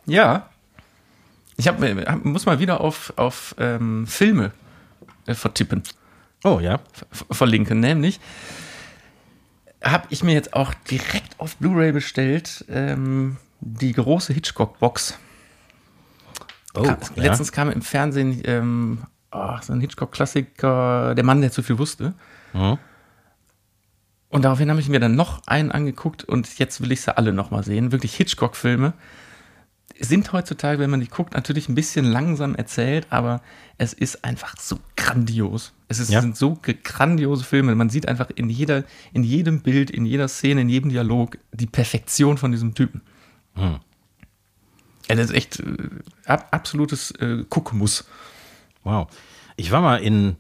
Ja. 0.06 0.48
Ich 1.56 1.66
hab, 1.68 1.80
hab, 1.82 2.24
muss 2.24 2.46
mal 2.46 2.58
wieder 2.60 2.80
auf, 2.80 3.12
auf 3.16 3.54
ähm, 3.58 4.06
Filme 4.06 4.52
äh, 5.26 5.34
vertippen, 5.34 5.82
Oh 6.44 6.60
ja. 6.60 6.78
ver 7.10 7.26
verlinken. 7.34 7.80
Nämlich 7.80 8.20
habe 9.82 10.06
ich 10.10 10.22
mir 10.22 10.32
jetzt 10.34 10.54
auch 10.54 10.72
direkt 10.90 11.38
auf 11.38 11.56
Blu-ray 11.56 11.92
bestellt 11.92 12.64
ähm, 12.68 13.36
die 13.60 13.92
große 13.92 14.32
Hitchcock-Box. 14.32 15.18
Oh, 16.74 16.82
Ka- 16.82 16.98
Letztens 17.16 17.50
kam 17.50 17.70
im 17.70 17.82
Fernsehen 17.82 18.40
ähm, 18.44 19.02
oh, 19.32 19.56
so 19.60 19.72
ein 19.72 19.80
Hitchcock-Klassiker, 19.80 21.14
Der 21.16 21.24
Mann, 21.24 21.40
der 21.40 21.50
zu 21.50 21.62
viel 21.62 21.78
wusste. 21.78 22.14
Mhm. 22.52 22.78
Und 24.30 24.42
daraufhin 24.44 24.70
habe 24.70 24.80
ich 24.80 24.88
mir 24.88 25.00
dann 25.00 25.14
noch 25.14 25.46
einen 25.46 25.70
angeguckt 25.72 26.24
und 26.24 26.58
jetzt 26.58 26.80
will 26.82 26.92
ich 26.92 27.00
sie 27.00 27.16
alle 27.16 27.32
nochmal 27.32 27.64
sehen. 27.64 27.92
Wirklich 27.92 28.14
Hitchcock-Filme 28.14 28.92
sind 30.00 30.32
heutzutage, 30.32 30.78
wenn 30.78 30.90
man 30.90 31.00
die 31.00 31.08
guckt, 31.08 31.34
natürlich 31.34 31.68
ein 31.68 31.74
bisschen 31.74 32.04
langsam 32.04 32.54
erzählt, 32.54 33.06
aber 33.10 33.40
es 33.78 33.92
ist 33.92 34.24
einfach 34.24 34.54
so 34.60 34.78
grandios. 34.96 35.72
Es 35.88 35.98
ist, 35.98 36.10
Ja. 36.10 36.20
sind 36.20 36.36
so 36.36 36.58
grandiose 36.84 37.42
Filme. 37.42 37.74
Man 37.74 37.90
sieht 37.90 38.06
einfach 38.06 38.30
in, 38.34 38.48
jeder, 38.50 38.84
in 39.12 39.24
jedem 39.24 39.60
Bild, 39.62 39.90
in 39.90 40.04
jeder 40.04 40.28
Szene, 40.28 40.60
in 40.60 40.68
jedem 40.68 40.90
Dialog 40.90 41.38
die 41.52 41.66
Perfektion 41.66 42.38
von 42.38 42.52
diesem 42.52 42.74
Typen. 42.74 43.00
Hm. 43.54 43.78
Ja, 45.08 45.14
das 45.16 45.30
ist 45.30 45.34
echt 45.36 45.60
äh, 45.60 45.74
ab, 46.26 46.48
absolutes 46.50 47.10
äh, 47.12 47.44
Guckmuss. 47.48 48.04
Wow. 48.84 49.08
Ich 49.56 49.72
war 49.72 49.80
mal 49.80 49.96
in, 49.96 50.36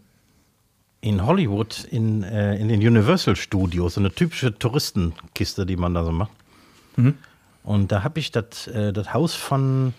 in 1.00 1.24
Hollywood 1.24 1.84
in, 1.90 2.22
äh, 2.24 2.56
in 2.56 2.68
den 2.68 2.80
Universal 2.80 3.36
Studios, 3.36 3.94
so 3.94 4.00
eine 4.00 4.12
typische 4.12 4.58
Touristenkiste, 4.58 5.64
die 5.66 5.76
man 5.76 5.94
da 5.94 6.04
so 6.04 6.12
macht. 6.12 6.32
Und 7.62 7.92
da 7.92 8.02
habe 8.02 8.18
ich 8.18 8.32
das 8.32 8.66
äh, 8.66 8.92
das 8.92 9.12
Haus 9.14 9.34
von, 9.34 9.94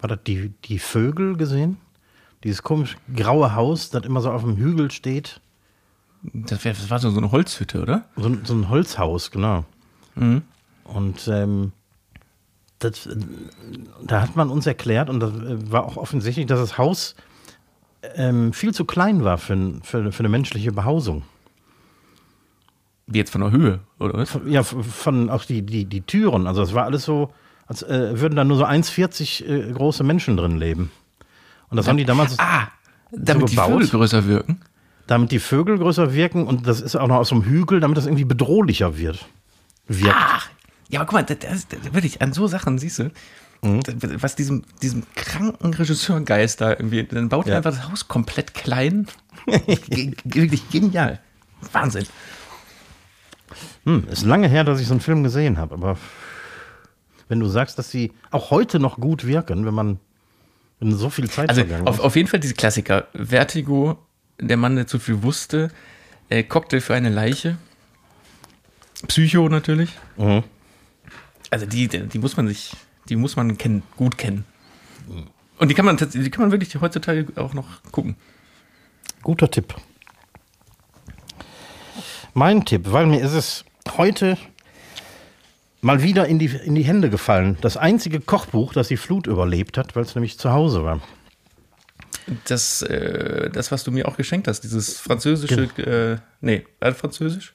war 0.00 0.08
das 0.08 0.18
die, 0.26 0.50
die 0.64 0.78
Vögel 0.78 1.36
gesehen? 1.36 1.78
Dieses 2.44 2.62
komisch 2.62 2.96
graue 3.16 3.54
Haus, 3.54 3.90
das 3.90 4.04
immer 4.04 4.20
so 4.20 4.30
auf 4.30 4.42
dem 4.42 4.56
Hügel 4.56 4.90
steht. 4.90 5.40
Das, 6.22 6.64
wär, 6.64 6.72
das 6.72 6.90
war 6.90 6.98
so, 6.98 7.10
so 7.10 7.18
eine 7.18 7.32
Holzhütte, 7.32 7.80
oder? 7.80 8.04
So, 8.16 8.28
ein- 8.28 8.44
so 8.44 8.54
ein 8.54 8.68
Holzhaus, 8.68 9.30
genau. 9.30 9.64
Und 10.84 11.28
ähm, 11.28 11.72
das, 12.80 13.06
äh, 13.06 13.16
da 14.04 14.20
hat 14.22 14.36
man 14.36 14.50
uns 14.50 14.66
erklärt, 14.66 15.08
und 15.10 15.20
das 15.20 15.32
äh, 15.32 15.70
war 15.72 15.84
auch 15.84 15.96
offensichtlich, 15.96 16.46
dass 16.46 16.60
das 16.60 16.76
Haus 16.78 17.14
ähm, 18.16 18.52
viel 18.52 18.72
zu 18.74 18.84
klein 18.84 19.24
war 19.24 19.38
für, 19.38 19.74
für, 19.82 20.12
für 20.12 20.20
eine 20.20 20.28
menschliche 20.28 20.72
Behausung. 20.72 21.22
Wie 23.06 23.18
jetzt 23.18 23.30
von 23.30 23.40
der 23.40 23.50
Höhe, 23.50 23.80
oder 23.98 24.14
was? 24.14 24.38
Ja, 24.46 24.60
f- 24.60 24.76
von 24.90 25.30
auch 25.30 25.44
die, 25.44 25.62
die, 25.62 25.86
die 25.86 26.02
Türen. 26.02 26.46
Also 26.46 26.60
es 26.62 26.74
war 26.74 26.84
alles 26.84 27.04
so, 27.04 27.32
als 27.66 27.82
äh, 27.82 28.20
würden 28.20 28.36
da 28.36 28.44
nur 28.44 28.58
so 28.58 28.66
1,40 28.66 29.44
äh, 29.46 29.72
große 29.72 30.04
Menschen 30.04 30.36
drin 30.36 30.58
leben. 30.58 30.90
Und 31.70 31.76
das 31.78 31.88
haben 31.88 31.96
die 31.96 32.04
damals, 32.04 32.38
Ah, 32.38 32.68
damit 33.10 33.48
die 33.50 33.54
gebaut? 33.54 33.70
Vögel 33.72 33.88
größer 33.88 34.26
wirken. 34.26 34.60
damit 35.06 35.30
die 35.32 35.38
Vögel 35.38 35.78
größer 35.78 36.12
wirken 36.12 36.46
und 36.46 36.66
das 36.66 36.80
ist 36.82 36.96
auch 36.96 37.08
noch 37.08 37.16
aus 37.16 37.28
so 37.28 37.36
einem 37.36 37.44
Hügel, 37.44 37.80
damit 37.80 37.96
das 37.96 38.04
irgendwie 38.06 38.24
bedrohlicher 38.26 38.98
wird. 38.98 39.24
Wirkt. 39.86 40.14
Ach, 40.18 40.48
ja, 40.90 41.00
aber 41.00 41.06
guck 41.06 41.14
mal, 41.14 41.22
das, 41.24 41.38
das, 41.38 41.68
das, 41.68 41.94
wirklich, 41.94 42.20
an 42.20 42.34
so 42.34 42.46
Sachen, 42.46 42.78
siehst 42.78 42.98
du, 42.98 43.10
das- 43.62 44.22
was 44.22 44.36
diesem, 44.36 44.64
diesem 44.82 45.02
kranken 45.14 45.74
Regisseurgeist 45.74 46.60
da 46.60 46.70
irgendwie, 46.70 47.04
dann 47.04 47.28
baut 47.28 47.46
er 47.46 47.52
Ja. 47.52 47.56
einfach 47.58 47.72
das 47.72 47.88
Haus 47.90 48.08
komplett 48.08 48.54
klein. 48.54 49.06
Wirklich 49.46 50.68
genial. 50.70 51.20
Wahnsinn. 51.72 52.06
Hm, 53.84 54.06
ist 54.10 54.24
lange 54.24 54.48
her, 54.48 54.64
dass 54.64 54.80
ich 54.80 54.86
so 54.86 54.92
einen 54.94 55.00
Film 55.00 55.22
gesehen 55.22 55.56
habe, 55.58 55.74
aber 55.74 55.96
wenn 57.28 57.40
du 57.40 57.48
sagst, 57.48 57.78
dass 57.78 57.90
sie 57.90 58.12
auch 58.30 58.50
heute 58.50 58.78
noch 58.78 58.96
gut 58.98 59.26
wirken, 59.26 59.66
wenn 59.66 59.74
man 59.74 59.98
wenn 60.80 60.94
so 60.96 61.10
viel 61.10 61.28
Zeit 61.28 61.48
Also 61.48 61.62
vergangen 61.62 61.88
auf, 61.88 61.96
ist. 61.96 62.00
auf 62.04 62.14
jeden 62.14 62.28
Fall 62.28 62.38
diese 62.40 62.54
Klassiker. 62.54 63.08
Vertigo, 63.14 63.98
der 64.40 64.56
Mann, 64.56 64.76
der 64.76 64.86
zu 64.86 64.98
viel 65.00 65.22
wusste, 65.24 65.70
äh, 66.28 66.44
Cocktail 66.44 66.80
für 66.80 66.94
eine 66.94 67.08
Leiche, 67.08 67.56
Psycho 69.08 69.48
natürlich. 69.48 69.90
Mhm. 70.16 70.44
Also 71.50 71.66
die 71.66 71.88
die 71.88 72.18
muss 72.18 72.36
man 72.36 72.46
sich, 72.48 72.72
die 73.08 73.16
muss 73.16 73.36
man 73.36 73.58
kennen, 73.58 73.82
gut 73.96 74.18
kennen. 74.18 74.44
Und 75.58 75.68
die 75.68 75.74
kann 75.74 75.84
man 75.84 75.96
die 75.96 76.30
kann 76.30 76.42
man 76.42 76.52
wirklich 76.52 76.80
heutzutage 76.80 77.26
auch 77.36 77.54
noch 77.54 77.82
gucken. 77.90 78.16
Guter 79.22 79.50
Tipp. 79.50 79.74
Mein 82.34 82.64
Tipp, 82.64 82.92
weil 82.92 83.06
mir 83.06 83.20
ist 83.20 83.32
es 83.32 83.64
heute 83.96 84.38
mal 85.80 86.02
wieder 86.02 86.26
in 86.26 86.38
die, 86.38 86.46
in 86.46 86.74
die 86.74 86.82
Hände 86.82 87.10
gefallen. 87.10 87.56
Das 87.60 87.76
einzige 87.76 88.20
Kochbuch, 88.20 88.72
das 88.72 88.88
die 88.88 88.96
Flut 88.96 89.26
überlebt 89.26 89.78
hat, 89.78 89.96
weil 89.96 90.04
es 90.04 90.14
nämlich 90.14 90.38
zu 90.38 90.52
Hause 90.52 90.84
war. 90.84 91.00
Das, 92.44 92.82
äh, 92.82 93.50
das, 93.50 93.72
was 93.72 93.84
du 93.84 93.90
mir 93.90 94.06
auch 94.06 94.16
geschenkt 94.16 94.48
hast, 94.48 94.60
dieses 94.60 95.00
französische, 95.00 95.62
äh, 95.78 96.18
nee, 96.40 96.64
französisch? 96.92 97.54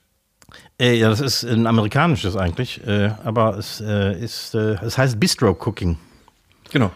Äh, 0.80 0.96
ja, 0.96 1.10
das 1.10 1.20
ist 1.20 1.44
ein 1.44 1.68
amerikanisches 1.68 2.36
eigentlich, 2.36 2.86
äh, 2.86 3.12
aber 3.24 3.58
es 3.58 3.82
äh, 3.82 4.20
ist, 4.20 4.56
äh, 4.56 4.76
es 4.84 4.98
heißt 4.98 5.20
Bistro 5.20 5.52
Cooking. 5.52 5.98
Genau. 6.72 6.92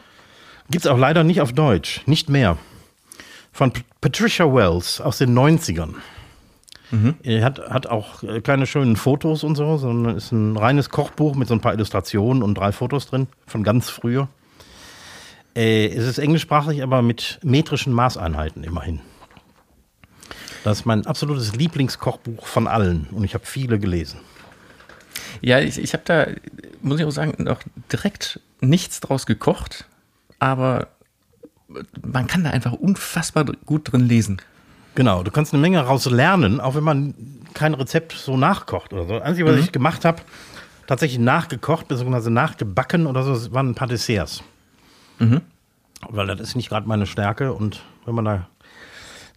Gibt 0.69 0.85
es 0.85 0.91
auch 0.91 0.97
leider 0.97 1.23
nicht 1.23 1.41
auf 1.41 1.53
Deutsch, 1.53 2.01
nicht 2.05 2.29
mehr. 2.29 2.57
Von 3.51 3.71
P 3.71 3.81
Patricia 4.01 4.45
Wells 4.45 5.01
aus 5.01 5.17
den 5.17 5.37
90ern. 5.37 5.95
Er 7.23 7.43
hat, 7.43 7.59
hat 7.69 7.87
auch 7.87 8.23
äh, 8.23 8.39
keine 8.39 8.65
schönen 8.65 8.95
Fotos 8.95 9.43
und 9.43 9.55
so, 9.55 9.77
sondern 9.77 10.15
ist 10.15 10.31
ein 10.31 10.55
reines 10.55 10.89
Kochbuch 10.89 11.35
mit 11.35 11.47
so 11.47 11.53
ein 11.53 11.59
paar 11.59 11.73
Illustrationen 11.73 12.41
und 12.41 12.55
drei 12.55 12.71
Fotos 12.71 13.07
drin, 13.07 13.27
von 13.45 13.63
ganz 13.63 13.89
früher. 13.89 14.29
Äh, 15.55 15.87
es 15.87 16.07
ist 16.07 16.17
englischsprachig, 16.17 16.81
aber 16.83 17.01
mit 17.01 17.39
metrischen 17.43 17.91
Maßeinheiten 17.91 18.63
immerhin. 18.63 19.01
Das 20.67 20.79
ist 20.79 20.85
mein 20.85 21.05
absolutes 21.05 21.55
Lieblingskochbuch 21.55 22.45
von 22.45 22.67
allen 22.67 23.07
und 23.11 23.23
ich 23.23 23.33
habe 23.35 23.45
viele 23.45 23.79
gelesen. 23.79 24.19
Ja, 25.39 25.59
ich, 25.59 25.77
ich 25.77 25.93
habe 25.93 26.03
da, 26.03 26.27
muss 26.81 26.99
ich 26.99 27.05
auch 27.05 27.11
sagen, 27.11 27.41
noch 27.41 27.61
direkt 27.89 28.41
nichts 28.59 28.99
draus 28.99 29.25
gekocht, 29.25 29.85
aber 30.39 30.89
man 32.01 32.27
kann 32.27 32.43
da 32.43 32.49
einfach 32.49 32.73
unfassbar 32.73 33.45
gut 33.65 33.93
drin 33.93 34.09
lesen. 34.09 34.41
Genau, 34.95 35.23
du 35.23 35.31
kannst 35.31 35.53
eine 35.53 35.61
Menge 35.61 35.79
raus 35.79 36.03
lernen, 36.05 36.59
auch 36.59 36.75
wenn 36.75 36.83
man 36.83 37.13
kein 37.53 37.73
Rezept 37.73 38.11
so 38.11 38.35
nachkocht 38.35 38.91
oder 38.91 39.05
so. 39.05 39.13
Das 39.19 39.23
Einzige, 39.23 39.47
was 39.47 39.61
ich 39.61 39.71
gemacht 39.71 40.03
habe, 40.03 40.21
tatsächlich 40.85 41.19
nachgekocht, 41.19 41.87
beziehungsweise 41.87 42.29
nachgebacken 42.29 43.07
oder 43.07 43.23
so, 43.23 43.53
waren 43.53 43.69
ein 43.69 43.75
paar 43.75 43.87
Desserts. 43.87 44.43
Weil 46.09 46.27
das 46.27 46.41
ist 46.41 46.55
nicht 46.57 46.67
gerade 46.67 46.89
meine 46.89 47.05
Stärke 47.05 47.53
und 47.53 47.83
wenn 48.05 48.15
man 48.15 48.25
da 48.25 48.49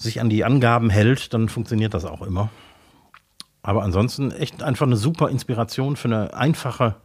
sich 0.01 0.21
an 0.21 0.31
die 0.31 0.45
Angaben 0.45 0.91
hält, 0.91 1.35
dann 1.35 1.49
funktioniert 1.49 1.95
das 1.95 2.05
auch 2.05 2.23
immer. 2.23 2.49
Aber 3.63 3.83
ansonsten 3.83 4.31
echt 4.33 4.63
einfach 4.63 4.87
eine 4.87 4.97
super 4.97 5.29
Inspiration 5.29 5.97
für 5.97 6.09
eine 6.09 6.35
einfache, 6.35 6.97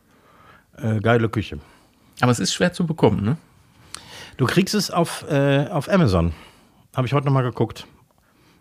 äh, 0.77 0.99
geile 1.01 1.27
Küche. 1.29 1.59
Aber 2.21 2.31
es 2.31 2.39
ist 2.39 2.53
schwer 2.53 2.71
zu 2.71 2.85
bekommen, 2.85 3.23
ne? 3.23 3.37
Du 4.37 4.45
kriegst 4.45 4.73
es 4.75 4.91
auf, 4.91 5.25
äh, 5.29 5.67
auf 5.69 5.89
Amazon. 5.89 6.33
Habe 6.95 7.07
ich 7.07 7.13
heute 7.13 7.25
nochmal 7.25 7.43
geguckt. 7.43 7.85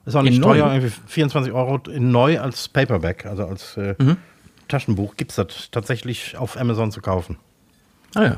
Ist 0.06 0.16
auch 0.16 0.20
In 0.20 0.26
nicht 0.26 0.40
neu? 0.40 0.58
teuer, 0.58 0.72
irgendwie 0.74 0.92
24 1.06 1.52
Euro 1.52 1.78
in 1.88 2.10
neu 2.10 2.40
als 2.40 2.68
Paperback, 2.68 3.26
also 3.26 3.46
als 3.46 3.76
äh, 3.76 3.94
Mhm. 3.98 4.16
Taschenbuch. 4.68 5.16
Gibt 5.16 5.30
es 5.30 5.36
das 5.36 5.70
tatsächlich 5.70 6.36
auf 6.36 6.56
Amazon 6.56 6.90
zu 6.90 7.00
kaufen. 7.00 7.36
Ah 8.14 8.22
ja. 8.24 8.36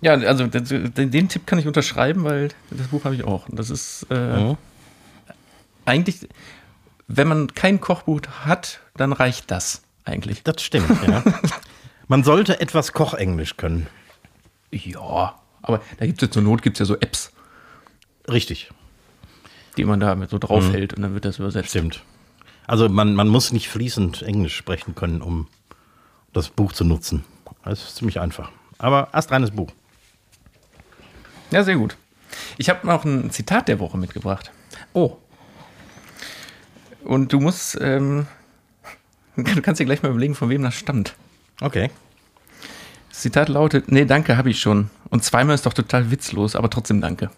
Ja, 0.00 0.12
also 0.14 0.46
den, 0.46 1.10
den 1.10 1.28
Tipp 1.28 1.46
kann 1.46 1.58
ich 1.58 1.66
unterschreiben, 1.66 2.24
weil 2.24 2.50
das 2.70 2.88
Buch 2.88 3.04
habe 3.04 3.14
ich 3.14 3.24
auch. 3.24 3.48
Und 3.48 3.58
Das 3.58 3.70
ist 3.70 4.06
äh, 4.10 4.36
Mhm. 4.44 4.56
eigentlich, 5.84 6.28
wenn 7.08 7.28
man 7.28 7.54
kein 7.54 7.80
Kochbuch 7.80 8.20
hat, 8.44 8.80
dann 8.96 9.12
reicht 9.12 9.50
das 9.50 9.82
eigentlich. 10.04 10.42
Das 10.42 10.62
stimmt, 10.62 10.90
ja. 11.06 11.22
Man 12.08 12.22
sollte 12.22 12.60
etwas 12.60 12.92
Kochenglisch 12.92 13.56
können. 13.56 13.88
Ja, 14.70 15.34
aber 15.62 15.80
da 15.98 16.06
gibt 16.06 16.22
es 16.22 16.28
ja 16.28 16.32
zur 16.32 16.42
Not 16.42 16.62
gibt's 16.62 16.78
ja 16.78 16.84
so 16.86 16.94
Apps, 16.94 17.32
Richtig, 18.30 18.70
die 19.76 19.84
man 19.84 19.98
da 20.00 20.16
so 20.28 20.38
draufhält 20.38 20.94
und 20.94 21.02
dann 21.02 21.14
wird 21.14 21.24
das 21.24 21.38
übersetzt. 21.38 21.70
stimmt. 21.70 22.02
Also 22.66 22.88
man, 22.88 23.14
man 23.14 23.26
muss 23.28 23.52
nicht 23.52 23.68
fließend 23.68 24.22
Englisch 24.22 24.56
sprechen 24.56 24.94
können, 24.94 25.20
um 25.22 25.48
das 26.32 26.48
Buch 26.48 26.72
zu 26.72 26.84
nutzen. 26.84 27.24
Das 27.64 27.82
ist 27.82 27.96
ziemlich 27.96 28.20
einfach. 28.20 28.50
Aber 28.78 29.12
astreines 29.14 29.50
Buch. 29.52 29.70
Ja, 31.50 31.62
sehr 31.62 31.76
gut. 31.76 31.96
Ich 32.58 32.68
habe 32.68 32.86
noch 32.86 33.04
ein 33.04 33.30
Zitat 33.30 33.68
der 33.68 33.78
Woche 33.78 33.98
mitgebracht. 33.98 34.50
Oh. 34.92 35.16
Und 37.04 37.32
du 37.32 37.40
musst, 37.40 37.78
ähm, 37.80 38.26
du 39.36 39.62
kannst 39.62 39.80
dir 39.80 39.84
gleich 39.84 40.02
mal 40.02 40.10
überlegen, 40.10 40.34
von 40.34 40.48
wem 40.48 40.62
das 40.62 40.74
stammt. 40.74 41.14
Okay. 41.60 41.90
Das 43.10 43.20
Zitat 43.20 43.48
lautet, 43.48 43.90
nee, 43.90 44.04
danke, 44.04 44.36
habe 44.36 44.50
ich 44.50 44.60
schon. 44.60 44.90
Und 45.08 45.24
zweimal 45.24 45.54
ist 45.54 45.64
doch 45.66 45.72
total 45.72 46.10
witzlos, 46.10 46.56
aber 46.56 46.68
trotzdem 46.68 47.00
danke. 47.00 47.30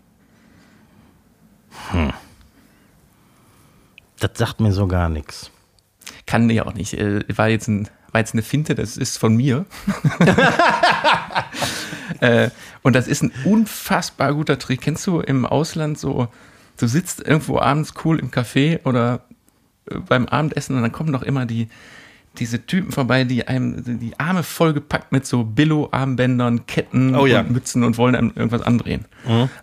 Das 4.18 4.30
sagt 4.34 4.61
mir 4.61 4.72
so 4.72 4.86
gar 4.86 5.09
nichts. 5.09 5.50
Kann 6.26 6.50
ja 6.50 6.66
auch 6.66 6.74
nicht. 6.74 6.94
Äh, 6.94 7.24
War 7.36 7.48
jetzt, 7.48 7.68
ein, 7.68 7.88
war 8.12 8.20
jetzt 8.20 8.34
eine 8.34 8.42
Finte, 8.42 8.74
das 8.74 8.96
ist 8.96 9.18
von 9.18 9.36
mir. 9.36 9.66
äh, 12.20 12.50
und 12.82 12.96
das 12.96 13.09
ist 13.09 13.22
ein 13.22 13.32
unfassbar 13.44 14.34
guter 14.34 14.59
Trick. 14.59 14.80
Kennst 14.80 15.06
du 15.06 15.20
im 15.20 15.44
Ausland 15.44 15.98
so, 15.98 16.28
du 16.78 16.86
sitzt 16.86 17.20
irgendwo 17.20 17.59
abends 17.59 17.92
cool 18.04 18.18
im 18.18 18.30
Café 18.30 18.80
oder 18.84 19.20
äh, 19.90 19.98
beim 19.98 20.26
Abendessen 20.26 20.76
und 20.76 20.82
dann 20.82 20.92
kommen 20.92 21.12
doch 21.12 21.22
immer 21.22 21.44
die, 21.44 21.68
diese 22.38 22.64
Typen 22.64 22.92
vorbei, 22.92 23.24
die 23.24 23.46
einem 23.48 23.98
die 23.98 24.18
Arme 24.18 24.42
vollgepackt 24.42 25.12
mit 25.12 25.26
so 25.26 25.44
Billo-Armbändern, 25.44 26.66
Ketten 26.66 27.14
Oh 27.14 27.26
ja. 27.26 27.40
und 27.40 27.50
Mützen 27.50 27.84
und 27.84 27.98
wollen 27.98 28.14
einem 28.14 28.32
irgendwas 28.34 28.62
andrehen. 28.62 29.04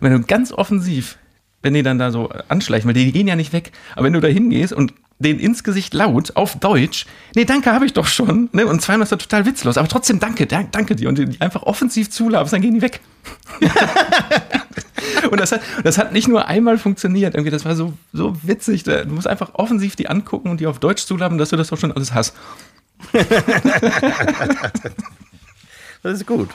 Wenn 0.00 0.12
du 0.12 0.20
ganz 0.20 0.52
offensiv, 0.52 1.18
wenn 1.62 1.74
die 1.74 1.82
dann 1.82 1.98
da 1.98 2.10
so 2.10 2.28
anschleichen, 2.48 2.86
weil 2.86 2.94
die 2.94 3.10
gehen 3.12 3.26
ja 3.26 3.34
nicht 3.34 3.52
weg, 3.52 3.72
aber 3.94 4.04
wenn 4.04 4.12
du 4.12 4.20
da 4.20 4.28
hingehst 4.28 4.72
und 4.72 4.92
den 5.18 5.38
ins 5.38 5.64
Gesicht 5.64 5.94
laut 5.94 6.36
auf 6.36 6.56
Deutsch, 6.58 7.06
nee, 7.34 7.44
danke, 7.46 7.72
habe 7.72 7.86
ich 7.86 7.92
doch 7.94 8.06
schon, 8.06 8.48
ne? 8.52 8.66
Und 8.66 8.82
zweimal 8.82 9.04
ist 9.04 9.12
das 9.12 9.20
total 9.20 9.46
witzlos, 9.46 9.78
aber 9.78 9.88
trotzdem 9.88 10.20
danke, 10.20 10.46
danke, 10.46 10.94
dir 10.94 11.08
und 11.08 11.16
die 11.16 11.40
einfach 11.40 11.62
offensiv 11.62 12.10
zulabst, 12.10 12.52
dann 12.52 12.60
gehen 12.60 12.74
die 12.74 12.82
weg. 12.82 13.00
Und 15.30 15.40
das 15.40 15.50
hat, 15.52 15.60
das 15.82 15.98
hat 15.98 16.12
nicht 16.12 16.28
nur 16.28 16.46
einmal 16.46 16.78
funktioniert. 16.78 17.34
Irgendwie, 17.34 17.50
das 17.50 17.64
war 17.64 17.74
so, 17.74 17.94
so 18.12 18.36
witzig. 18.42 18.84
Du 18.84 19.04
musst 19.06 19.26
einfach 19.26 19.54
offensiv 19.54 19.96
die 19.96 20.08
angucken 20.08 20.50
und 20.50 20.60
die 20.60 20.66
auf 20.66 20.78
Deutsch 20.78 21.04
zulaben, 21.04 21.36
dass 21.38 21.48
du 21.50 21.56
das 21.56 21.68
doch 21.68 21.78
schon 21.78 21.90
alles 21.92 22.12
hast. 22.14 22.34
Das 26.02 26.14
ist 26.20 26.26
gut. 26.26 26.48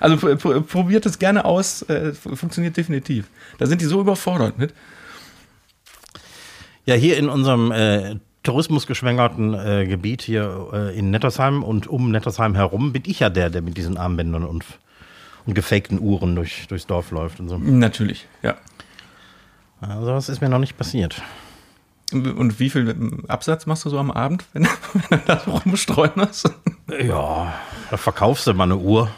Also 0.00 0.16
pr- 0.16 0.34
pr- 0.36 0.60
probiert 0.62 1.06
es 1.06 1.18
gerne 1.18 1.44
aus. 1.44 1.82
Äh, 1.82 2.12
funktioniert 2.14 2.76
definitiv. 2.76 3.26
Da 3.58 3.66
sind 3.66 3.80
die 3.80 3.84
so 3.84 4.00
überfordert 4.00 4.58
mit. 4.58 4.72
Ja, 6.86 6.94
hier 6.94 7.18
in 7.18 7.28
unserem 7.28 7.72
äh, 7.72 8.16
tourismusgeschwängerten 8.44 9.54
äh, 9.54 9.86
Gebiet 9.86 10.22
hier 10.22 10.68
äh, 10.72 10.98
in 10.98 11.10
Nettersheim 11.10 11.64
und 11.64 11.88
um 11.88 12.12
Nettersheim 12.12 12.54
herum 12.54 12.92
bin 12.92 13.02
ich 13.06 13.20
ja 13.20 13.28
der, 13.28 13.50
der 13.50 13.60
mit 13.60 13.76
diesen 13.76 13.98
Armbändern 13.98 14.44
und, 14.44 14.64
und 15.46 15.54
gefakten 15.54 16.00
Uhren 16.00 16.36
durch, 16.36 16.68
durchs 16.68 16.86
Dorf 16.86 17.10
läuft 17.10 17.40
und 17.40 17.48
so. 17.48 17.58
Natürlich, 17.58 18.28
ja. 18.42 18.54
Also 19.80 20.06
das 20.06 20.28
ist 20.28 20.40
mir 20.40 20.48
noch 20.48 20.60
nicht 20.60 20.78
passiert. 20.78 21.20
Und 22.12 22.60
wie 22.60 22.70
viel 22.70 23.24
Absatz 23.26 23.66
machst 23.66 23.84
du 23.84 23.90
so 23.90 23.98
am 23.98 24.12
Abend, 24.12 24.44
wenn, 24.52 24.68
wenn 25.08 25.18
du 25.18 25.24
da 25.26 25.40
so 25.40 25.50
rumstreuen 25.50 26.12
hast? 26.16 26.54
Ja, 27.02 27.52
da 27.90 27.96
verkaufst 27.96 28.46
du 28.46 28.54
mal 28.54 28.64
eine 28.64 28.76
Uhr. 28.76 29.10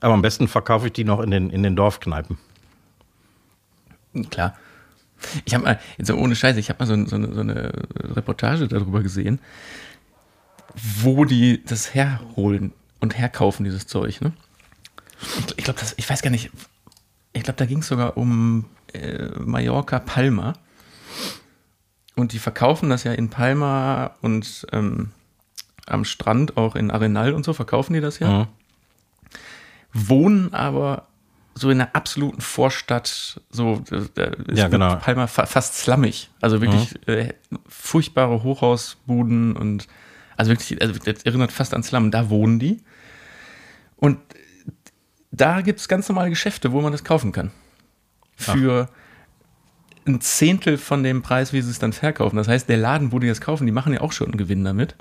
Aber 0.00 0.14
am 0.14 0.22
besten 0.22 0.48
verkaufe 0.48 0.88
ich 0.88 0.92
die 0.92 1.04
noch 1.04 1.20
in 1.20 1.30
den, 1.30 1.50
in 1.50 1.62
den 1.62 1.76
Dorfkneipen. 1.76 2.38
Klar. 4.30 4.56
Ich 5.44 5.54
habe 5.54 5.64
mal, 5.64 5.80
jetzt 5.98 6.10
ohne 6.10 6.36
Scheiße, 6.36 6.60
ich 6.60 6.68
habe 6.68 6.84
mal 6.84 6.86
so, 6.86 7.06
so, 7.06 7.16
eine, 7.16 7.34
so 7.34 7.40
eine 7.40 7.72
Reportage 8.14 8.68
darüber 8.68 9.02
gesehen, 9.02 9.40
wo 10.74 11.24
die 11.24 11.64
das 11.64 11.94
herholen 11.94 12.72
und 13.00 13.16
herkaufen, 13.18 13.64
dieses 13.64 13.86
Zeug. 13.86 14.20
Ne? 14.20 14.32
Ich, 15.20 15.58
ich 15.58 15.64
glaube, 15.64 15.80
ich 15.96 16.08
weiß 16.08 16.22
gar 16.22 16.30
nicht, 16.30 16.50
ich 17.32 17.42
glaube, 17.42 17.56
da 17.56 17.66
ging 17.66 17.78
es 17.78 17.88
sogar 17.88 18.16
um 18.16 18.66
äh, 18.92 19.28
Mallorca, 19.38 19.98
Palma. 19.98 20.54
Und 22.14 22.32
die 22.32 22.38
verkaufen 22.38 22.88
das 22.88 23.04
ja 23.04 23.12
in 23.12 23.28
Palma 23.28 24.14
und 24.22 24.66
ähm, 24.72 25.10
am 25.86 26.04
Strand, 26.04 26.56
auch 26.56 26.74
in 26.74 26.90
Arenal 26.90 27.32
und 27.32 27.44
so, 27.44 27.52
verkaufen 27.52 27.92
die 27.94 28.00
das 28.00 28.18
ja 28.18 28.44
Mhm. 28.44 28.46
wohnen 29.92 30.54
aber 30.54 31.06
so 31.58 31.70
in 31.70 31.80
einer 31.80 31.94
absoluten 31.94 32.42
Vorstadt, 32.42 33.40
so 33.50 33.82
ist 33.90 34.10
Ja, 34.52 34.68
genau. 34.68 34.96
Palma 34.96 35.26
fa 35.26 35.46
fast 35.46 35.78
slummig. 35.78 36.28
Also 36.40 36.60
wirklich 36.60 36.94
äh, 37.08 37.32
furchtbare 37.66 38.42
Hochhausbuden 38.42 39.56
und 39.56 39.88
also 40.36 40.50
wirklich, 40.50 40.80
also 40.82 40.94
das 41.02 41.22
erinnert 41.22 41.52
fast 41.52 41.72
an 41.72 41.82
Slum, 41.82 42.10
da 42.10 42.28
wohnen 42.28 42.58
die. 42.58 42.82
Und 43.96 44.18
da 45.30 45.62
gibt 45.62 45.80
es 45.80 45.88
ganz 45.88 46.08
normale 46.10 46.28
Geschäfte, 46.28 46.72
wo 46.72 46.82
man 46.82 46.92
das 46.92 47.04
kaufen 47.04 47.32
kann. 47.32 47.50
Für 48.36 48.90
ein 50.06 50.20
Zehntel 50.20 50.76
von 50.76 51.02
dem 51.02 51.22
Preis, 51.22 51.54
wie 51.54 51.62
sie 51.62 51.70
es 51.70 51.78
dann 51.78 51.94
verkaufen. 51.94 52.36
Das 52.36 52.48
heißt, 52.48 52.68
der 52.68 52.76
Laden, 52.76 53.12
wo 53.12 53.18
die 53.18 53.28
das 53.28 53.40
kaufen, 53.40 53.64
die 53.64 53.72
machen 53.72 53.94
ja 53.94 54.02
auch 54.02 54.12
schon 54.12 54.26
einen 54.28 54.36
Gewinn 54.36 54.62
damit 54.62 54.94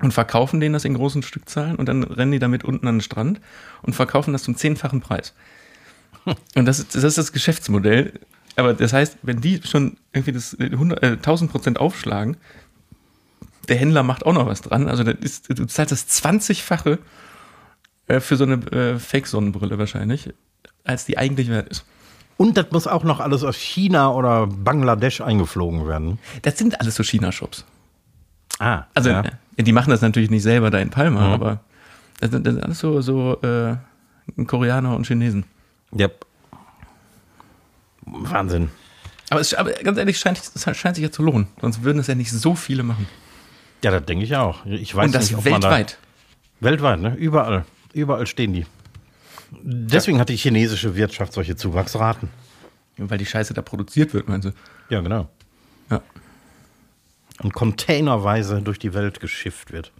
und 0.00 0.12
verkaufen 0.12 0.60
denen 0.60 0.72
das 0.72 0.84
in 0.84 0.94
großen 0.94 1.22
Stückzahlen 1.22 1.76
und 1.76 1.86
dann 1.86 2.02
rennen 2.04 2.32
die 2.32 2.38
damit 2.38 2.64
unten 2.64 2.86
an 2.86 2.96
den 2.96 3.00
Strand 3.00 3.40
und 3.82 3.94
verkaufen 3.94 4.32
das 4.32 4.42
zum 4.42 4.56
zehnfachen 4.56 5.00
Preis. 5.00 5.34
Und 6.54 6.66
das 6.66 6.78
ist, 6.78 6.94
das 6.94 7.04
ist 7.04 7.18
das 7.18 7.32
Geschäftsmodell. 7.32 8.12
Aber 8.56 8.74
das 8.74 8.92
heißt, 8.92 9.18
wenn 9.22 9.40
die 9.40 9.60
schon 9.64 9.96
irgendwie 10.12 10.32
das 10.32 10.56
100, 10.58 11.02
äh, 11.02 11.06
1000 11.12 11.50
Prozent 11.50 11.78
aufschlagen, 11.80 12.36
der 13.68 13.76
Händler 13.76 14.02
macht 14.02 14.26
auch 14.26 14.32
noch 14.32 14.46
was 14.46 14.60
dran. 14.62 14.88
Also 14.88 15.04
das 15.04 15.14
ist, 15.20 15.58
du 15.58 15.66
zahlst 15.66 15.92
das 15.92 16.08
20-fache 16.08 16.98
äh, 18.08 18.20
für 18.20 18.36
so 18.36 18.44
eine 18.44 18.54
äh, 18.72 18.98
Fake-Sonnenbrille 18.98 19.78
wahrscheinlich, 19.78 20.30
als 20.84 21.04
die 21.04 21.18
eigentlich 21.18 21.48
wert 21.48 21.68
ist. 21.68 21.84
Und 22.36 22.56
das 22.56 22.70
muss 22.70 22.86
auch 22.86 23.04
noch 23.04 23.20
alles 23.20 23.42
aus 23.42 23.56
China 23.56 24.10
oder 24.12 24.46
Bangladesch 24.46 25.20
eingeflogen 25.20 25.86
werden. 25.86 26.18
Das 26.42 26.56
sind 26.56 26.80
alles 26.80 26.94
so 26.94 27.02
China-Shops. 27.02 27.64
Ah, 28.58 28.84
Also 28.94 29.10
ja. 29.10 29.22
Die 29.66 29.72
machen 29.72 29.90
das 29.90 30.00
natürlich 30.00 30.30
nicht 30.30 30.42
selber 30.42 30.70
da 30.70 30.78
in 30.78 30.90
Palma, 30.90 31.32
aber 31.32 31.60
das 32.20 32.30
sind, 32.30 32.46
das 32.46 32.54
sind 32.54 32.62
alles 32.62 32.78
so, 32.78 33.00
so 33.00 33.40
äh, 33.42 33.76
Koreaner 34.44 34.96
und 34.96 35.06
Chinesen. 35.06 35.44
Yep. 35.98 36.26
Wahnsinn. 38.06 38.70
Aber, 39.30 39.40
es, 39.40 39.54
aber 39.54 39.72
ganz 39.72 39.98
ehrlich, 39.98 40.18
scheint, 40.18 40.38
es 40.38 40.76
scheint 40.76 40.96
sich 40.96 41.04
ja 41.04 41.10
zu 41.10 41.22
lohnen. 41.22 41.48
Sonst 41.60 41.82
würden 41.82 41.98
es 41.98 42.06
ja 42.06 42.14
nicht 42.14 42.32
so 42.32 42.54
viele 42.54 42.82
machen. 42.82 43.06
Ja, 43.82 43.90
das 43.90 44.04
denke 44.06 44.24
ich 44.24 44.34
auch. 44.36 44.64
Ich 44.66 44.94
weiß 44.94 45.06
und 45.06 45.14
das 45.14 45.30
nicht, 45.30 45.38
ob 45.38 45.44
man 45.44 45.60
da, 45.60 45.70
weltweit. 45.70 45.98
weltweit, 46.60 47.00
ne? 47.00 47.14
Überall. 47.16 47.64
Überall 47.92 48.26
stehen 48.26 48.52
die. 48.52 48.66
Deswegen 49.62 50.18
hat 50.18 50.28
die 50.28 50.36
chinesische 50.36 50.94
Wirtschaft 50.94 51.32
solche 51.32 51.56
Zuwachsraten. 51.56 52.28
Weil 52.96 53.18
die 53.18 53.26
Scheiße 53.26 53.54
da 53.54 53.62
produziert 53.62 54.12
wird, 54.12 54.28
meinst 54.28 54.48
du? 54.48 54.52
Ja, 54.90 55.00
genau. 55.00 55.28
Ja. 57.38 57.44
Und 57.44 57.54
containerweise 57.54 58.62
durch 58.62 58.78
die 58.78 58.94
Welt 58.94 59.20
geschifft 59.20 59.72
wird. 59.72 59.92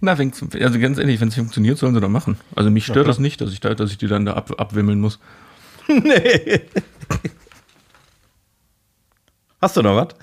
Na, 0.00 0.12
also 0.12 0.78
ganz 0.78 0.98
ehrlich, 0.98 1.20
wenn 1.20 1.28
es 1.28 1.34
funktioniert, 1.34 1.76
sollen 1.78 1.94
sie 1.94 2.00
doch 2.00 2.08
machen. 2.08 2.38
Also 2.56 2.70
mich 2.70 2.86
stört 2.86 3.06
das 3.06 3.18
nicht, 3.18 3.40
dass 3.40 3.52
ich, 3.52 3.60
da, 3.60 3.74
dass 3.74 3.90
ich 3.90 3.98
die 3.98 4.06
dann 4.06 4.24
da 4.24 4.32
ab, 4.34 4.58
abwimmeln 4.58 5.00
muss. 5.00 5.18
Hast 9.60 9.76
du 9.76 9.82
noch 9.82 9.96
was? 9.96 10.14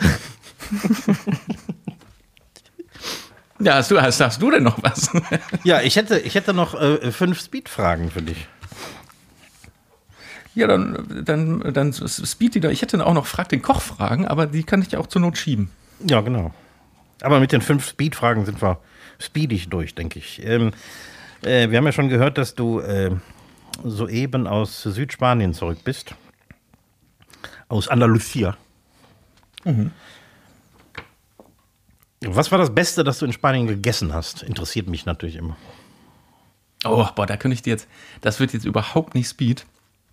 Ja, 3.60 3.76
hast 3.76 3.92
du, 3.92 4.02
hast, 4.02 4.20
hast 4.20 4.42
du 4.42 4.52
denn 4.52 4.64
noch 4.64 4.82
was? 4.84 5.10
Ja, 5.64 5.82
ich 5.82 5.96
hätte, 5.96 6.20
ich 6.20 6.36
hätte 6.36 6.54
noch 6.54 6.74
äh, 6.80 7.12
fünf 7.12 7.40
Speed-Fragen 7.40 8.12
für 8.12 8.22
dich. 8.22 8.48
ja, 10.54 10.68
dann, 10.68 11.24
dann, 11.26 11.74
dann 11.74 11.94
Speed 11.94 12.56
die 12.56 12.60
da. 12.60 12.70
Ich 12.70 12.82
hätte 12.82 13.06
auch 13.06 13.14
noch 13.14 13.26
Frag 13.26 13.50
den 13.50 13.62
Koch 13.62 13.82
fragen, 13.82 14.28
aber 14.28 14.46
die 14.48 14.64
kann 14.64 14.82
ich 14.82 14.92
ja 14.92 15.00
auch 15.00 15.08
zur 15.08 15.22
Not 15.22 15.38
schieben. 15.38 15.70
Ja, 16.00 16.22
genau. 16.22 16.54
Aber 17.22 17.40
mit 17.40 17.52
den 17.52 17.62
fünf 17.62 17.88
Speed-Fragen 17.88 18.46
sind 18.46 18.62
wir 18.62 18.80
speedig 19.20 19.70
durch, 19.70 19.96
denke 19.96 20.20
ich. 20.20 20.46
Ähm, 20.46 20.72
äh, 21.42 21.70
wir 21.70 21.78
haben 21.78 21.86
ja 21.86 21.92
schon 21.92 22.10
gehört, 22.10 22.38
dass 22.38 22.56
du 22.56 22.80
äh, 22.80 23.12
soeben 23.84 24.48
aus 24.48 24.84
Südspanien 24.84 25.54
zurück 25.54 25.80
bist. 25.84 26.16
Aus 27.68 27.88
Andalusia. 27.88 28.58
Was 32.22 32.52
war 32.52 32.60
das 32.60 32.74
Beste, 32.74 33.04
das 33.04 33.20
du 33.20 33.26
in 33.26 33.34
Spanien 33.34 33.68
gegessen 33.68 34.14
hast? 34.14 34.44
Interessiert 34.44 34.88
mich 34.88 35.06
natürlich 35.06 35.36
immer. 35.36 35.58
Oh, 36.84 37.06
boah, 37.16 37.26
da 37.26 37.38
könnte 37.38 37.56
ich 37.56 37.64
dir 37.64 37.72
jetzt, 37.72 37.88
das 38.22 38.40
wird 38.40 38.54
jetzt 38.54 38.66
überhaupt 38.66 39.16
nicht 39.16 39.28
Speed. 39.28 39.66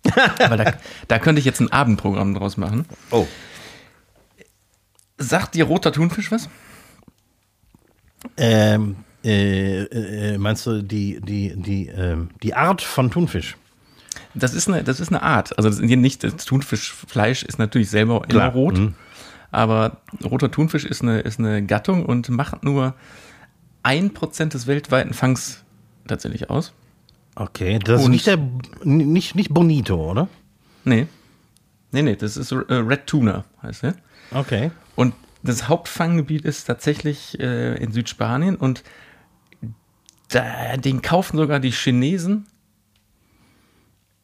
Aber 0.39 0.57
da, 0.57 0.73
da 1.07 1.19
könnte 1.19 1.39
ich 1.39 1.45
jetzt 1.45 1.59
ein 1.59 1.71
Abendprogramm 1.71 2.33
draus 2.33 2.57
machen. 2.57 2.85
Oh. 3.11 3.27
Sagt 5.23 5.55
dir 5.55 5.65
roter 5.65 5.91
Thunfisch 5.91 6.31
was? 6.31 6.49
Ähm, 8.37 8.97
äh, 9.23 9.83
äh, 9.83 10.37
meinst 10.37 10.65
du 10.65 10.81
die, 10.81 11.19
die, 11.21 11.53
die, 11.55 11.87
ähm, 11.87 12.29
die 12.41 12.55
Art 12.55 12.81
von 12.81 13.11
Thunfisch? 13.11 13.57
Das 14.33 14.53
ist 14.53 14.67
eine, 14.67 14.83
das 14.83 14.99
ist 14.99 15.09
eine 15.09 15.21
Art. 15.21 15.57
Also 15.57 15.69
das 15.69 15.79
ist 15.79 15.85
nicht, 15.85 16.23
das 16.23 16.45
Thunfischfleisch 16.45 17.43
ist 17.43 17.59
natürlich 17.59 17.89
selber 17.89 18.17
immer 18.17 18.27
Klar, 18.27 18.51
rot. 18.51 18.77
mhm. 18.77 18.95
Aber 19.51 19.97
roter 20.23 20.49
Thunfisch 20.49 20.83
ist 20.85 21.01
eine, 21.03 21.19
ist 21.21 21.39
eine 21.39 21.63
Gattung 21.65 22.05
und 22.05 22.29
macht 22.29 22.63
nur 22.63 22.95
ein 23.83 24.13
Prozent 24.13 24.53
des 24.55 24.65
weltweiten 24.67 25.13
Fangs 25.13 25.63
tatsächlich 26.07 26.49
aus. 26.49 26.73
Okay, 27.35 27.79
das 27.79 27.99
ist 28.01 28.05
Und- 28.05 28.11
nicht, 28.11 28.27
der, 28.27 28.39
nicht, 28.83 29.35
nicht 29.35 29.53
Bonito, 29.53 30.11
oder? 30.11 30.27
Nee. 30.83 31.07
Nee, 31.91 32.01
nee, 32.01 32.15
das 32.15 32.37
ist 32.37 32.51
äh, 32.51 32.55
Red 32.69 33.05
Tuna, 33.07 33.45
heißt 33.61 33.83
der. 33.83 33.95
Okay. 34.31 34.71
Und 34.95 35.13
das 35.43 35.67
Hauptfanggebiet 35.67 36.45
ist 36.45 36.65
tatsächlich 36.65 37.39
äh, 37.39 37.75
in 37.75 37.91
Südspanien 37.91 38.55
und 38.55 38.83
da, 40.29 40.77
den 40.77 41.01
kaufen 41.01 41.37
sogar 41.37 41.59
die 41.59 41.71
Chinesen. 41.71 42.47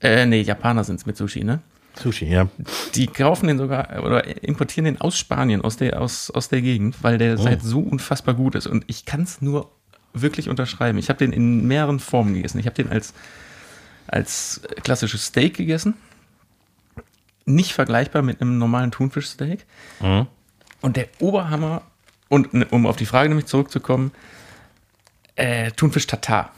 Äh, 0.02 0.26
nee, 0.26 0.42
Japaner 0.42 0.84
sind 0.84 0.96
es 0.96 1.06
mit 1.06 1.18
Sushi, 1.18 1.44
ne? 1.44 1.62
Sushi, 1.96 2.26
ja. 2.26 2.48
Die 2.96 3.08
kaufen 3.08 3.48
den 3.48 3.58
sogar 3.58 4.04
oder 4.04 4.44
importieren 4.44 4.86
den 4.86 5.02
aus 5.02 5.18
Spanien, 5.18 5.62
aus 5.62 5.78
der, 5.78 6.02
aus, 6.02 6.32
aus 6.32 6.48
der 6.48 6.62
Gegend, 6.62 7.04
weil 7.04 7.18
der 7.18 7.38
halt 7.38 7.62
so 7.62 7.80
unfassbar 7.80 8.34
gut 8.34 8.56
ist. 8.56 8.68
Und 8.68 8.86
ich 8.88 9.06
kann 9.06 9.24
es 9.24 9.42
nur 9.42 9.72
wirklich 10.14 10.50
unterschreiben. 10.50 10.98
Ich 10.98 11.10
habe 11.10 11.20
den 11.20 11.34
in 11.34 11.68
mehreren 11.68 12.00
Formen 12.00 12.34
gegessen. 12.34 12.60
Ich 12.60 12.66
habe 12.66 12.76
den 12.76 12.90
als, 12.90 13.14
als 14.08 14.62
klassisches 14.84 15.26
Steak 15.26 15.58
gegessen. 15.58 15.96
Nicht 17.50 17.74
vergleichbar 17.74 18.22
mit 18.22 18.42
einem 18.42 18.58
normalen 18.58 18.92
Thunfischsteak. 18.92 19.66
Und 20.82 20.96
der 20.96 21.08
Oberhammer, 21.20 21.82
und 22.30 22.54
ne, 22.54 22.68
um 22.70 22.86
auf 22.86 22.96
die 22.96 23.06
Frage 23.06 23.28
nämlich 23.30 23.48
zurückzukommen, 23.48 24.12
äh, 25.36 25.72
Thunfisch 25.72 26.08
Tatar. 26.08 26.52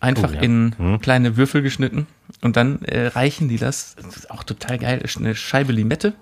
Einfach 0.00 0.30
Oh, 0.30 0.34
ja. 0.34 0.40
in 0.42 0.98
kleine 1.02 1.36
Würfel 1.36 1.60
geschnitten 1.60 2.06
und 2.40 2.56
dann 2.56 2.82
äh, 2.82 3.08
reichen 3.08 3.48
die 3.48 3.56
das. 3.58 3.96
Das 3.96 4.16
ist 4.16 4.30
auch 4.30 4.44
total 4.44 4.78
geil. 4.78 5.00
ist 5.02 5.16
Eine 5.18 5.34
Scheibe 5.34 5.72
Limette. 5.72 6.14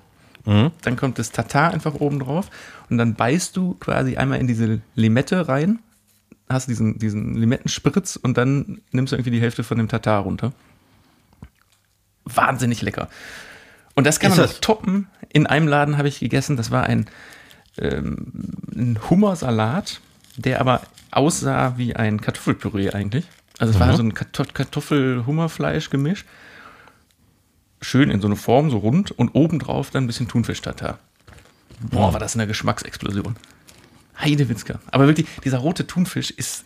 Dann 0.82 0.96
kommt 0.96 1.18
das 1.18 1.32
Tatar 1.32 1.72
einfach 1.74 1.94
oben 1.94 2.20
drauf 2.20 2.48
und 2.88 2.98
dann 2.98 3.14
beißt 3.16 3.56
du 3.56 3.74
quasi 3.74 4.16
einmal 4.16 4.38
in 4.38 4.46
diese 4.46 4.80
Limette 4.94 5.48
rein, 5.48 5.80
hast 6.48 6.68
diesen, 6.68 6.98
diesen 7.00 7.34
Limettenspritz 7.34 8.14
und 8.14 8.38
dann 8.38 8.80
nimmst 8.92 9.12
du 9.12 9.16
irgendwie 9.16 9.32
die 9.32 9.40
Hälfte 9.40 9.64
von 9.64 9.76
dem 9.76 9.88
Tatar 9.88 10.20
runter. 10.22 10.52
Wahnsinnig 12.24 12.80
lecker. 12.82 13.08
Und 13.96 14.04
das 14.06 14.20
kann 14.20 14.30
Ist 14.30 14.36
man 14.38 14.46
das- 14.46 14.54
noch 14.56 14.60
toppen. 14.60 15.08
In 15.30 15.46
einem 15.46 15.66
Laden 15.66 15.98
habe 15.98 16.06
ich 16.08 16.20
gegessen, 16.20 16.56
das 16.56 16.70
war 16.70 16.84
ein, 16.84 17.06
ähm, 17.78 18.32
ein 18.74 18.98
Hummersalat, 19.10 20.00
der 20.36 20.60
aber 20.60 20.82
aussah 21.10 21.74
wie 21.76 21.96
ein 21.96 22.20
Kartoffelpüree 22.20 22.90
eigentlich. 22.90 23.26
Also 23.58 23.72
es 23.72 23.80
war 23.80 23.96
so 23.96 24.02
ein 24.02 24.12
Kartoff- 24.14 24.52
Kartoffel-Hummerfleisch-Gemisch. 24.52 26.24
Schön 27.80 28.10
in 28.10 28.20
so 28.20 28.26
eine 28.28 28.36
Form, 28.36 28.70
so 28.70 28.78
rund 28.78 29.10
und 29.12 29.30
obendrauf 29.34 29.90
dann 29.90 30.04
ein 30.04 30.06
bisschen 30.06 30.28
Thunfisch-Tatar. 30.28 30.98
Boah, 31.80 32.12
war 32.12 32.20
das 32.20 32.34
eine 32.34 32.46
Geschmacksexplosion. 32.46 33.36
Heidewitzka. 34.18 34.78
Aber 34.90 35.06
wirklich, 35.06 35.26
dieser 35.44 35.58
rote 35.58 35.86
Thunfisch 35.86 36.30
ist, 36.30 36.64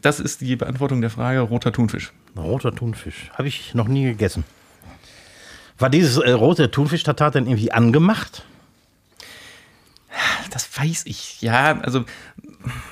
das 0.00 0.18
ist 0.20 0.40
die 0.40 0.56
Beantwortung 0.56 1.00
der 1.00 1.10
Frage, 1.10 1.40
roter 1.40 1.72
Thunfisch. 1.72 2.12
Roter 2.36 2.74
Thunfisch. 2.74 3.30
Habe 3.34 3.48
ich 3.48 3.74
noch 3.74 3.86
nie 3.88 4.04
gegessen. 4.04 4.44
War 5.80 5.90
dieses 5.90 6.18
äh, 6.18 6.30
rote 6.32 6.70
Thunfisch-Tatar 6.70 7.30
denn 7.32 7.46
irgendwie 7.46 7.72
angemacht? 7.72 8.44
Das 10.50 10.68
weiß 10.78 11.02
ich. 11.06 11.40
Ja, 11.40 11.78
also 11.80 12.04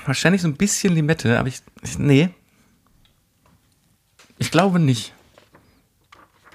wahrscheinlich 0.05 0.41
so 0.41 0.47
ein 0.47 0.55
bisschen 0.55 0.93
Limette, 0.93 1.37
aber 1.37 1.47
ich, 1.49 1.61
ich 1.83 1.99
nee. 1.99 2.29
Ich 4.37 4.51
glaube 4.51 4.79
nicht. 4.79 5.13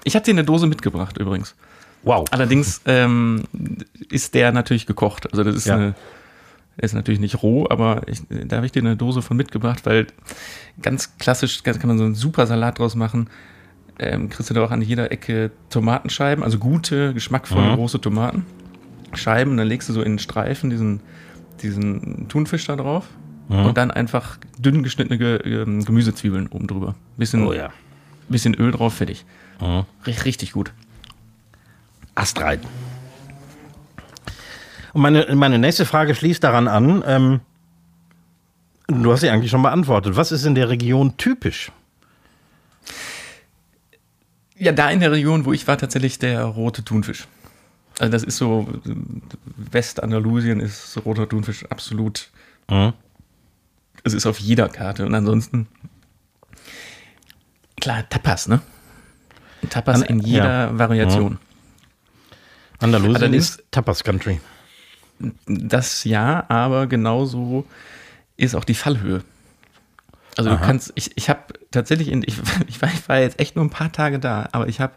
Ich 0.04 0.14
habe 0.16 0.24
dir 0.24 0.32
eine 0.32 0.44
Dose 0.44 0.66
mitgebracht 0.66 1.18
übrigens. 1.18 1.54
Wow. 2.02 2.26
Allerdings 2.30 2.80
ähm, 2.86 3.44
ist 4.10 4.34
der 4.34 4.52
natürlich 4.52 4.86
gekocht. 4.86 5.30
Also 5.30 5.44
das 5.44 5.54
ist 5.54 5.66
Ja. 5.66 5.74
eine, 5.76 5.94
er 6.76 6.84
ist 6.84 6.94
natürlich 6.94 7.20
nicht 7.20 7.42
roh, 7.42 7.66
aber 7.68 8.02
ich, 8.06 8.22
da 8.28 8.56
habe 8.56 8.66
ich 8.66 8.72
dir 8.72 8.80
eine 8.80 8.96
Dose 8.96 9.22
von 9.22 9.36
mitgebracht, 9.36 9.86
weil 9.86 10.06
ganz 10.82 11.16
klassisch 11.18 11.62
kann 11.62 11.78
man 11.84 11.98
so 11.98 12.04
einen 12.04 12.14
super 12.14 12.46
Salat 12.46 12.78
draus 12.78 12.94
machen. 12.94 13.28
Ähm, 13.98 14.28
kriegst 14.28 14.50
du 14.50 14.54
da 14.54 14.64
auch 14.64 14.70
an 14.72 14.82
jeder 14.82 15.12
Ecke 15.12 15.50
Tomatenscheiben, 15.70 16.42
also 16.42 16.58
gute, 16.58 17.14
geschmackvolle, 17.14 17.70
Mhm. 17.70 17.74
große 17.76 18.00
Tomaten. 18.00 18.44
Scheiben, 19.14 19.52
und 19.52 19.56
dann 19.58 19.68
legst 19.68 19.88
du 19.88 19.92
so 19.92 20.02
in 20.02 20.18
Streifen 20.18 20.70
diesen, 20.70 21.00
diesen 21.62 22.26
Thunfisch 22.28 22.66
da 22.66 22.74
drauf 22.74 23.06
Mhm. 23.48 23.66
und 23.66 23.76
dann 23.78 23.90
einfach 23.92 24.38
dünn 24.58 24.82
geschnittene 24.82 25.18
Ge 25.18 25.36
ähm, 25.62 25.84
Gemüsezwiebeln 25.84 26.48
oben 26.48 26.66
drüber. 26.66 26.96
Bisschen, 27.16 27.46
Oh 27.46 27.52
ja. 27.52 27.70
bisschen 28.28 28.54
Öl 28.54 28.72
drauf, 28.72 28.94
fertig. 28.94 29.24
Mhm. 29.60 29.84
Richtig, 30.06 30.52
gut. 30.52 30.72
Ast 32.16 32.40
rein. 32.40 32.60
Und 34.92 35.02
meine, 35.02 35.26
meine 35.34 35.58
nächste 35.58 35.84
Frage 35.86 36.14
schließt 36.14 36.42
daran 36.42 36.68
an. 36.68 37.02
Ähm, 37.06 37.40
du 38.88 39.12
hast 39.12 39.20
sie 39.20 39.30
eigentlich 39.30 39.50
schon 39.50 39.62
beantwortet. 39.62 40.16
Was 40.16 40.32
ist 40.32 40.44
in 40.44 40.54
der 40.54 40.68
Region 40.68 41.16
typisch? 41.16 41.70
Ja, 44.56 44.72
da 44.72 44.90
in 44.90 45.00
der 45.00 45.10
Region, 45.12 45.44
wo 45.44 45.52
ich 45.52 45.66
war, 45.66 45.76
tatsächlich 45.78 46.18
der 46.18 46.44
rote 46.44 46.84
Thunfisch. 46.84 47.26
Also 47.98 48.10
das 48.10 48.22
ist 48.24 48.36
so, 48.38 48.68
Westandalusien 49.56 50.60
ist 50.60 50.96
roter 51.04 51.28
Thunfisch 51.28 51.64
absolut, 51.70 52.30
es 54.02 54.14
ist 54.14 54.26
auf 54.26 54.38
jeder 54.38 54.68
Karte. 54.68 55.06
Und 55.06 55.14
ansonsten, 55.14 55.66
klar, 57.80 58.08
Tapas, 58.08 58.48
ne? 58.48 58.60
Tapas 59.70 60.02
An- 60.02 60.08
in 60.08 60.18
jeder 60.20 60.76
Variation. 60.78 61.38
Andalusien 62.80 63.16
Allerdings- 63.16 63.50
ist 63.50 63.62
Tapas 63.70 64.02
Country. 64.04 64.40
Das 65.46 66.04
ja, 66.04 66.44
aber 66.48 66.86
genauso 66.86 67.64
ist 68.36 68.54
auch 68.56 68.64
die 68.64 68.74
Fallhöhe. 68.74 69.22
Also 70.36 70.50
du 70.50 70.56
Aha. 70.56 70.64
kannst, 70.64 70.92
ich, 70.94 71.16
ich 71.16 71.28
habe 71.28 71.40
tatsächlich, 71.70 72.08
in, 72.08 72.22
ich, 72.26 72.36
ich, 72.66 72.80
war, 72.82 72.90
ich 72.92 73.08
war 73.08 73.18
jetzt 73.18 73.40
echt 73.40 73.56
nur 73.56 73.64
ein 73.64 73.70
paar 73.70 73.92
Tage 73.92 74.18
da, 74.18 74.48
aber 74.52 74.68
ich 74.68 74.80
habe 74.80 74.94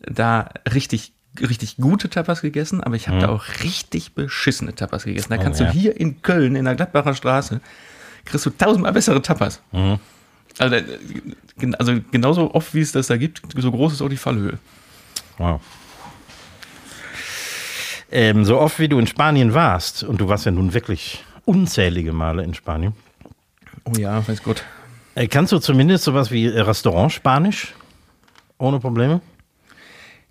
da 0.00 0.50
richtig, 0.72 1.12
richtig 1.40 1.76
gute 1.76 2.08
Tapas 2.10 2.40
gegessen, 2.40 2.82
aber 2.82 2.96
ich 2.96 3.08
habe 3.08 3.18
da 3.18 3.28
auch 3.28 3.44
richtig 3.62 4.14
beschissene 4.14 4.74
Tapas 4.74 5.04
gegessen. 5.04 5.30
Da 5.30 5.38
kannst 5.38 5.60
ja. 5.60 5.66
du 5.66 5.72
hier 5.72 5.98
in 5.98 6.22
Köln, 6.22 6.56
in 6.56 6.64
der 6.64 6.74
Gladbacher 6.74 7.14
Straße, 7.14 7.60
kriegst 8.24 8.46
du 8.46 8.50
tausendmal 8.50 8.92
bessere 8.92 9.20
Tapas. 9.20 9.60
Also, 10.58 10.76
äh, 10.76 10.84
also 11.78 12.00
genauso 12.10 12.54
oft, 12.54 12.74
wie 12.74 12.80
es 12.80 12.92
das 12.92 13.08
da 13.08 13.16
gibt, 13.16 13.42
so 13.56 13.70
groß 13.70 13.94
ist 13.94 14.02
auch 14.02 14.08
die 14.08 14.16
Fallhöhe. 14.16 14.58
Wow. 15.38 15.60
Ähm, 18.12 18.44
so 18.44 18.60
oft 18.60 18.78
wie 18.78 18.88
du 18.88 18.98
in 18.98 19.06
Spanien 19.06 19.54
warst, 19.54 20.04
und 20.04 20.20
du 20.20 20.28
warst 20.28 20.46
ja 20.46 20.52
nun 20.52 20.72
wirklich 20.72 21.24
unzählige 21.44 22.12
Male 22.12 22.44
in 22.44 22.54
Spanien, 22.54 22.94
Oh 23.84 23.92
ja, 23.98 24.26
weiß 24.26 24.42
Gott. 24.42 24.64
äh, 25.14 25.26
kannst 25.28 25.52
du 25.52 25.58
zumindest 25.58 26.04
sowas 26.04 26.30
wie 26.30 26.46
äh, 26.46 26.60
Restaurant 26.60 27.12
Spanisch? 27.12 27.74
Ohne 28.58 28.80
Probleme? 28.80 29.20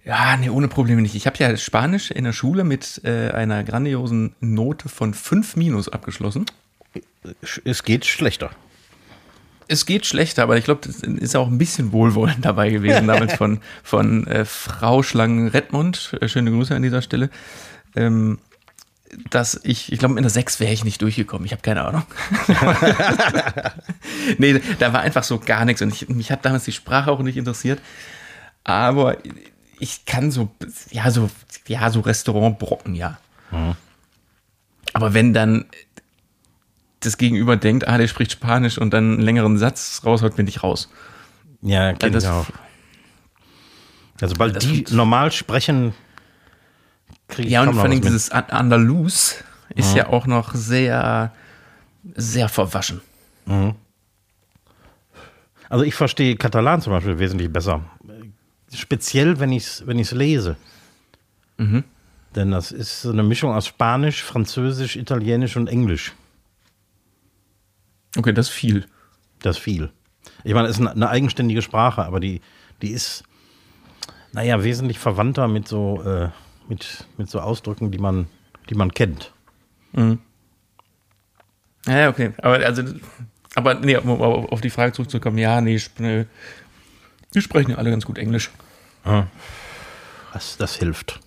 Ja, 0.06 0.36
nee, 0.38 0.50
ohne 0.50 0.68
Probleme 0.68 1.02
nicht. 1.02 1.16
Ich 1.16 1.28
habe 1.28 1.38
ja 1.40 1.56
Spanisch 1.56 2.12
in 2.12 2.24
der 2.26 2.34
Schule 2.34 2.64
mit 2.64 3.02
äh, 3.06 3.30
einer 3.32 3.64
grandiosen 3.64 4.36
Note 4.42 4.90
von 4.90 5.14
5 5.14 5.56
minus 5.56 5.88
abgeschlossen. 5.88 6.46
Sch- 7.44 7.62
Es 7.64 7.84
geht 7.84 8.06
schlechter. 8.06 8.50
Es 9.70 9.86
geht 9.86 10.06
schlechter, 10.06 10.44
aber 10.44 10.58
ich 10.58 10.66
glaube, 10.66 10.82
das 10.86 10.98
ist 11.02 11.36
auch 11.38 11.48
ein 11.48 11.58
bisschen 11.58 11.94
Wohlwollen 11.94 12.42
dabei 12.42 12.70
gewesen, 12.70 13.08
damals 13.08 13.34
von, 13.36 13.62
von 13.84 14.28
äh, 14.28 14.44
Frau 14.46 15.04
Schlangen-Redmond. 15.04 16.18
Äh, 16.20 16.28
schöne 16.28 16.52
Grüße 16.52 16.76
an 16.76 16.82
dieser 16.82 17.02
Stelle. 17.02 17.30
Ähm, 17.96 18.40
dass 19.30 19.60
ich, 19.64 19.92
ich 19.92 20.00
glaube, 20.00 20.16
in 20.16 20.24
der 20.24 20.30
6 20.30 20.60
wäre 20.60 20.72
ich 20.74 20.84
nicht 20.84 21.02
durchgekommen. 21.02 21.46
Ich 21.46 21.52
habe 21.52 21.62
keine 21.62 21.84
Ahnung. 21.86 22.04
nee, 24.38 24.60
da 24.80 24.94
war 24.94 25.02
einfach 25.02 25.24
so 25.24 25.40
gar 25.40 25.66
nichts. 25.66 25.82
Und 25.82 25.94
ich, 25.94 26.10
mich 26.10 26.32
hat 26.32 26.46
damals 26.46 26.64
die 26.66 26.72
Sprache 26.72 27.12
auch 27.12 27.20
nicht 27.20 27.38
interessiert. 27.38 27.80
Aber 28.64 29.18
ich 29.80 30.06
kann 30.06 30.32
so, 30.32 30.50
ja, 30.92 31.12
so, 31.12 31.30
ja, 31.68 31.90
so 31.90 32.00
Restaurantbrocken, 32.02 32.96
ja. 32.96 33.18
Aber 34.94 35.14
wenn 35.14 35.34
dann 35.34 35.66
das 37.02 37.18
Gegenüber 37.18 37.58
denkt, 37.58 37.88
ah, 37.88 37.98
der 37.98 38.08
spricht 38.08 38.32
Spanisch 38.32 38.78
und 38.78 38.92
dann 38.94 39.14
einen 39.14 39.22
längeren 39.22 39.58
Satz 39.58 40.02
raushaut, 40.06 40.36
bin 40.36 40.48
ich 40.48 40.64
raus. 40.64 40.90
Ja, 41.62 41.94
kenn 41.94 42.14
das- 42.14 42.24
ich 42.24 42.30
auch. 42.30 42.48
Also, 44.22 44.36
sobald 44.36 44.56
das 44.56 44.64
die 44.64 44.86
normal 44.92 45.34
sprechen, 45.34 45.94
kriege 47.34 47.48
ich 47.48 47.54
Ja, 47.54 47.62
und 47.64 47.74
vor 47.74 47.84
allem 47.84 48.02
dieses 48.02 48.30
An- 48.30 48.46
Andalus 48.50 49.36
ist 49.76 49.96
ja 49.96 50.08
auch 50.08 50.26
noch 50.28 50.54
sehr, 50.54 51.34
sehr 52.16 52.50
verwaschen. 52.50 53.02
Also 55.70 55.84
ich 55.86 55.96
verstehe 55.96 56.36
Katalan 56.36 56.82
zum 56.82 56.94
Beispiel 56.94 57.20
wesentlich 57.20 57.52
besser. 57.52 57.82
Speziell, 58.74 59.40
wenn 59.40 59.52
ich 59.52 59.64
es 59.64 59.88
wenn 59.88 60.00
ich's 60.00 60.12
lese. 60.12 60.56
Mhm. 61.58 61.84
Denn 62.36 62.52
das 62.52 62.72
ist 62.72 63.02
so 63.04 63.12
eine 63.12 63.22
Mischung 63.24 63.54
aus 63.54 63.68
Spanisch, 63.68 64.24
Französisch, 64.24 64.96
Italienisch 64.96 65.56
und 65.56 65.68
Englisch. 65.68 66.14
Okay, 68.18 68.34
das 68.34 68.48
ist 68.48 68.54
viel. 68.54 68.86
Das 69.42 69.58
ist 69.58 69.64
viel. 69.64 69.92
Ich 70.44 70.54
meine, 70.54 70.68
es 70.68 70.76
ist 70.76 70.82
eine, 70.82 70.92
eine 70.92 71.10
eigenständige 71.10 71.62
Sprache, 71.62 72.04
aber 72.04 72.20
die, 72.20 72.42
die 72.82 72.90
ist, 72.90 73.24
naja, 74.32 74.64
wesentlich 74.64 74.98
verwandter 75.00 75.48
mit 75.48 75.68
so, 75.68 76.02
äh, 76.04 76.30
mit, 76.68 77.06
mit 77.18 77.30
so 77.30 77.40
Ausdrücken, 77.40 77.92
die 77.92 77.98
man, 77.98 78.28
die 78.70 78.76
man 78.76 78.94
kennt. 78.94 79.32
Ja, 81.86 82.10
okay. 82.10 82.34
Aber 82.38 82.56
also, 82.66 82.84
aber 83.56 83.76
nee, 83.76 83.96
um 83.98 84.10
auf 84.22 84.62
die 84.62 84.70
Frage 84.70 84.94
zurückzukommen, 84.94 85.38
ja, 85.38 85.62
nee, 85.62 85.76
ich, 85.76 85.90
nee, 86.00 86.26
die 87.34 87.42
sprechen 87.42 87.72
ja 87.72 87.78
alle 87.78 87.90
ganz 87.90 88.06
gut 88.06 88.18
Englisch. 88.18 88.50
Das, 90.34 90.58
das 90.58 90.76
hilft. 90.76 91.20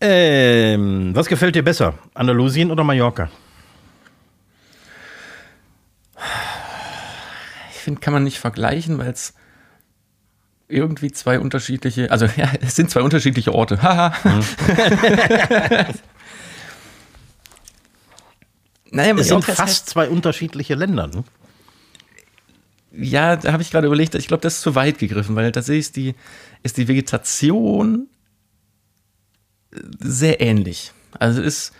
Ähm, 0.00 1.14
was 1.14 1.26
gefällt 1.26 1.54
dir 1.54 1.62
besser? 1.62 1.94
Andalusien 2.14 2.70
oder 2.70 2.84
Mallorca? 2.84 3.30
Ich 7.70 7.78
finde, 7.78 8.00
kann 8.00 8.12
man 8.12 8.24
nicht 8.24 8.38
vergleichen, 8.38 8.98
weil 8.98 9.10
es 9.10 9.34
irgendwie 10.68 11.12
zwei 11.12 11.38
unterschiedliche, 11.38 12.10
also 12.10 12.26
ja, 12.36 12.50
es 12.60 12.76
sind 12.76 12.90
zwei 12.90 13.02
unterschiedliche 13.02 13.54
Orte. 13.54 13.82
Haha. 13.82 14.14
naja, 18.90 19.14
Es 19.16 19.28
sind 19.28 19.44
fast 19.44 19.88
zwei 19.88 20.08
unterschiedliche 20.08 20.74
Länder. 20.74 21.06
Ne? 21.06 21.24
Ja, 22.92 23.36
da 23.36 23.52
habe 23.52 23.62
ich 23.62 23.70
gerade 23.70 23.86
überlegt, 23.86 24.14
ich 24.14 24.28
glaube, 24.28 24.40
das 24.40 24.54
ist 24.56 24.62
zu 24.62 24.74
weit 24.74 24.98
gegriffen, 24.98 25.36
weil 25.36 25.52
tatsächlich 25.52 25.86
ist 25.86 25.96
die, 25.96 26.14
ist 26.62 26.78
die 26.78 26.88
Vegetation 26.88 28.08
sehr 30.00 30.40
ähnlich. 30.40 30.92
Also 31.18 31.42
es 31.42 31.46
ist 31.46 31.72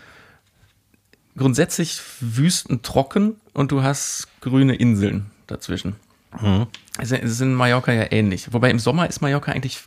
grundsätzlich 1.35 2.01
wüstentrocken 2.19 3.35
und 3.53 3.71
du 3.71 3.83
hast 3.83 4.27
grüne 4.41 4.75
Inseln 4.75 5.31
dazwischen. 5.47 5.95
Mhm. 6.41 6.67
Es 6.97 7.11
ist 7.11 7.41
in 7.41 7.53
Mallorca 7.53 7.91
ja 7.91 8.11
ähnlich. 8.11 8.51
Wobei 8.53 8.69
im 8.69 8.79
Sommer 8.79 9.07
ist 9.07 9.21
Mallorca 9.21 9.51
eigentlich 9.51 9.79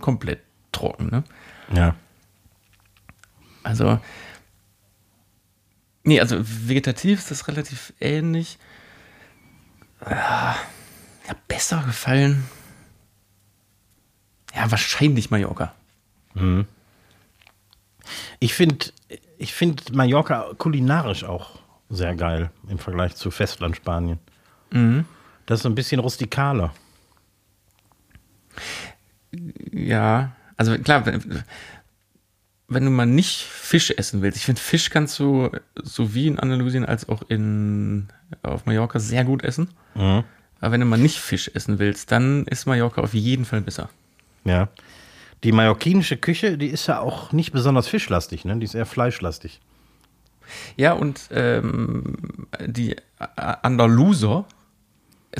komplett 0.00 0.40
trocken. 0.72 1.08
Ne? 1.10 1.24
Ja. 1.72 1.94
Also, 3.62 3.98
nee, 6.04 6.20
also 6.20 6.36
vegetativ 6.40 7.18
ist 7.18 7.30
das 7.30 7.48
relativ 7.48 7.92
ähnlich. 8.00 8.58
Ja, 10.08 10.56
besser 11.48 11.82
gefallen. 11.84 12.44
Ja, 14.54 14.70
wahrscheinlich 14.70 15.30
Mallorca. 15.30 15.74
Ich 18.38 18.54
finde 18.54 18.86
ich 19.38 19.52
find 19.52 19.94
Mallorca 19.94 20.52
kulinarisch 20.56 21.24
auch 21.24 21.58
sehr 21.90 22.14
geil 22.14 22.50
im 22.68 22.78
Vergleich 22.78 23.16
zu 23.16 23.30
Festland 23.30 23.76
Spanien. 23.76 24.18
Das 25.46 25.60
ist 25.60 25.62
so 25.62 25.68
ein 25.68 25.74
bisschen 25.74 26.00
rustikaler. 26.00 26.74
Ja, 29.72 30.32
also 30.56 30.76
klar, 30.78 31.06
wenn, 31.06 32.84
du 32.84 32.90
mal 32.90 33.06
nicht 33.06 33.42
Fisch 33.42 33.90
essen 33.90 34.22
willst, 34.22 34.38
ich 34.38 34.44
finde 34.44 34.60
Fisch 34.60 34.90
kannst 34.90 35.18
du 35.18 35.50
sowie 35.82 36.26
in 36.26 36.38
Andalusien 36.38 36.84
als 36.84 37.08
auch 37.08 37.22
in, 37.28 38.08
auf 38.42 38.66
Mallorca 38.66 38.98
sehr 38.98 39.24
gut 39.24 39.44
essen. 39.44 39.68
Aber 40.60 40.72
wenn 40.72 40.80
du 40.80 40.86
mal 40.86 40.98
nicht 40.98 41.18
Fisch 41.18 41.50
essen 41.54 41.78
willst, 41.78 42.10
dann 42.12 42.44
ist 42.46 42.66
Mallorca 42.66 43.00
auf 43.02 43.14
jeden 43.14 43.44
Fall 43.44 43.60
besser. 43.60 43.88
Ja. 44.44 44.68
Die 45.44 45.52
mallorquinische 45.52 46.16
Küche, 46.16 46.56
die 46.56 46.68
ist 46.68 46.86
ja 46.86 47.00
auch 47.00 47.32
nicht 47.32 47.52
besonders 47.52 47.88
fischlastig, 47.88 48.44
ne? 48.44 48.56
Die 48.56 48.64
ist 48.64 48.74
eher 48.74 48.86
fleischlastig. 48.86 49.60
Ja, 50.76 50.92
und 50.92 51.28
ähm, 51.30 52.16
die 52.66 52.96
Andaluser 53.36 54.46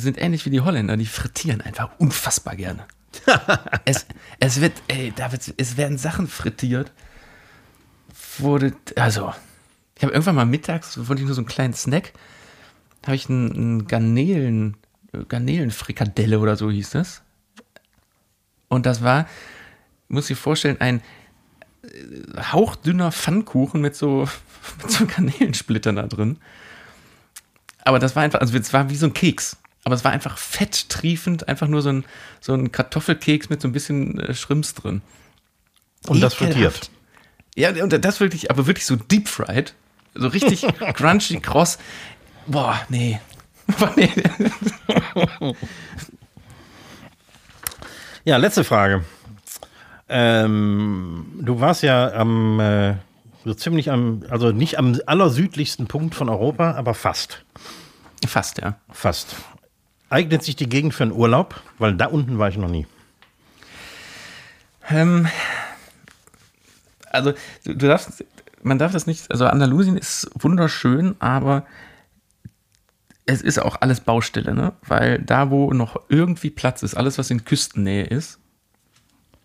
sind 0.02 0.20
ähnlich 0.20 0.44
wie 0.46 0.50
die 0.50 0.60
Holländer, 0.60 0.96
die 0.96 1.06
frittieren 1.06 1.60
einfach 1.60 1.90
unfassbar 1.98 2.56
gerne. 2.56 2.86
es, 3.84 4.06
es 4.40 4.60
wird, 4.60 4.74
ey, 4.88 5.12
da 5.14 5.32
wird, 5.32 5.54
es 5.56 5.76
werden 5.76 5.98
Sachen 5.98 6.28
frittiert, 6.28 6.92
wurde, 8.38 8.74
also, 8.96 9.32
ich 9.96 10.02
habe 10.02 10.12
irgendwann 10.12 10.34
mal 10.34 10.46
mittags, 10.46 10.98
wollte 11.08 11.22
ich 11.22 11.26
nur 11.26 11.34
so 11.34 11.40
einen 11.40 11.48
kleinen 11.48 11.74
Snack, 11.74 12.12
habe 13.06 13.16
ich 13.16 13.30
einen, 13.30 13.52
einen 13.52 13.86
Garnelen, 13.86 14.76
Garnelenfrikadelle 15.28 16.38
oder 16.38 16.56
so 16.56 16.70
hieß 16.70 16.90
das. 16.90 17.22
Und 18.68 18.84
das 18.84 19.02
war, 19.02 19.26
muss 20.08 20.28
ich 20.28 20.38
vorstellen, 20.38 20.80
ein 20.80 21.00
äh, 21.82 22.42
hauchdünner 22.52 23.12
Pfannkuchen 23.12 23.80
mit 23.80 23.96
so, 23.96 24.28
mit 24.82 24.90
so 24.90 25.06
Garnelensplittern 25.06 25.96
da 25.96 26.06
drin. 26.06 26.38
Aber 27.84 27.98
das 27.98 28.16
war 28.16 28.24
einfach, 28.24 28.40
also 28.40 28.56
es 28.58 28.72
war 28.72 28.90
wie 28.90 28.96
so 28.96 29.06
ein 29.06 29.14
Keks. 29.14 29.56
Aber 29.86 29.94
es 29.94 30.02
war 30.02 30.10
einfach 30.10 30.36
fetttriefend, 30.36 31.46
einfach 31.46 31.68
nur 31.68 31.80
so 31.80 31.90
ein, 31.90 32.04
so 32.40 32.52
ein 32.54 32.72
Kartoffelkeks 32.72 33.50
mit 33.50 33.62
so 33.62 33.68
ein 33.68 33.72
bisschen 33.72 34.18
äh, 34.18 34.34
Shrimps 34.34 34.74
drin. 34.74 35.00
Und 36.08 36.20
das 36.20 36.34
Ekelhaft. 36.34 36.56
frittiert. 36.56 36.90
Ja, 37.54 37.84
und 37.84 37.92
das 37.92 38.18
wirklich, 38.18 38.50
aber 38.50 38.66
wirklich 38.66 38.84
so 38.84 38.96
deep 38.96 39.28
fried. 39.28 39.74
So 40.12 40.26
richtig 40.26 40.62
crunchy, 40.94 41.38
kross. 41.38 41.78
Boah, 42.48 42.80
nee. 42.88 43.20
Boah, 43.78 43.92
nee. 43.94 44.10
Ja, 48.24 48.38
letzte 48.38 48.64
Frage. 48.64 49.04
Ähm, 50.08 51.26
du 51.42 51.60
warst 51.60 51.84
ja 51.84 52.12
am, 52.12 52.58
äh, 52.58 52.96
so 53.44 53.54
ziemlich 53.54 53.92
am, 53.92 54.24
also 54.30 54.50
nicht 54.50 54.80
am 54.80 54.98
allersüdlichsten 55.06 55.86
Punkt 55.86 56.16
von 56.16 56.28
Europa, 56.28 56.72
aber 56.72 56.94
fast. 56.94 57.44
Fast, 58.26 58.58
ja. 58.58 58.80
Fast. 58.90 59.36
Eignet 60.10 60.42
sich 60.42 60.56
die 60.56 60.68
Gegend 60.68 60.94
für 60.94 61.02
einen 61.04 61.12
Urlaub? 61.12 61.60
Weil 61.78 61.94
da 61.94 62.06
unten 62.06 62.38
war 62.38 62.48
ich 62.48 62.56
noch 62.56 62.68
nie. 62.70 62.86
Ähm, 64.88 65.26
also, 67.10 67.32
du 67.64 67.74
du 67.74 67.86
darfst, 67.88 68.24
man 68.62 68.78
darf 68.78 68.92
das 68.92 69.06
nicht, 69.06 69.30
also 69.30 69.46
Andalusien 69.46 69.96
ist 69.96 70.30
wunderschön, 70.38 71.16
aber 71.18 71.66
es 73.24 73.42
ist 73.42 73.58
auch 73.58 73.80
alles 73.80 74.00
Baustelle, 74.00 74.54
ne? 74.54 74.72
Weil 74.82 75.20
da, 75.20 75.50
wo 75.50 75.72
noch 75.72 76.00
irgendwie 76.08 76.50
Platz 76.50 76.82
ist, 76.84 76.94
alles, 76.94 77.18
was 77.18 77.30
in 77.30 77.44
Küstennähe 77.44 78.04
ist, 78.04 78.38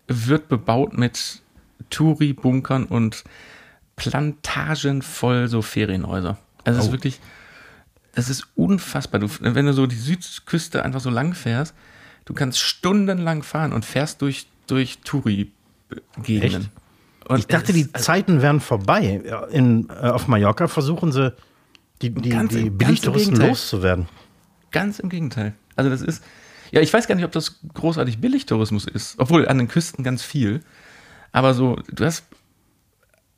wird 0.06 0.48
bebaut 0.48 0.96
mit 0.96 1.42
Touri-Bunkern 1.90 2.84
und 2.84 3.24
Plantagen 3.96 5.02
voll 5.02 5.48
so 5.48 5.62
Ferienhäuser. 5.62 6.38
Also 6.64 6.78
es 6.78 6.84
ist 6.86 6.90
Oh. 6.90 6.92
wirklich, 6.92 7.20
das 8.14 8.28
ist 8.28 8.46
unfassbar. 8.54 9.20
Du, 9.20 9.28
wenn 9.40 9.66
du 9.66 9.72
so 9.72 9.86
die 9.86 9.96
Südküste 9.96 10.84
einfach 10.84 11.00
so 11.00 11.10
lang 11.10 11.34
fährst, 11.34 11.74
du 12.24 12.34
kannst 12.34 12.58
stundenlang 12.58 13.42
fahren 13.42 13.72
und 13.72 13.84
fährst 13.84 14.22
durch, 14.22 14.46
durch 14.66 14.98
Touri-Gegenden. 15.04 16.68
Ich 17.36 17.46
dachte, 17.46 17.72
die 17.72 17.90
Zeiten 17.92 18.42
wären 18.42 18.60
vorbei. 18.60 19.22
In, 19.50 19.88
äh, 19.88 20.08
auf 20.08 20.28
Mallorca 20.28 20.68
versuchen 20.68 21.12
sie, 21.12 21.34
die, 22.02 22.10
die, 22.10 22.30
Ganz 22.30 22.52
die 22.52 22.68
Billigtouristen 22.68 23.36
loszuwerden. 23.36 24.08
Ganz 24.72 24.98
im 24.98 25.08
Gegenteil. 25.08 25.54
Also 25.76 25.88
das 25.88 26.02
ist, 26.02 26.22
ja, 26.72 26.80
ich 26.80 26.92
weiß 26.92 27.06
gar 27.06 27.14
nicht, 27.14 27.24
ob 27.24 27.32
das 27.32 27.60
großartig 27.74 28.18
Billigtourismus 28.18 28.86
ist, 28.86 29.14
obwohl 29.18 29.46
an 29.46 29.58
den 29.58 29.68
Küsten 29.68 30.02
ganz 30.04 30.22
viel. 30.22 30.62
Aber 31.30 31.54
so, 31.54 31.78
du 31.90 32.04
hast 32.04 32.24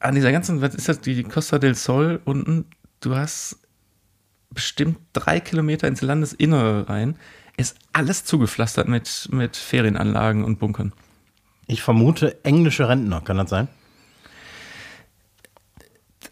an 0.01 0.15
dieser 0.15 0.33
ganzen, 0.33 0.61
was 0.61 0.75
ist 0.75 0.89
das, 0.89 1.01
die 1.01 1.23
Costa 1.25 1.59
del 1.59 1.75
Sol 1.75 2.21
unten, 2.25 2.67
du 3.01 3.15
hast 3.15 3.59
bestimmt 4.55 4.99
drei 5.13 5.41
Kilometer 5.41 5.89
ins 5.89 6.03
Landesinnere 6.03 6.89
rein, 6.89 7.17
ist 7.57 7.77
alles 7.93 8.25
zugepflastert 8.25 8.89
mit, 8.89 9.29
mit 9.31 9.57
Ferienanlagen 9.57 10.45
und 10.45 10.59
Bunkern. 10.59 10.93
Ich 11.67 11.83
vermute 11.83 12.45
englische 12.45 12.89
Rentner, 12.89 13.21
kann 13.21 13.37
das 13.37 13.51
sein? 13.51 13.69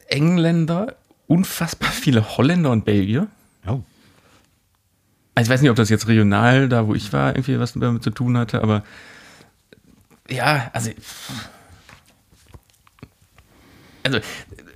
Engländer, 0.09 0.97
unfassbar 1.27 1.91
viele 1.91 2.37
Holländer 2.37 2.71
und 2.71 2.85
Belgier. 2.85 3.29
Oh. 3.67 3.83
Also 5.35 5.49
ich 5.49 5.55
weiß 5.55 5.63
nicht, 5.63 5.71
ob 5.71 5.77
das 5.77 5.89
jetzt 5.89 6.09
regional, 6.09 6.69
da 6.69 6.87
wo 6.87 6.95
ich 6.95 7.13
war, 7.13 7.31
irgendwie 7.31 7.59
was 7.59 7.73
damit 7.73 8.03
zu 8.03 8.11
tun 8.11 8.37
hatte, 8.37 8.63
aber 8.63 8.83
ja, 10.29 10.71
also. 10.73 10.91
Also, 14.05 14.21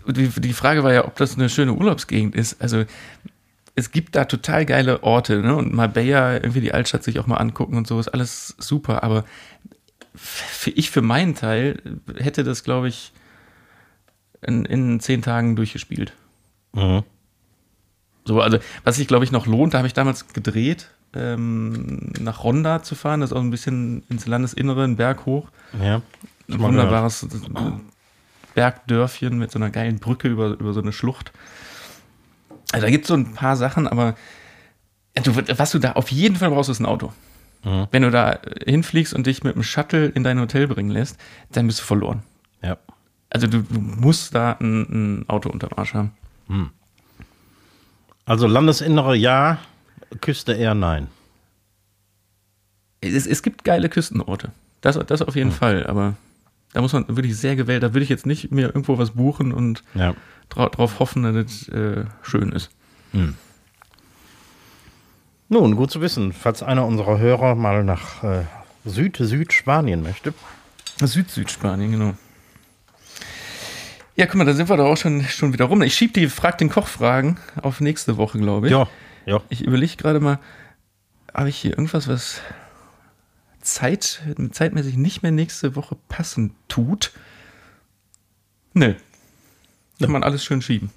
die, 0.06 0.28
die 0.28 0.52
Frage 0.52 0.84
war 0.84 0.92
ja, 0.92 1.04
ob 1.04 1.16
das 1.16 1.34
eine 1.34 1.48
schöne 1.48 1.72
Urlaubsgegend 1.72 2.34
ist. 2.34 2.60
Also, 2.60 2.84
es 3.76 3.92
gibt 3.92 4.16
da 4.16 4.24
total 4.24 4.64
geile 4.64 5.02
Orte, 5.02 5.42
ne? 5.42 5.54
Und 5.54 5.72
Marbella, 5.72 6.34
irgendwie 6.34 6.62
die 6.62 6.72
Altstadt 6.72 7.04
sich 7.04 7.18
auch 7.20 7.26
mal 7.26 7.36
angucken 7.36 7.76
und 7.76 7.86
so, 7.86 8.00
ist 8.00 8.08
alles 8.08 8.56
super, 8.58 9.04
aber 9.04 9.24
für 10.14 10.70
ich 10.70 10.90
für 10.90 11.02
meinen 11.02 11.34
Teil 11.34 11.80
hätte 12.16 12.42
das, 12.42 12.64
glaube 12.64 12.88
ich, 12.88 13.12
in, 14.40 14.64
in 14.64 14.98
zehn 14.98 15.20
Tagen 15.20 15.56
durchgespielt. 15.56 16.14
Mhm. 16.72 17.02
So, 18.24 18.40
also, 18.40 18.58
was 18.82 18.96
sich, 18.96 19.06
glaube 19.06 19.24
ich, 19.24 19.30
noch 19.30 19.46
lohnt, 19.46 19.74
da 19.74 19.78
habe 19.78 19.88
ich 19.88 19.94
damals 19.94 20.28
gedreht, 20.28 20.90
ähm, 21.14 22.12
nach 22.18 22.44
Ronda 22.44 22.82
zu 22.82 22.94
fahren, 22.94 23.20
das 23.20 23.30
ist 23.30 23.36
auch 23.36 23.42
ein 23.42 23.50
bisschen 23.50 24.04
ins 24.08 24.26
Landesinnere, 24.26 24.84
einen 24.84 24.96
Berg 24.96 25.26
hoch. 25.26 25.50
Ja. 25.82 26.00
Ein 26.48 26.60
wunderbares 26.60 27.26
Bergdörfchen 28.54 29.38
mit 29.38 29.50
so 29.50 29.58
einer 29.58 29.70
geilen 29.70 29.98
Brücke 29.98 30.28
über, 30.28 30.48
über 30.58 30.72
so 30.72 30.80
eine 30.80 30.92
Schlucht. 30.92 31.32
Also, 32.72 32.86
da 32.86 32.90
gibt 32.90 33.04
es 33.04 33.08
so 33.08 33.14
ein 33.14 33.34
paar 33.34 33.56
Sachen, 33.56 33.86
aber 33.86 34.16
ja, 35.16 35.22
du, 35.22 35.34
was 35.36 35.70
du 35.70 35.78
da 35.78 35.92
auf 35.92 36.10
jeden 36.10 36.36
Fall 36.36 36.50
brauchst, 36.50 36.70
ist 36.70 36.80
ein 36.80 36.86
Auto. 36.86 37.12
Mhm. 37.64 37.88
Wenn 37.90 38.02
du 38.02 38.10
da 38.10 38.38
hinfliegst 38.64 39.14
und 39.14 39.26
dich 39.26 39.42
mit 39.44 39.54
dem 39.54 39.62
Shuttle 39.62 40.06
in 40.06 40.24
dein 40.24 40.40
Hotel 40.40 40.66
bringen 40.68 40.90
lässt, 40.90 41.18
dann 41.52 41.66
bist 41.66 41.80
du 41.80 41.84
verloren. 41.84 42.22
Ja. 42.62 42.78
Also 43.30 43.46
du, 43.46 43.62
du 43.62 43.80
musst 43.80 44.34
da 44.34 44.52
ein, 44.60 45.20
ein 45.20 45.28
Auto 45.28 45.50
unterm 45.50 45.70
Arsch 45.76 45.94
haben. 45.94 46.12
Also 48.24 48.46
Landesinnere 48.46 49.16
ja, 49.16 49.58
Küste 50.20 50.52
eher 50.52 50.74
nein. 50.74 51.08
Es, 53.00 53.26
es 53.26 53.42
gibt 53.42 53.64
geile 53.64 53.88
Küstenorte. 53.88 54.50
Das, 54.80 54.98
das 55.06 55.22
auf 55.22 55.36
jeden 55.36 55.52
Fall, 55.52 55.86
aber 55.86 56.14
da 56.72 56.80
muss 56.82 56.92
man 56.92 57.06
wirklich 57.08 57.36
sehr 57.36 57.56
gewählt, 57.56 57.82
da 57.82 57.94
würde 57.94 58.02
ich 58.04 58.08
jetzt 58.10 58.26
nicht 58.26 58.50
mir 58.50 58.66
irgendwo 58.66 58.98
was 58.98 59.12
buchen 59.12 59.52
und 59.52 59.82
Ja. 59.94 60.14
dra 60.48 60.68
drauf 60.68 60.98
hoffen, 60.98 61.22
dass 61.22 61.34
es 61.34 61.68
äh, 61.68 62.04
schön 62.22 62.52
ist. 62.52 62.70
Nun, 65.48 65.76
gut 65.76 65.90
zu 65.90 66.00
wissen, 66.00 66.32
falls 66.32 66.62
einer 66.62 66.84
unserer 66.86 67.18
Hörer 67.18 67.54
mal 67.54 67.84
nach 67.84 68.22
äh, 68.24 68.42
Süd-Süd-Spanien 68.84 70.02
möchte. 70.02 70.34
Süd-Südspanien, 71.00 71.92
genau. 71.92 72.14
Ja, 74.16 74.26
guck 74.26 74.36
mal, 74.36 74.44
da 74.44 74.54
sind 74.54 74.68
wir 74.68 74.76
doch 74.76 74.86
auch 74.86 74.96
schon, 74.96 75.22
schon 75.24 75.52
wieder 75.52 75.66
rum. 75.66 75.82
Ich 75.82 75.94
schieb 75.94 76.14
die 76.14 76.28
Frag 76.28 76.58
den 76.58 76.68
Koch-Fragen 76.70 77.38
auf 77.62 77.80
nächste 77.80 78.16
Woche, 78.16 78.38
glaube 78.38 78.66
ich. 78.66 78.72
Ja, 78.72 78.88
ja. 79.26 79.40
Ich 79.50 79.62
überlege 79.62 79.96
gerade 79.96 80.20
mal, 80.20 80.38
habe 81.34 81.48
ich 81.50 81.56
hier 81.56 81.72
irgendwas, 81.72 82.08
was 82.08 82.40
Zeit, 83.66 84.22
zeitmäßig 84.52 84.96
nicht 84.96 85.22
mehr 85.22 85.32
nächste 85.32 85.76
Woche 85.76 85.96
passen 86.08 86.54
tut? 86.68 87.12
Nö. 88.74 88.94
Kann 90.00 90.10
man 90.12 90.22
alles 90.22 90.44
schön 90.44 90.62
schieben. 90.62 90.90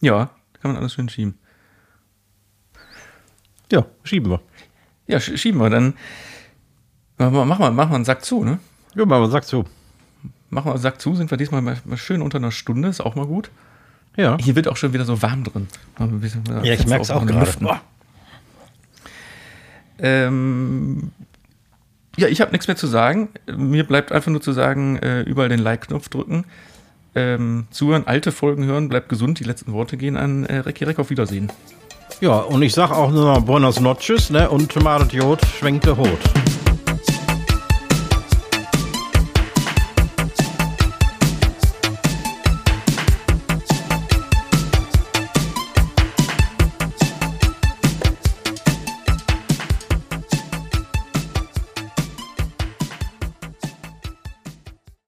Ja, 0.00 0.30
kann 0.60 0.72
man 0.72 0.76
alles 0.76 0.94
schön 0.94 1.08
schieben. 1.08 1.38
Ja, 3.72 3.86
schieben 4.04 4.30
wir. 4.30 4.40
Ja, 5.06 5.18
sch- 5.18 5.36
schieben 5.38 5.60
wir. 5.60 5.70
Dann 5.70 5.94
machen 7.18 7.34
wir, 7.34 7.44
machen 7.44 7.64
wir, 7.64 7.70
machen 7.70 7.90
wir 7.90 7.96
einen 7.96 8.04
Sack 8.04 8.24
zu, 8.24 8.44
ne? 8.44 8.58
Ja, 8.94 9.04
mal, 9.06 9.20
was 9.22 9.30
sagst 9.30 9.52
du? 9.52 9.64
Machen 10.50 10.66
wir 10.66 10.72
einen 10.72 10.82
Sack 10.82 11.00
zu, 11.00 11.14
sind 11.14 11.30
wir 11.30 11.38
diesmal 11.38 11.62
mal 11.62 11.78
mal 11.84 11.96
schön 11.96 12.22
unter 12.22 12.38
einer 12.38 12.50
Stunde, 12.52 12.88
ist 12.88 13.00
auch 13.00 13.14
mal 13.14 13.26
gut. 13.26 13.50
Ja. 14.16 14.36
Hier 14.40 14.56
wird 14.56 14.66
auch 14.68 14.76
schon 14.76 14.92
wieder 14.92 15.04
so 15.04 15.22
warm 15.22 15.44
drin. 15.44 15.68
Bisschen- 16.20 16.44
Ja, 16.46 16.62
ich 16.74 16.86
merke 16.86 17.02
es 17.02 17.10
auch 17.10 17.22
mal 17.24 17.32
gerade. 17.32 17.80
Ähm, 19.98 21.12
ja, 22.16 22.28
ich 22.28 22.40
habe 22.40 22.52
nichts 22.52 22.66
mehr 22.66 22.76
zu 22.76 22.86
sagen. 22.86 23.28
Mir 23.54 23.84
bleibt 23.84 24.12
einfach 24.12 24.30
nur 24.30 24.40
zu 24.40 24.52
sagen, 24.52 24.98
äh, 24.98 25.22
überall 25.22 25.48
den 25.48 25.60
Like-Knopf 25.60 26.08
drücken. 26.08 26.44
Ähm, 27.14 27.66
zuhören, 27.70 28.06
alte 28.06 28.30
Folgen 28.32 28.64
hören, 28.64 28.88
bleibt 28.88 29.08
gesund. 29.08 29.40
Die 29.40 29.44
letzten 29.44 29.72
Worte 29.72 29.96
gehen 29.96 30.16
an 30.16 30.44
äh, 30.44 30.58
Recki 30.58 30.84
Reck. 30.84 30.98
Auf 30.98 31.10
Wiedersehen. 31.10 31.50
Ja, 32.20 32.38
und 32.38 32.62
ich 32.62 32.74
sag 32.74 32.90
auch 32.90 33.10
nur 33.10 33.40
Buenos 33.40 33.80
Noches, 33.80 34.30
ne? 34.30 34.50
Und 34.50 34.70
Tomate 34.70 35.16
Jod 35.16 35.40
schwenkt 35.58 35.86
der 35.86 35.96
Hut. 35.96 36.18